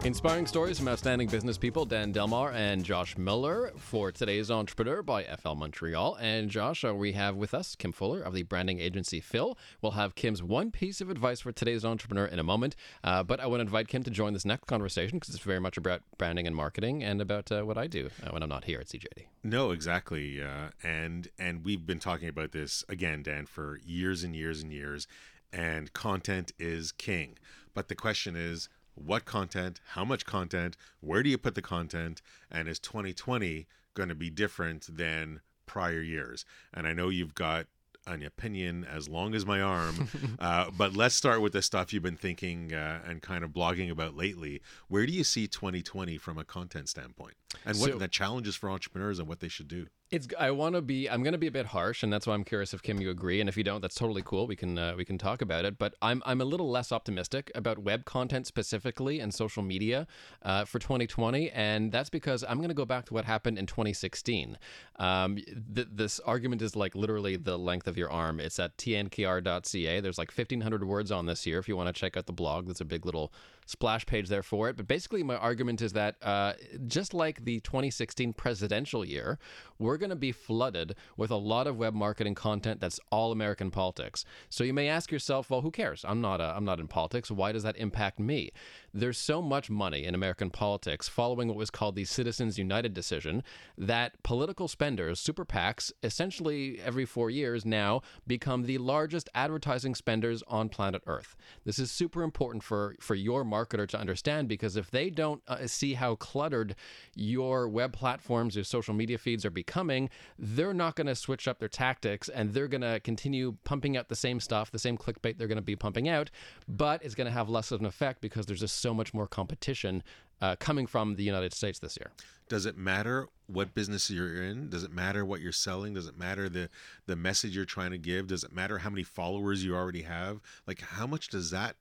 Inspiring 0.06 0.48
stories 0.48 0.78
from 0.78 0.88
outstanding 0.88 1.28
business 1.28 1.58
people, 1.58 1.84
Dan 1.84 2.14
Delmar 2.14 2.54
and 2.54 2.86
Josh 2.86 3.18
Miller 3.18 3.74
for 3.76 4.14
today's 4.14 4.50
Entrepreneur 4.50 5.04
by 5.04 5.24
FL 5.24 5.56
Montreal. 5.56 6.16
And 6.22 6.50
Josh, 6.50 6.86
uh, 6.86 6.96
we 6.96 7.12
have 7.12 7.36
with 7.36 7.54
us 7.54 7.76
Kim 7.76 7.92
Fuller 7.92 8.22
of 8.22 8.34
the 8.34 8.44
branding 8.44 8.80
agency 8.80 9.20
Phil. 9.20 9.58
We'll 9.82 9.92
have 9.92 10.16
Kim's 10.16 10.42
one 10.42 10.72
piece 10.72 11.02
of 11.02 11.10
advice 11.10 11.42
for 11.42 11.52
today's 11.52 11.84
Entrepreneur 11.84 12.26
in 12.26 12.40
a 12.40 12.44
moment. 12.44 12.78
Uh, 13.04 13.24
but 13.24 13.42
I 13.42 13.48
want 13.48 13.60
to 13.60 13.64
invite 13.64 13.90
Kim 13.90 14.02
to 14.04 14.10
join 14.10 14.32
this 14.32 14.46
next 14.46 14.68
conversation 14.68 15.20
because 15.20 15.36
it's 15.36 15.44
very 15.44 15.60
much 15.60 15.76
about 15.76 16.02
branding 16.18 16.48
and 16.48 16.56
marketing 16.56 17.04
and 17.04 17.20
about 17.20 17.52
uh, 17.52 17.64
what 17.64 17.78
I 17.78 17.88
do 17.88 18.10
uh, 18.26 18.30
when 18.30 18.42
I'm 18.42 18.50
not 18.50 18.64
here 18.64 18.80
at 18.80 18.88
CJAD. 18.88 19.26
No, 19.44 19.72
exactly. 19.72 20.42
Uh, 20.42 20.70
and 20.82 21.28
and 21.38 21.66
we've 21.66 21.86
been 21.86 22.00
talking 22.00 22.30
about 22.30 22.54
this 22.54 22.86
again, 22.88 23.22
Dan, 23.22 23.46
for 23.48 23.80
years 23.86 24.24
and 24.24 24.34
years 24.34 24.64
and 24.64 24.72
years. 24.72 25.08
And 25.52 25.92
content 25.92 26.54
is 26.58 26.94
king. 26.94 27.38
But 27.74 27.88
the 27.88 27.96
question 27.96 28.36
is, 28.36 28.70
what 29.04 29.26
content, 29.26 29.80
how 29.90 30.06
much 30.06 30.26
content, 30.26 30.76
where 31.00 31.24
do 31.24 31.30
you 31.30 31.38
put 31.38 31.56
the 31.56 31.62
content, 31.62 32.22
and 32.52 32.68
is 32.68 32.80
2020 32.80 33.68
going 33.94 34.10
to 34.10 34.16
be 34.16 34.30
different 34.30 34.96
than 34.96 35.42
prior 35.66 36.02
years? 36.02 36.46
And 36.74 36.86
I 36.88 36.94
know 36.94 37.10
you've 37.10 37.36
got 37.36 37.68
an 38.08 38.24
opinion 38.24 38.86
as 38.90 39.08
long 39.08 39.36
as 39.36 39.46
my 39.46 39.62
arm, 39.62 40.08
uh, 40.40 40.72
but 40.76 40.96
let's 40.96 41.14
start 41.16 41.42
with 41.42 41.54
the 41.54 41.62
stuff 41.62 41.94
you've 41.94 42.02
been 42.04 42.16
thinking 42.18 42.74
uh, 42.74 43.02
and 43.06 43.22
kind 43.22 43.44
of 43.44 43.52
blogging 43.52 43.92
about 43.92 44.16
lately. 44.16 44.62
Where 44.88 45.06
do 45.06 45.12
you 45.12 45.24
see 45.24 45.48
2020 45.48 46.18
from 46.18 46.38
a 46.38 46.44
content 46.44 46.90
standpoint, 46.90 47.36
and 47.66 47.78
what 47.80 47.92
So- 47.92 47.98
the 48.00 48.08
challenges 48.08 48.56
for 48.56 48.70
entrepreneurs 48.70 49.20
and 49.20 49.28
what 49.28 49.40
they 49.42 49.48
should 49.50 49.68
do? 49.68 49.88
It's. 50.12 50.28
I 50.40 50.50
want 50.52 50.76
to 50.76 50.82
be. 50.82 51.08
I'm 51.08 51.22
going 51.22 51.34
to 51.34 51.40
be 51.40 51.48
a 51.48 51.52
bit 51.52 51.68
harsh, 51.68 52.02
and 52.02 52.12
that's 52.12 52.26
why 52.26 52.34
I'm 52.34 52.44
curious 52.44 52.74
if 52.74 52.82
Kim 52.82 53.00
you 53.00 53.12
agree. 53.12 53.40
And 53.40 53.48
if 53.48 53.56
you 53.56 53.64
don't, 53.64 53.80
that's 53.80 53.96
totally 53.96 54.24
cool. 54.26 54.48
We 54.48 54.56
can 54.56 54.78
uh, 54.78 54.96
we 54.98 55.06
can 55.06 55.18
talk 55.18 55.42
about 55.42 55.66
it. 55.66 55.78
But 55.78 55.94
I'm 56.02 56.24
I'm 56.26 56.42
a 56.42 56.46
little 56.46 56.70
less 56.70 56.92
optimistic 56.92 57.52
about 57.54 57.80
web 57.80 58.06
content 58.06 58.48
specifically 58.48 59.20
and 59.20 59.34
social 59.34 59.62
media 59.62 60.08
uh, 60.42 60.66
for 60.66 60.80
2020, 60.80 61.52
and 61.52 61.92
that's 61.92 62.10
because 62.10 62.44
I'm 62.48 62.58
going 62.58 62.70
to 62.70 62.76
go 62.76 62.86
back 62.86 63.06
to 63.06 63.14
what 63.14 63.26
happened 63.26 63.60
in 63.60 63.68
2016. 63.68 64.58
Um, 64.98 65.36
th- 65.36 65.88
this 65.92 66.20
argument 66.22 66.62
is 66.64 66.76
like 66.76 66.96
literally 66.96 67.36
the 67.36 67.58
length 67.58 67.88
of 67.88 67.98
your 67.98 68.12
arm. 68.12 68.40
It's 68.40 68.60
at 68.60 68.78
tnkr.ca. 68.78 70.00
There's 70.00 70.18
like 70.18 70.36
1,500 70.36 70.84
words 70.86 71.12
on 71.12 71.28
this 71.28 71.44
here. 71.44 71.60
If 71.60 71.68
you 71.68 71.78
want 71.78 71.94
to 71.94 72.00
check 72.00 72.18
out 72.18 72.26
the 72.26 72.34
blog, 72.34 72.66
there's 72.66 72.82
a 72.82 72.86
big 72.86 73.06
little 73.06 73.32
splash 73.70 74.04
page 74.08 74.30
there 74.30 74.42
for 74.42 74.68
it. 74.68 74.76
But 74.76 74.88
basically, 74.88 75.22
my 75.22 75.36
argument 75.36 75.80
is 75.82 75.94
that 75.94 76.16
uh, 76.24 76.54
just 76.88 77.14
like 77.14 77.46
the 77.46 77.60
2016 77.60 78.34
presidential 78.34 79.06
year, 79.06 79.38
we're 79.78 79.98
going 79.98 80.10
to 80.10 80.16
be 80.16 80.32
flooded 80.32 80.96
with 81.18 81.30
a 81.30 81.36
lot 81.36 81.68
of 81.68 81.78
web 81.78 81.94
marketing 81.94 82.34
content 82.34 82.80
that's 82.80 83.00
all 83.12 83.32
American 83.32 83.70
politics. 83.70 84.26
So 84.50 84.64
you 84.64 84.74
may 84.74 84.88
ask 84.88 85.12
yourself, 85.12 85.52
well, 85.52 85.62
who 85.62 85.70
cares? 85.70 86.04
I'm 86.04 86.20
not 86.20 86.42
a, 86.42 86.56
I'm 86.56 86.66
not 86.66 86.80
in 86.80 86.88
politics. 86.88 87.30
Why 87.30 87.52
does 87.52 87.62
that 87.64 87.78
impact 87.78 88.20
me? 88.20 88.52
There's 88.94 89.18
so 89.18 89.42
much 89.42 89.70
money 89.70 90.06
in 90.06 90.16
American 90.16 90.50
politics 90.50 91.08
following 91.08 91.48
what 91.48 91.58
was 91.58 91.70
called 91.70 91.96
the 91.96 92.06
Citizens 92.06 92.58
United 92.58 92.94
decision 92.94 93.44
that 93.78 94.22
political 94.24 94.68
spenders, 94.68 95.20
super 95.20 95.46
PACs, 95.46 95.92
essentially 96.02 96.80
every 96.84 97.06
four 97.06 97.30
years 97.30 97.66
now 97.66 98.02
become 98.26 98.64
the 98.64 98.80
largest 98.80 99.30
advertising 99.36 99.94
spenders 99.94 100.44
on 100.48 100.70
planet 100.70 101.04
Earth. 101.06 101.36
This 101.66 101.78
is 101.78 101.92
super 101.92 102.24
important 102.24 102.64
for, 102.64 102.96
for 103.00 103.16
your 103.16 103.46
marketer 103.46 103.88
to 103.90 104.00
understand 104.00 104.48
because 104.48 104.76
if 104.76 104.90
they 104.90 105.10
don't 105.10 105.42
uh, 105.48 105.68
see 105.68 105.94
how 105.94 106.16
cluttered 106.16 106.76
your 107.16 107.70
web 107.70 107.94
platforms, 107.94 108.56
your 108.56 108.64
social 108.64 108.94
media 108.94 109.18
feeds 109.18 109.46
are 109.46 109.52
becoming, 109.52 110.10
they're 110.38 110.74
not 110.74 110.96
going 110.96 111.08
to 111.08 111.16
switch 111.16 111.48
up 111.48 111.60
their 111.60 111.70
tactics 111.70 112.28
and 112.30 112.54
they're 112.54 112.68
going 112.68 112.82
to 112.82 113.00
continue 113.02 113.56
pumping 113.64 113.98
out 113.98 114.10
the 114.10 114.16
same 114.16 114.40
stuff, 114.40 114.72
the 114.72 114.80
same 114.80 114.98
clickbait 114.98 115.38
they're 115.38 115.48
going 115.48 115.58
to 115.58 115.62
be 115.62 115.76
pumping 115.76 116.10
out, 116.10 116.32
but 116.68 117.04
it's 117.04 117.16
going 117.16 117.26
to 117.26 117.32
have 117.32 117.50
less 117.50 117.72
of 117.72 117.80
an 117.80 117.86
effect 117.86 118.22
because 118.22 118.46
there's 118.46 118.60
just 118.60 118.79
so 118.80 118.94
much 118.94 119.14
more 119.14 119.28
competition 119.28 120.04
uh, 120.42 120.56
coming 120.58 120.88
from 120.88 121.16
the 121.16 121.24
United 121.24 121.54
States 121.54 121.80
this 121.80 121.98
year. 122.00 122.12
Does 122.48 122.66
it 122.66 122.78
matter 122.78 123.28
what 123.48 123.76
business 123.76 124.10
you're 124.10 124.42
in? 124.42 124.70
Does 124.70 124.84
it 124.84 124.92
matter 124.92 125.24
what 125.24 125.42
you're 125.42 125.52
selling? 125.52 125.94
Does 125.94 126.08
it 126.08 126.18
matter 126.18 126.50
the 126.50 126.70
the 127.06 127.16
message 127.16 127.56
you're 127.56 127.66
trying 127.66 127.92
to 127.92 127.98
give? 127.98 128.28
Does 128.28 128.44
it 128.44 128.54
matter 128.54 128.80
how 128.80 128.90
many 128.90 129.04
followers 129.04 129.64
you 129.64 129.76
already 129.76 130.04
have? 130.04 130.40
Like 130.66 130.82
how 130.82 131.06
much 131.06 131.30
does 131.30 131.52
that 131.52 131.76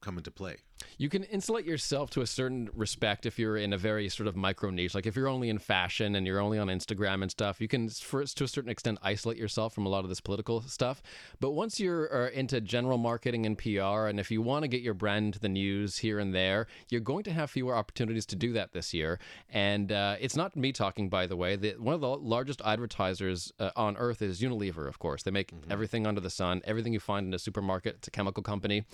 come 0.00 0.18
into 0.18 0.30
play? 0.30 0.56
You 0.96 1.08
can 1.08 1.24
insulate 1.24 1.64
yourself 1.64 2.10
to 2.10 2.22
a 2.22 2.26
certain 2.26 2.70
respect 2.74 3.26
if 3.26 3.38
you're 3.38 3.56
in 3.56 3.72
a 3.72 3.78
very 3.78 4.08
sort 4.08 4.26
of 4.26 4.36
micro 4.36 4.70
niche. 4.70 4.94
Like 4.94 5.06
if 5.06 5.16
you're 5.16 5.28
only 5.28 5.48
in 5.48 5.58
fashion 5.58 6.14
and 6.14 6.26
you're 6.26 6.40
only 6.40 6.58
on 6.58 6.68
Instagram 6.68 7.22
and 7.22 7.30
stuff, 7.30 7.60
you 7.60 7.68
can, 7.68 7.88
for, 7.88 8.24
to 8.24 8.44
a 8.44 8.48
certain 8.48 8.70
extent, 8.70 8.98
isolate 9.02 9.38
yourself 9.38 9.74
from 9.74 9.86
a 9.86 9.88
lot 9.88 10.04
of 10.04 10.08
this 10.08 10.20
political 10.20 10.62
stuff. 10.62 11.02
But 11.40 11.52
once 11.52 11.78
you're 11.78 12.26
uh, 12.26 12.30
into 12.30 12.60
general 12.60 12.98
marketing 12.98 13.46
and 13.46 13.56
PR, 13.56 14.06
and 14.06 14.18
if 14.18 14.30
you 14.30 14.42
want 14.42 14.62
to 14.62 14.68
get 14.68 14.82
your 14.82 14.94
brand 14.94 15.34
to 15.34 15.40
the 15.40 15.48
news 15.48 15.98
here 15.98 16.18
and 16.18 16.34
there, 16.34 16.66
you're 16.88 17.00
going 17.00 17.24
to 17.24 17.32
have 17.32 17.50
fewer 17.50 17.74
opportunities 17.74 18.26
to 18.26 18.36
do 18.36 18.52
that 18.52 18.72
this 18.72 18.92
year. 18.92 19.18
And 19.50 19.92
uh, 19.92 20.16
it's 20.20 20.36
not 20.36 20.56
me 20.56 20.72
talking, 20.72 21.08
by 21.08 21.26
the 21.26 21.36
way. 21.36 21.56
The, 21.56 21.72
one 21.78 21.94
of 21.94 22.00
the 22.00 22.08
largest 22.08 22.62
advertisers 22.64 23.52
uh, 23.58 23.70
on 23.76 23.96
earth 23.96 24.22
is 24.22 24.40
Unilever, 24.40 24.88
of 24.88 24.98
course. 24.98 25.22
They 25.22 25.30
make 25.30 25.52
everything 25.70 26.06
under 26.06 26.20
the 26.20 26.30
sun, 26.30 26.62
everything 26.64 26.92
you 26.92 27.00
find 27.00 27.26
in 27.26 27.34
a 27.34 27.38
supermarket. 27.38 27.96
It's 27.96 28.08
a 28.08 28.10
chemical 28.10 28.42
company. 28.42 28.84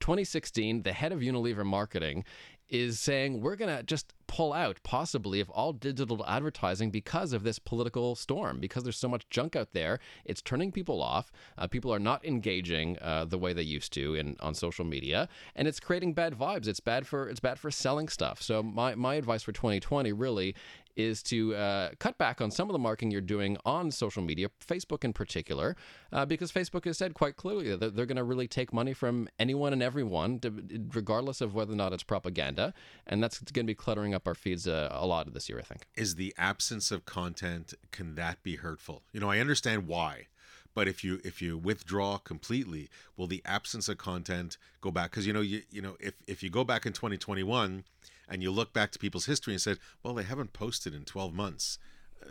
2016, 0.00 0.82
the 0.82 0.92
head 0.92 1.12
of 1.12 1.20
Unilever 1.20 1.31
marketing 1.64 2.24
is 2.72 2.98
saying 2.98 3.42
we're 3.42 3.54
going 3.54 3.76
to 3.76 3.82
just 3.82 4.14
pull 4.26 4.54
out 4.54 4.80
possibly 4.82 5.40
of 5.40 5.50
all 5.50 5.74
digital 5.74 6.24
advertising 6.26 6.90
because 6.90 7.34
of 7.34 7.42
this 7.42 7.58
political 7.58 8.14
storm 8.14 8.58
because 8.58 8.82
there's 8.82 8.96
so 8.96 9.08
much 9.08 9.28
junk 9.28 9.54
out 9.54 9.74
there. 9.74 10.00
It's 10.24 10.40
turning 10.40 10.72
people 10.72 11.02
off. 11.02 11.30
Uh, 11.58 11.66
people 11.66 11.92
are 11.92 11.98
not 11.98 12.24
engaging 12.24 12.96
uh, 13.02 13.26
the 13.26 13.36
way 13.36 13.52
they 13.52 13.62
used 13.62 13.92
to 13.92 14.14
in 14.14 14.36
on 14.40 14.54
social 14.54 14.86
media 14.86 15.28
and 15.54 15.68
it's 15.68 15.78
creating 15.78 16.14
bad 16.14 16.32
vibes. 16.32 16.66
It's 16.66 16.80
bad 16.80 17.06
for 17.06 17.28
it's 17.28 17.40
bad 17.40 17.58
for 17.58 17.70
selling 17.70 18.08
stuff. 18.08 18.40
So 18.40 18.62
my, 18.62 18.94
my 18.94 19.16
advice 19.16 19.42
for 19.42 19.52
2020 19.52 20.10
really 20.14 20.54
is 20.96 21.22
to 21.24 21.54
uh, 21.54 21.90
cut 21.98 22.18
back 22.18 22.40
on 22.40 22.50
some 22.50 22.68
of 22.68 22.72
the 22.72 22.78
marketing 22.78 23.10
you're 23.10 23.20
doing 23.20 23.56
on 23.64 23.90
social 23.90 24.22
media, 24.22 24.48
Facebook 24.66 25.04
in 25.04 25.12
particular, 25.12 25.76
uh, 26.12 26.24
because 26.26 26.52
Facebook 26.52 26.84
has 26.84 26.98
said 26.98 27.14
quite 27.14 27.36
clearly 27.36 27.74
that 27.74 27.96
they're 27.96 28.06
going 28.06 28.16
to 28.16 28.24
really 28.24 28.48
take 28.48 28.72
money 28.72 28.92
from 28.92 29.28
anyone 29.38 29.72
and 29.72 29.82
everyone, 29.82 30.38
to, 30.40 30.52
regardless 30.92 31.40
of 31.40 31.54
whether 31.54 31.72
or 31.72 31.76
not 31.76 31.92
it's 31.92 32.02
propaganda. 32.02 32.74
And 33.06 33.22
that's 33.22 33.38
going 33.38 33.66
to 33.66 33.70
be 33.70 33.74
cluttering 33.74 34.14
up 34.14 34.26
our 34.26 34.34
feeds 34.34 34.66
uh, 34.66 34.88
a 34.92 35.06
lot 35.06 35.32
this 35.32 35.48
year, 35.48 35.58
I 35.58 35.62
think. 35.62 35.86
Is 35.96 36.16
the 36.16 36.34
absence 36.36 36.90
of 36.90 37.04
content 37.04 37.74
can 37.90 38.14
that 38.16 38.42
be 38.42 38.56
hurtful? 38.56 39.02
You 39.12 39.20
know, 39.20 39.30
I 39.30 39.38
understand 39.38 39.86
why. 39.86 40.26
But 40.74 40.88
if 40.88 41.04
you 41.04 41.20
if 41.22 41.42
you 41.42 41.58
withdraw 41.58 42.18
completely, 42.18 42.88
will 43.16 43.26
the 43.26 43.42
absence 43.44 43.88
of 43.88 43.98
content 43.98 44.56
go 44.80 44.90
back? 44.90 45.10
Because 45.10 45.26
you 45.26 45.32
know 45.32 45.40
you 45.40 45.62
you 45.70 45.82
know 45.82 45.96
if 46.00 46.14
if 46.26 46.42
you 46.42 46.50
go 46.50 46.64
back 46.64 46.86
in 46.86 46.92
2021 46.92 47.84
and 48.32 48.42
you 48.42 48.50
look 48.50 48.72
back 48.72 48.90
to 48.90 48.98
people's 48.98 49.26
history 49.26 49.52
and 49.52 49.60
said, 49.60 49.78
well, 50.02 50.14
they 50.14 50.22
haven't 50.22 50.54
posted 50.54 50.94
in 50.94 51.04
12 51.04 51.34
months. 51.34 51.78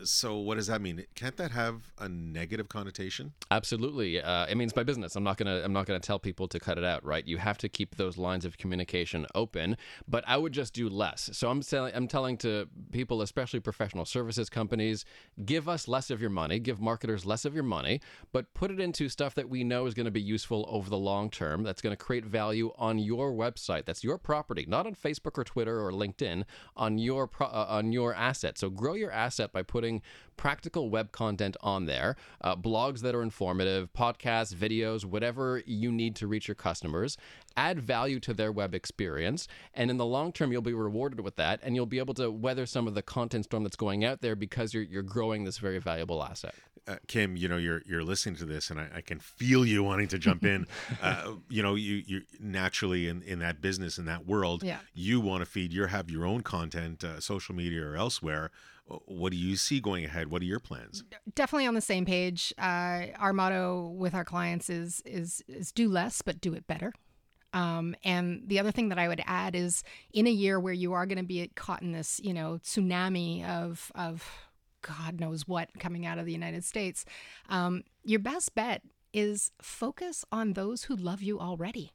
So 0.03 0.37
what 0.37 0.55
does 0.55 0.67
that 0.67 0.81
mean? 0.81 1.05
Can't 1.15 1.37
that 1.37 1.51
have 1.51 1.91
a 1.97 2.07
negative 2.09 2.69
connotation? 2.69 3.33
Absolutely. 3.49 4.21
Uh, 4.21 4.45
it 4.45 4.55
means 4.55 4.75
my 4.75 4.83
business. 4.83 5.15
I'm 5.15 5.23
not 5.23 5.37
gonna. 5.37 5.61
I'm 5.63 5.73
not 5.73 5.85
gonna 5.85 5.99
tell 5.99 6.19
people 6.19 6.47
to 6.47 6.59
cut 6.59 6.77
it 6.77 6.83
out. 6.83 7.03
Right. 7.05 7.27
You 7.27 7.37
have 7.37 7.57
to 7.59 7.69
keep 7.69 7.95
those 7.95 8.17
lines 8.17 8.45
of 8.45 8.57
communication 8.57 9.27
open. 9.35 9.77
But 10.07 10.23
I 10.27 10.37
would 10.37 10.53
just 10.53 10.73
do 10.73 10.89
less. 10.89 11.29
So 11.33 11.49
I'm 11.49 11.61
telling. 11.61 11.93
I'm 11.93 12.07
telling 12.07 12.37
to 12.37 12.67
people, 12.91 13.21
especially 13.21 13.59
professional 13.59 14.05
services 14.05 14.49
companies, 14.49 15.05
give 15.45 15.67
us 15.67 15.87
less 15.87 16.09
of 16.09 16.21
your 16.21 16.29
money. 16.29 16.59
Give 16.59 16.79
marketers 16.79 17.25
less 17.25 17.45
of 17.45 17.53
your 17.53 17.63
money, 17.63 18.01
but 18.31 18.53
put 18.53 18.71
it 18.71 18.79
into 18.79 19.09
stuff 19.09 19.35
that 19.35 19.49
we 19.49 19.63
know 19.63 19.85
is 19.85 19.93
going 19.93 20.05
to 20.05 20.11
be 20.11 20.21
useful 20.21 20.65
over 20.69 20.89
the 20.89 20.97
long 20.97 21.29
term. 21.29 21.63
That's 21.63 21.81
going 21.81 21.95
to 21.95 22.03
create 22.03 22.25
value 22.25 22.71
on 22.77 22.97
your 22.97 23.31
website. 23.33 23.85
That's 23.85 24.03
your 24.03 24.17
property, 24.17 24.65
not 24.67 24.87
on 24.87 24.95
Facebook 24.95 25.37
or 25.37 25.43
Twitter 25.43 25.85
or 25.85 25.91
LinkedIn. 25.91 26.43
On 26.75 26.97
your 26.97 27.27
pro, 27.27 27.47
uh, 27.47 27.67
on 27.69 27.91
your 27.91 28.13
asset. 28.13 28.57
So 28.57 28.69
grow 28.69 28.93
your 28.93 29.11
asset 29.11 29.51
by 29.51 29.63
putting 29.63 29.80
practical 30.37 30.89
web 30.89 31.11
content 31.11 31.55
on 31.61 31.85
there, 31.85 32.15
uh, 32.41 32.55
blogs 32.55 33.01
that 33.01 33.13
are 33.13 33.21
informative, 33.21 33.91
podcasts, 33.93 34.53
videos, 34.55 35.05
whatever 35.05 35.61
you 35.65 35.91
need 35.91 36.15
to 36.15 36.27
reach 36.27 36.47
your 36.47 36.55
customers. 36.55 37.17
Add 37.57 37.79
value 37.81 38.19
to 38.21 38.33
their 38.33 38.51
web 38.51 38.73
experience, 38.73 39.47
and 39.73 39.91
in 39.91 39.97
the 39.97 40.05
long 40.05 40.31
term, 40.31 40.51
you'll 40.51 40.61
be 40.61 40.73
rewarded 40.73 41.19
with 41.19 41.35
that, 41.35 41.59
and 41.63 41.75
you'll 41.75 41.85
be 41.85 41.99
able 41.99 42.13
to 42.15 42.31
weather 42.31 42.65
some 42.65 42.87
of 42.87 42.95
the 42.95 43.01
content 43.01 43.45
storm 43.45 43.63
that's 43.63 43.75
going 43.75 44.05
out 44.05 44.21
there 44.21 44.35
because 44.35 44.73
you're 44.73 44.83
you're 44.83 45.01
growing 45.03 45.43
this 45.43 45.57
very 45.57 45.77
valuable 45.79 46.23
asset. 46.23 46.55
Uh, 46.87 46.95
Kim, 47.07 47.35
you 47.35 47.47
know 47.47 47.57
you're 47.57 47.83
you're 47.85 48.03
listening 48.03 48.35
to 48.37 48.45
this, 48.45 48.69
and 48.71 48.79
I, 48.79 48.87
I 48.95 49.01
can 49.01 49.19
feel 49.19 49.65
you 49.65 49.83
wanting 49.83 50.07
to 50.07 50.17
jump 50.17 50.45
in. 50.45 50.65
uh, 51.01 51.33
you 51.49 51.61
know, 51.61 51.75
you 51.75 52.01
you 52.07 52.21
naturally 52.39 53.07
in, 53.07 53.21
in 53.23 53.39
that 53.39 53.61
business 53.61 53.97
in 53.97 54.05
that 54.05 54.25
world, 54.25 54.63
Yeah. 54.63 54.79
you 54.93 55.19
want 55.19 55.41
to 55.43 55.45
feed. 55.45 55.73
You 55.73 55.85
have 55.85 56.09
your 56.09 56.25
own 56.25 56.41
content, 56.41 57.03
uh, 57.03 57.19
social 57.19 57.53
media 57.53 57.85
or 57.85 57.95
elsewhere. 57.97 58.49
What 59.05 59.31
do 59.31 59.37
you 59.37 59.55
see 59.55 59.79
going 59.79 60.05
ahead? 60.05 60.31
What 60.31 60.41
are 60.41 60.45
your 60.45 60.59
plans? 60.59 61.03
definitely 61.35 61.67
on 61.67 61.73
the 61.73 61.81
same 61.81 62.05
page. 62.05 62.53
Uh, 62.57 63.07
our 63.19 63.33
motto 63.33 63.89
with 63.95 64.13
our 64.13 64.25
clients 64.25 64.69
is 64.69 65.01
is 65.05 65.43
is 65.47 65.71
do 65.71 65.89
less 65.89 66.21
but 66.21 66.41
do 66.41 66.53
it 66.53 66.67
better. 66.67 66.93
Um, 67.53 67.95
and 68.03 68.43
the 68.47 68.59
other 68.59 68.71
thing 68.71 68.89
that 68.89 68.99
I 68.99 69.07
would 69.07 69.21
add 69.25 69.55
is 69.55 69.83
in 70.13 70.25
a 70.25 70.31
year 70.31 70.59
where 70.59 70.73
you 70.73 70.93
are 70.93 71.05
going 71.05 71.17
to 71.17 71.23
be 71.23 71.51
caught 71.55 71.81
in 71.81 71.91
this, 71.91 72.19
you 72.23 72.33
know, 72.33 72.59
tsunami 72.63 73.45
of 73.47 73.91
of 73.95 74.29
God 74.81 75.19
knows 75.19 75.47
what 75.47 75.69
coming 75.79 76.05
out 76.05 76.17
of 76.17 76.25
the 76.25 76.31
United 76.31 76.63
States, 76.63 77.05
um, 77.49 77.83
your 78.03 78.19
best 78.19 78.55
bet 78.55 78.81
is 79.13 79.51
focus 79.61 80.25
on 80.31 80.53
those 80.53 80.83
who 80.83 80.95
love 80.95 81.21
you 81.21 81.39
already. 81.39 81.91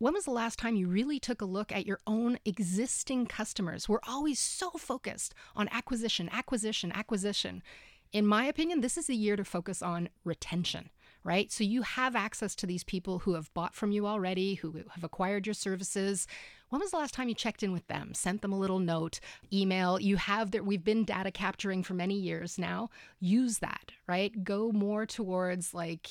When 0.00 0.14
was 0.14 0.26
the 0.26 0.30
last 0.30 0.60
time 0.60 0.76
you 0.76 0.86
really 0.86 1.18
took 1.18 1.42
a 1.42 1.44
look 1.44 1.72
at 1.72 1.84
your 1.84 1.98
own 2.06 2.38
existing 2.44 3.26
customers? 3.26 3.88
We're 3.88 3.98
always 4.06 4.38
so 4.38 4.70
focused 4.70 5.34
on 5.56 5.68
acquisition, 5.72 6.28
acquisition, 6.30 6.92
acquisition. 6.92 7.64
In 8.12 8.24
my 8.24 8.44
opinion, 8.44 8.80
this 8.80 8.96
is 8.96 9.08
the 9.08 9.16
year 9.16 9.34
to 9.34 9.44
focus 9.44 9.82
on 9.82 10.08
retention, 10.22 10.90
right? 11.24 11.50
So 11.50 11.64
you 11.64 11.82
have 11.82 12.14
access 12.14 12.54
to 12.54 12.66
these 12.66 12.84
people 12.84 13.18
who 13.18 13.34
have 13.34 13.52
bought 13.54 13.74
from 13.74 13.90
you 13.90 14.06
already, 14.06 14.54
who 14.54 14.84
have 14.94 15.02
acquired 15.02 15.48
your 15.48 15.54
services. 15.54 16.28
When 16.68 16.80
was 16.80 16.92
the 16.92 16.98
last 16.98 17.12
time 17.12 17.28
you 17.28 17.34
checked 17.34 17.64
in 17.64 17.72
with 17.72 17.88
them, 17.88 18.14
sent 18.14 18.40
them 18.40 18.52
a 18.52 18.58
little 18.58 18.78
note, 18.78 19.18
email? 19.52 19.98
You 19.98 20.16
have 20.16 20.52
that 20.52 20.64
we've 20.64 20.84
been 20.84 21.04
data 21.06 21.32
capturing 21.32 21.82
for 21.82 21.94
many 21.94 22.14
years 22.14 22.56
now. 22.56 22.88
Use 23.18 23.58
that, 23.58 23.90
right? 24.06 24.44
Go 24.44 24.70
more 24.70 25.06
towards 25.06 25.74
like 25.74 26.08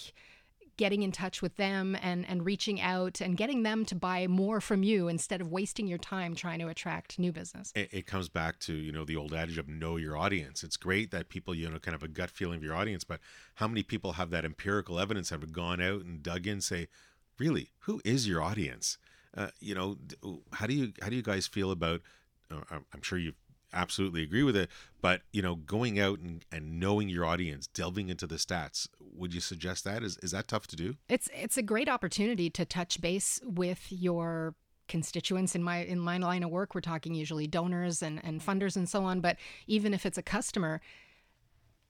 getting 0.77 1.03
in 1.03 1.11
touch 1.11 1.41
with 1.41 1.55
them 1.57 1.97
and 2.01 2.25
and 2.27 2.45
reaching 2.45 2.79
out 2.79 3.19
and 3.19 3.35
getting 3.35 3.63
them 3.63 3.83
to 3.85 3.95
buy 3.95 4.27
more 4.27 4.61
from 4.61 4.83
you 4.83 5.07
instead 5.07 5.41
of 5.41 5.51
wasting 5.51 5.87
your 5.87 5.97
time 5.97 6.35
trying 6.35 6.59
to 6.59 6.67
attract 6.67 7.19
new 7.19 7.31
business. 7.31 7.71
It, 7.75 7.89
it 7.91 8.07
comes 8.07 8.29
back 8.29 8.59
to 8.59 8.73
you 8.73 8.91
know 8.91 9.03
the 9.03 9.15
old 9.15 9.33
adage 9.33 9.57
of 9.57 9.67
know 9.67 9.97
your 9.97 10.15
audience. 10.17 10.63
It's 10.63 10.77
great 10.77 11.11
that 11.11 11.29
people 11.29 11.53
you 11.53 11.69
know 11.69 11.79
kind 11.79 11.95
of 11.95 12.03
a 12.03 12.07
gut 12.07 12.29
feeling 12.29 12.57
of 12.57 12.63
your 12.63 12.75
audience, 12.75 13.03
but 13.03 13.19
how 13.55 13.67
many 13.67 13.83
people 13.83 14.13
have 14.13 14.29
that 14.29 14.45
empirical 14.45 14.99
evidence 14.99 15.29
have 15.31 15.51
gone 15.51 15.81
out 15.81 16.01
and 16.01 16.21
dug 16.21 16.47
in, 16.47 16.61
say, 16.61 16.87
really, 17.39 17.71
who 17.79 18.01
is 18.05 18.27
your 18.27 18.41
audience? 18.41 18.97
Uh, 19.35 19.49
you 19.59 19.75
know, 19.75 19.97
how 20.53 20.67
do 20.67 20.73
you 20.73 20.93
how 21.01 21.09
do 21.09 21.15
you 21.15 21.21
guys 21.21 21.47
feel 21.47 21.71
about? 21.71 22.01
Uh, 22.49 22.61
I'm- 22.71 23.01
sure 23.01 23.17
you 23.17 23.33
absolutely 23.73 24.23
agree 24.23 24.43
with 24.43 24.55
it, 24.55 24.69
but 25.01 25.21
you 25.31 25.41
know, 25.41 25.55
going 25.55 25.99
out 25.99 26.19
and, 26.19 26.45
and 26.51 26.79
knowing 26.79 27.09
your 27.09 27.25
audience, 27.25 27.67
delving 27.67 28.09
into 28.09 28.27
the 28.27 28.35
stats, 28.35 28.87
would 28.99 29.33
you 29.33 29.41
suggest 29.41 29.83
that? 29.85 30.03
Is 30.03 30.17
is 30.17 30.31
that 30.31 30.47
tough 30.47 30.67
to 30.67 30.75
do? 30.75 30.95
It's 31.09 31.29
it's 31.33 31.57
a 31.57 31.63
great 31.63 31.89
opportunity 31.89 32.49
to 32.51 32.65
touch 32.65 33.01
base 33.01 33.39
with 33.43 33.87
your 33.89 34.55
constituents. 34.87 35.55
In 35.55 35.63
my 35.63 35.79
in 35.79 35.99
my 35.99 36.17
line 36.17 36.43
of 36.43 36.49
work 36.49 36.73
we're 36.73 36.81
talking 36.81 37.13
usually 37.13 37.47
donors 37.47 38.01
and, 38.01 38.23
and 38.23 38.41
funders 38.41 38.75
and 38.75 38.87
so 38.87 39.03
on 39.03 39.21
but 39.21 39.37
even 39.67 39.93
if 39.93 40.05
it's 40.05 40.17
a 40.17 40.23
customer 40.23 40.81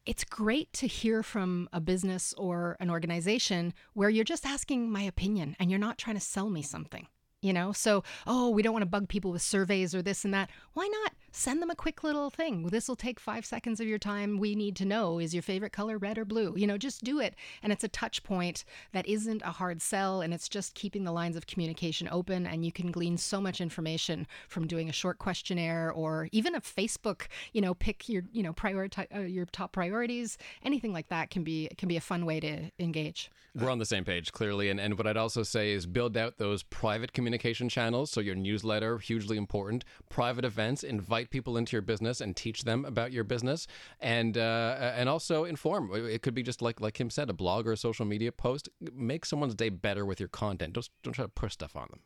it's 0.05 0.23
great 0.23 0.71
to 0.71 0.87
hear 0.87 1.21
from 1.21 1.67
a 1.73 1.81
business 1.81 2.33
or 2.37 2.77
an 2.79 2.89
organization 2.89 3.73
where 3.93 4.09
you're 4.09 4.23
just 4.23 4.45
asking 4.45 4.89
my 4.89 5.01
opinion 5.01 5.53
and 5.59 5.69
you're 5.69 5.77
not 5.77 5.97
trying 5.97 6.15
to 6.15 6.21
sell 6.21 6.49
me 6.49 6.61
something 6.61 7.07
you 7.41 7.53
know? 7.53 7.71
So 7.71 8.03
oh 8.25 8.49
we 8.49 8.61
don't 8.61 8.73
want 8.73 8.83
to 8.83 8.89
bug 8.89 9.07
people 9.07 9.31
with 9.31 9.41
surveys 9.41 9.93
or 9.93 10.01
this 10.01 10.25
and 10.25 10.33
that. 10.33 10.49
Why 10.73 10.87
not 11.03 11.13
send 11.31 11.61
them 11.61 11.69
a 11.69 11.75
quick 11.75 12.03
little 12.03 12.29
thing 12.29 12.67
this 12.67 12.87
will 12.87 12.95
take 12.95 13.19
five 13.19 13.45
seconds 13.45 13.79
of 13.79 13.87
your 13.87 13.99
time 13.99 14.37
we 14.37 14.55
need 14.55 14.75
to 14.75 14.85
know 14.85 15.19
is 15.19 15.33
your 15.33 15.43
favorite 15.43 15.71
color 15.71 15.97
red 15.97 16.17
or 16.17 16.25
blue 16.25 16.53
you 16.55 16.65
know 16.65 16.77
just 16.77 17.03
do 17.03 17.19
it 17.19 17.35
and 17.61 17.71
it's 17.71 17.83
a 17.83 17.89
touch 17.89 18.23
point 18.23 18.63
that 18.93 19.07
isn't 19.07 19.41
a 19.43 19.51
hard 19.51 19.81
sell 19.81 20.21
and 20.21 20.33
it's 20.33 20.49
just 20.49 20.73
keeping 20.73 21.03
the 21.03 21.11
lines 21.11 21.35
of 21.35 21.47
communication 21.47 22.07
open 22.11 22.45
and 22.45 22.65
you 22.65 22.71
can 22.71 22.91
glean 22.91 23.17
so 23.17 23.39
much 23.41 23.61
information 23.61 24.25
from 24.47 24.67
doing 24.67 24.89
a 24.89 24.93
short 24.93 25.17
questionnaire 25.19 25.91
or 25.91 26.27
even 26.31 26.55
a 26.55 26.61
facebook 26.61 27.27
you 27.53 27.61
know 27.61 27.73
pick 27.73 28.07
your 28.09 28.23
you 28.31 28.43
know 28.43 28.53
prioritize 28.53 29.07
uh, 29.15 29.19
your 29.19 29.45
top 29.45 29.71
priorities 29.71 30.37
anything 30.63 30.93
like 30.93 31.09
that 31.09 31.29
can 31.29 31.43
be 31.43 31.69
can 31.77 31.87
be 31.87 31.97
a 31.97 32.01
fun 32.01 32.25
way 32.25 32.39
to 32.39 32.71
engage 32.79 33.29
We're 33.55 33.71
on 33.71 33.79
the 33.79 33.85
same 33.85 34.05
page, 34.05 34.31
clearly. 34.31 34.69
And, 34.69 34.79
and 34.79 34.97
what 34.99 35.07
I'd 35.07 35.17
also 35.17 35.41
say 35.41 35.71
is 35.71 35.87
build 35.87 36.15
out 36.15 36.37
those 36.37 36.61
private 36.61 37.11
communication 37.13 37.69
channels. 37.69 38.11
So, 38.11 38.21
your 38.21 38.35
newsletter, 38.35 38.99
hugely 38.99 39.35
important. 39.35 39.83
Private 40.09 40.45
events, 40.45 40.83
invite 40.83 41.16
people 41.25 41.57
into 41.57 41.75
your 41.75 41.81
business 41.81 42.21
and 42.21 42.35
teach 42.35 42.63
them 42.63 42.85
about 42.85 43.11
your 43.11 43.23
business. 43.23 43.67
And 43.99 44.37
uh, 44.37 44.93
and 44.95 45.09
also 45.09 45.43
inform. 45.43 45.91
It 45.93 46.21
could 46.21 46.33
be 46.33 46.43
just 46.43 46.61
like 46.61 46.79
like 46.79 46.93
Kim 46.93 47.09
said, 47.09 47.29
a 47.29 47.33
blog 47.33 47.67
or 47.67 47.73
a 47.73 47.77
social 47.77 48.05
media 48.05 48.31
post. 48.31 48.69
Make 48.93 49.25
someone's 49.25 49.55
day 49.55 49.69
better 49.69 50.05
with 50.05 50.19
your 50.19 50.29
content. 50.29 50.73
Don't, 50.73 50.89
don't 51.03 51.13
try 51.13 51.25
to 51.25 51.29
push 51.29 51.53
stuff 51.53 51.75
on 51.75 51.87
them. 51.89 51.99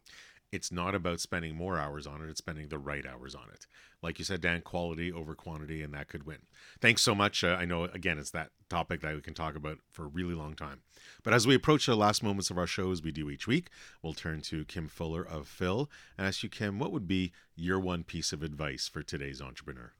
It's 0.51 0.71
not 0.71 0.95
about 0.95 1.19
spending 1.19 1.55
more 1.55 1.77
hours 1.77 2.05
on 2.05 2.21
it 2.21 2.29
it's 2.29 2.39
spending 2.39 2.67
the 2.67 2.77
right 2.77 3.05
hours 3.05 3.35
on 3.35 3.47
it. 3.53 3.65
Like 4.01 4.19
you 4.19 4.25
said 4.25 4.41
dan 4.41 4.61
quality 4.61 5.11
over 5.11 5.35
quantity 5.35 5.81
and 5.81 5.93
that 5.93 6.07
could 6.07 6.25
win. 6.25 6.39
Thanks 6.79 7.01
so 7.01 7.15
much. 7.15 7.43
Uh, 7.43 7.57
i 7.59 7.65
know 7.65 7.85
again 7.85 8.17
it's 8.19 8.31
that 8.31 8.49
topic 8.69 9.01
that 9.01 9.15
we 9.15 9.21
can 9.21 9.33
talk 9.33 9.55
about 9.55 9.79
for 9.91 10.05
a 10.05 10.09
really 10.09 10.33
long 10.33 10.55
time. 10.55 10.81
But 11.23 11.33
as 11.33 11.47
we 11.47 11.55
approach 11.55 11.85
the 11.85 11.95
last 11.95 12.23
moments 12.23 12.49
of 12.49 12.57
our 12.57 12.67
show 12.67 12.91
as 12.91 13.01
we 13.01 13.11
do 13.11 13.29
each 13.29 13.47
week 13.47 13.69
we'll 14.01 14.13
turn 14.13 14.41
to 14.41 14.65
kim 14.65 14.87
fuller 14.87 15.23
of 15.23 15.47
phil 15.47 15.89
and 16.17 16.27
ask 16.27 16.43
you 16.43 16.49
kim 16.49 16.79
what 16.79 16.91
would 16.91 17.07
be 17.07 17.31
your 17.55 17.79
one 17.79 18.03
piece 18.03 18.33
of 18.33 18.43
advice 18.43 18.87
for 18.87 19.03
today's 19.03 19.41
entrepreneur? 19.41 19.93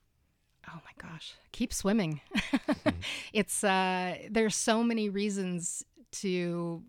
Oh 0.68 0.80
my 0.86 1.10
gosh, 1.10 1.34
keep 1.52 1.74
swimming. 1.74 2.22
it's 3.34 3.64
uh 3.64 4.18
there's 4.30 4.56
so 4.56 4.84
many 4.84 5.10
reasons 5.10 5.84
to 6.12 6.84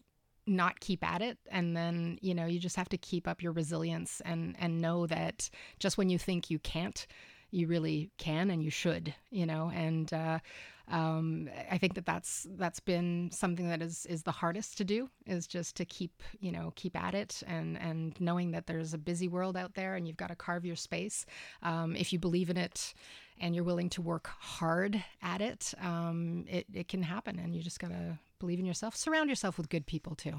not 0.46 0.80
keep 0.80 1.04
at 1.04 1.22
it 1.22 1.38
and 1.50 1.76
then, 1.76 2.18
you 2.20 2.34
know, 2.34 2.46
you 2.46 2.58
just 2.58 2.76
have 2.76 2.88
to 2.90 2.98
keep 2.98 3.28
up 3.28 3.42
your 3.42 3.52
resilience 3.52 4.20
and 4.24 4.56
and 4.58 4.80
know 4.80 5.06
that 5.06 5.48
just 5.78 5.98
when 5.98 6.10
you 6.10 6.18
think 6.18 6.50
you 6.50 6.58
can't, 6.58 7.06
you 7.50 7.66
really 7.66 8.10
can 8.18 8.50
and 8.50 8.62
you 8.62 8.70
should, 8.70 9.14
you 9.30 9.46
know, 9.46 9.70
and 9.74 10.12
uh 10.12 10.38
um, 10.88 11.48
I 11.70 11.78
think 11.78 11.94
that 11.94 12.06
that's 12.06 12.46
that's 12.56 12.80
been 12.80 13.30
something 13.32 13.68
that 13.68 13.80
is 13.80 14.04
is 14.06 14.24
the 14.24 14.32
hardest 14.32 14.76
to 14.78 14.84
do 14.84 15.08
is 15.26 15.46
just 15.46 15.76
to 15.76 15.84
keep 15.84 16.22
you 16.40 16.52
know 16.52 16.72
keep 16.74 16.96
at 16.96 17.14
it 17.14 17.42
and 17.46 17.78
and 17.78 18.20
knowing 18.20 18.50
that 18.52 18.66
there's 18.66 18.92
a 18.92 18.98
busy 18.98 19.28
world 19.28 19.56
out 19.56 19.74
there 19.74 19.94
and 19.94 20.06
you've 20.06 20.16
got 20.16 20.28
to 20.28 20.36
carve 20.36 20.64
your 20.64 20.76
space. 20.76 21.24
Um, 21.62 21.96
if 21.96 22.12
you 22.12 22.18
believe 22.18 22.50
in 22.50 22.56
it 22.56 22.94
and 23.40 23.54
you're 23.54 23.64
willing 23.64 23.90
to 23.90 24.02
work 24.02 24.28
hard 24.38 25.02
at 25.22 25.40
it, 25.40 25.72
um, 25.80 26.44
it 26.48 26.66
it 26.74 26.88
can 26.88 27.02
happen. 27.02 27.38
And 27.38 27.54
you 27.54 27.62
just 27.62 27.80
gotta 27.80 28.18
believe 28.42 28.58
in 28.58 28.66
yourself. 28.66 28.96
Surround 28.96 29.30
yourself 29.30 29.56
with 29.56 29.68
good 29.68 29.86
people 29.86 30.14
too. 30.14 30.34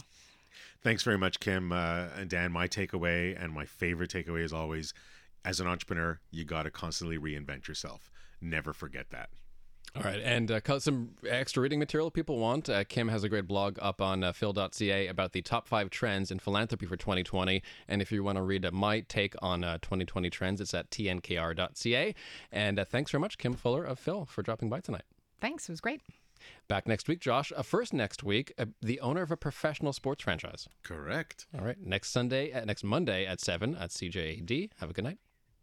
Thanks 0.82 1.01
very 1.01 1.18
much, 1.18 1.39
Kim 1.39 1.72
uh, 1.72 2.08
and 2.16 2.30
Dan. 2.30 2.51
My 2.51 2.68
takeaway 2.68 3.41
and 3.41 3.54
my 3.54 3.66
favorite 3.66 4.12
takeaway 4.12 4.43
is 4.43 4.54
always 4.54 4.93
as 5.45 5.60
an 5.60 5.68
entrepreneur, 5.68 6.20
you 6.32 6.45
got 6.45 6.64
to 6.64 6.72
constantly 6.72 7.18
reinvent 7.18 7.68
yourself. 7.68 8.12
Never 8.41 8.74
forget 8.74 9.10
that. 9.12 9.30
All 9.95 10.01
right, 10.01 10.20
and 10.22 10.49
uh, 10.49 10.80
some 10.80 11.12
extra 11.28 11.62
reading 11.62 11.78
material 11.78 12.10
people 12.10 12.39
want. 12.39 12.68
Uh, 12.68 12.84
Kim 12.84 13.10
has 13.10 13.24
a 13.24 13.30
great 13.30 13.47
blog 13.47 13.78
up 13.80 14.01
on 14.01 14.24
uh, 14.24 14.32
phil.ca 14.32 15.06
about 15.08 15.34
the 15.34 15.43
top 15.43 15.68
five 15.68 15.91
trends 15.91 16.32
in 16.32 16.39
philanthropy 16.39 16.88
for 16.88 16.97
2020. 16.97 17.62
And 17.88 18.01
if 18.01 18.12
you 18.12 18.24
want 18.24 18.38
to 18.38 18.41
read 18.41 18.66
uh, 18.66 18.72
my 18.72 19.01
take 19.01 19.36
on 19.39 19.64
uh, 19.64 19.78
2020 19.84 20.32
trends, 20.32 20.62
it's 20.62 20.74
at 20.74 20.89
tnkr.ca. 20.89 22.16
And 22.51 22.80
uh, 22.80 22.86
thanks 22.86 23.12
very 23.12 23.22
much, 23.22 23.38
Kim 23.38 23.54
Fuller 23.54 23.84
of 23.84 23.99
Phil, 23.99 24.26
for 24.26 24.41
dropping 24.41 24.70
by 24.70 24.80
tonight. 24.80 25.04
Thanks. 25.39 25.70
It 25.70 25.74
was 25.74 25.82
great. 25.82 26.01
Back 26.67 26.87
next 26.87 27.07
week, 27.07 27.19
Josh. 27.19 27.51
Uh, 27.55 27.61
first 27.61 27.93
next 27.93 28.23
week, 28.23 28.53
uh, 28.57 28.65
the 28.81 28.99
owner 28.99 29.21
of 29.21 29.31
a 29.31 29.37
professional 29.37 29.93
sports 29.93 30.23
franchise. 30.23 30.67
Correct. 30.83 31.47
All 31.57 31.65
right, 31.65 31.79
next 31.79 32.11
Sunday, 32.11 32.51
uh, 32.51 32.65
next 32.65 32.83
Monday 32.83 33.25
at 33.25 33.39
7 33.39 33.75
at 33.75 33.89
CJAD. 33.89 34.69
Have 34.79 34.89
a 34.89 34.93
good 34.93 35.03
night. 35.05 35.17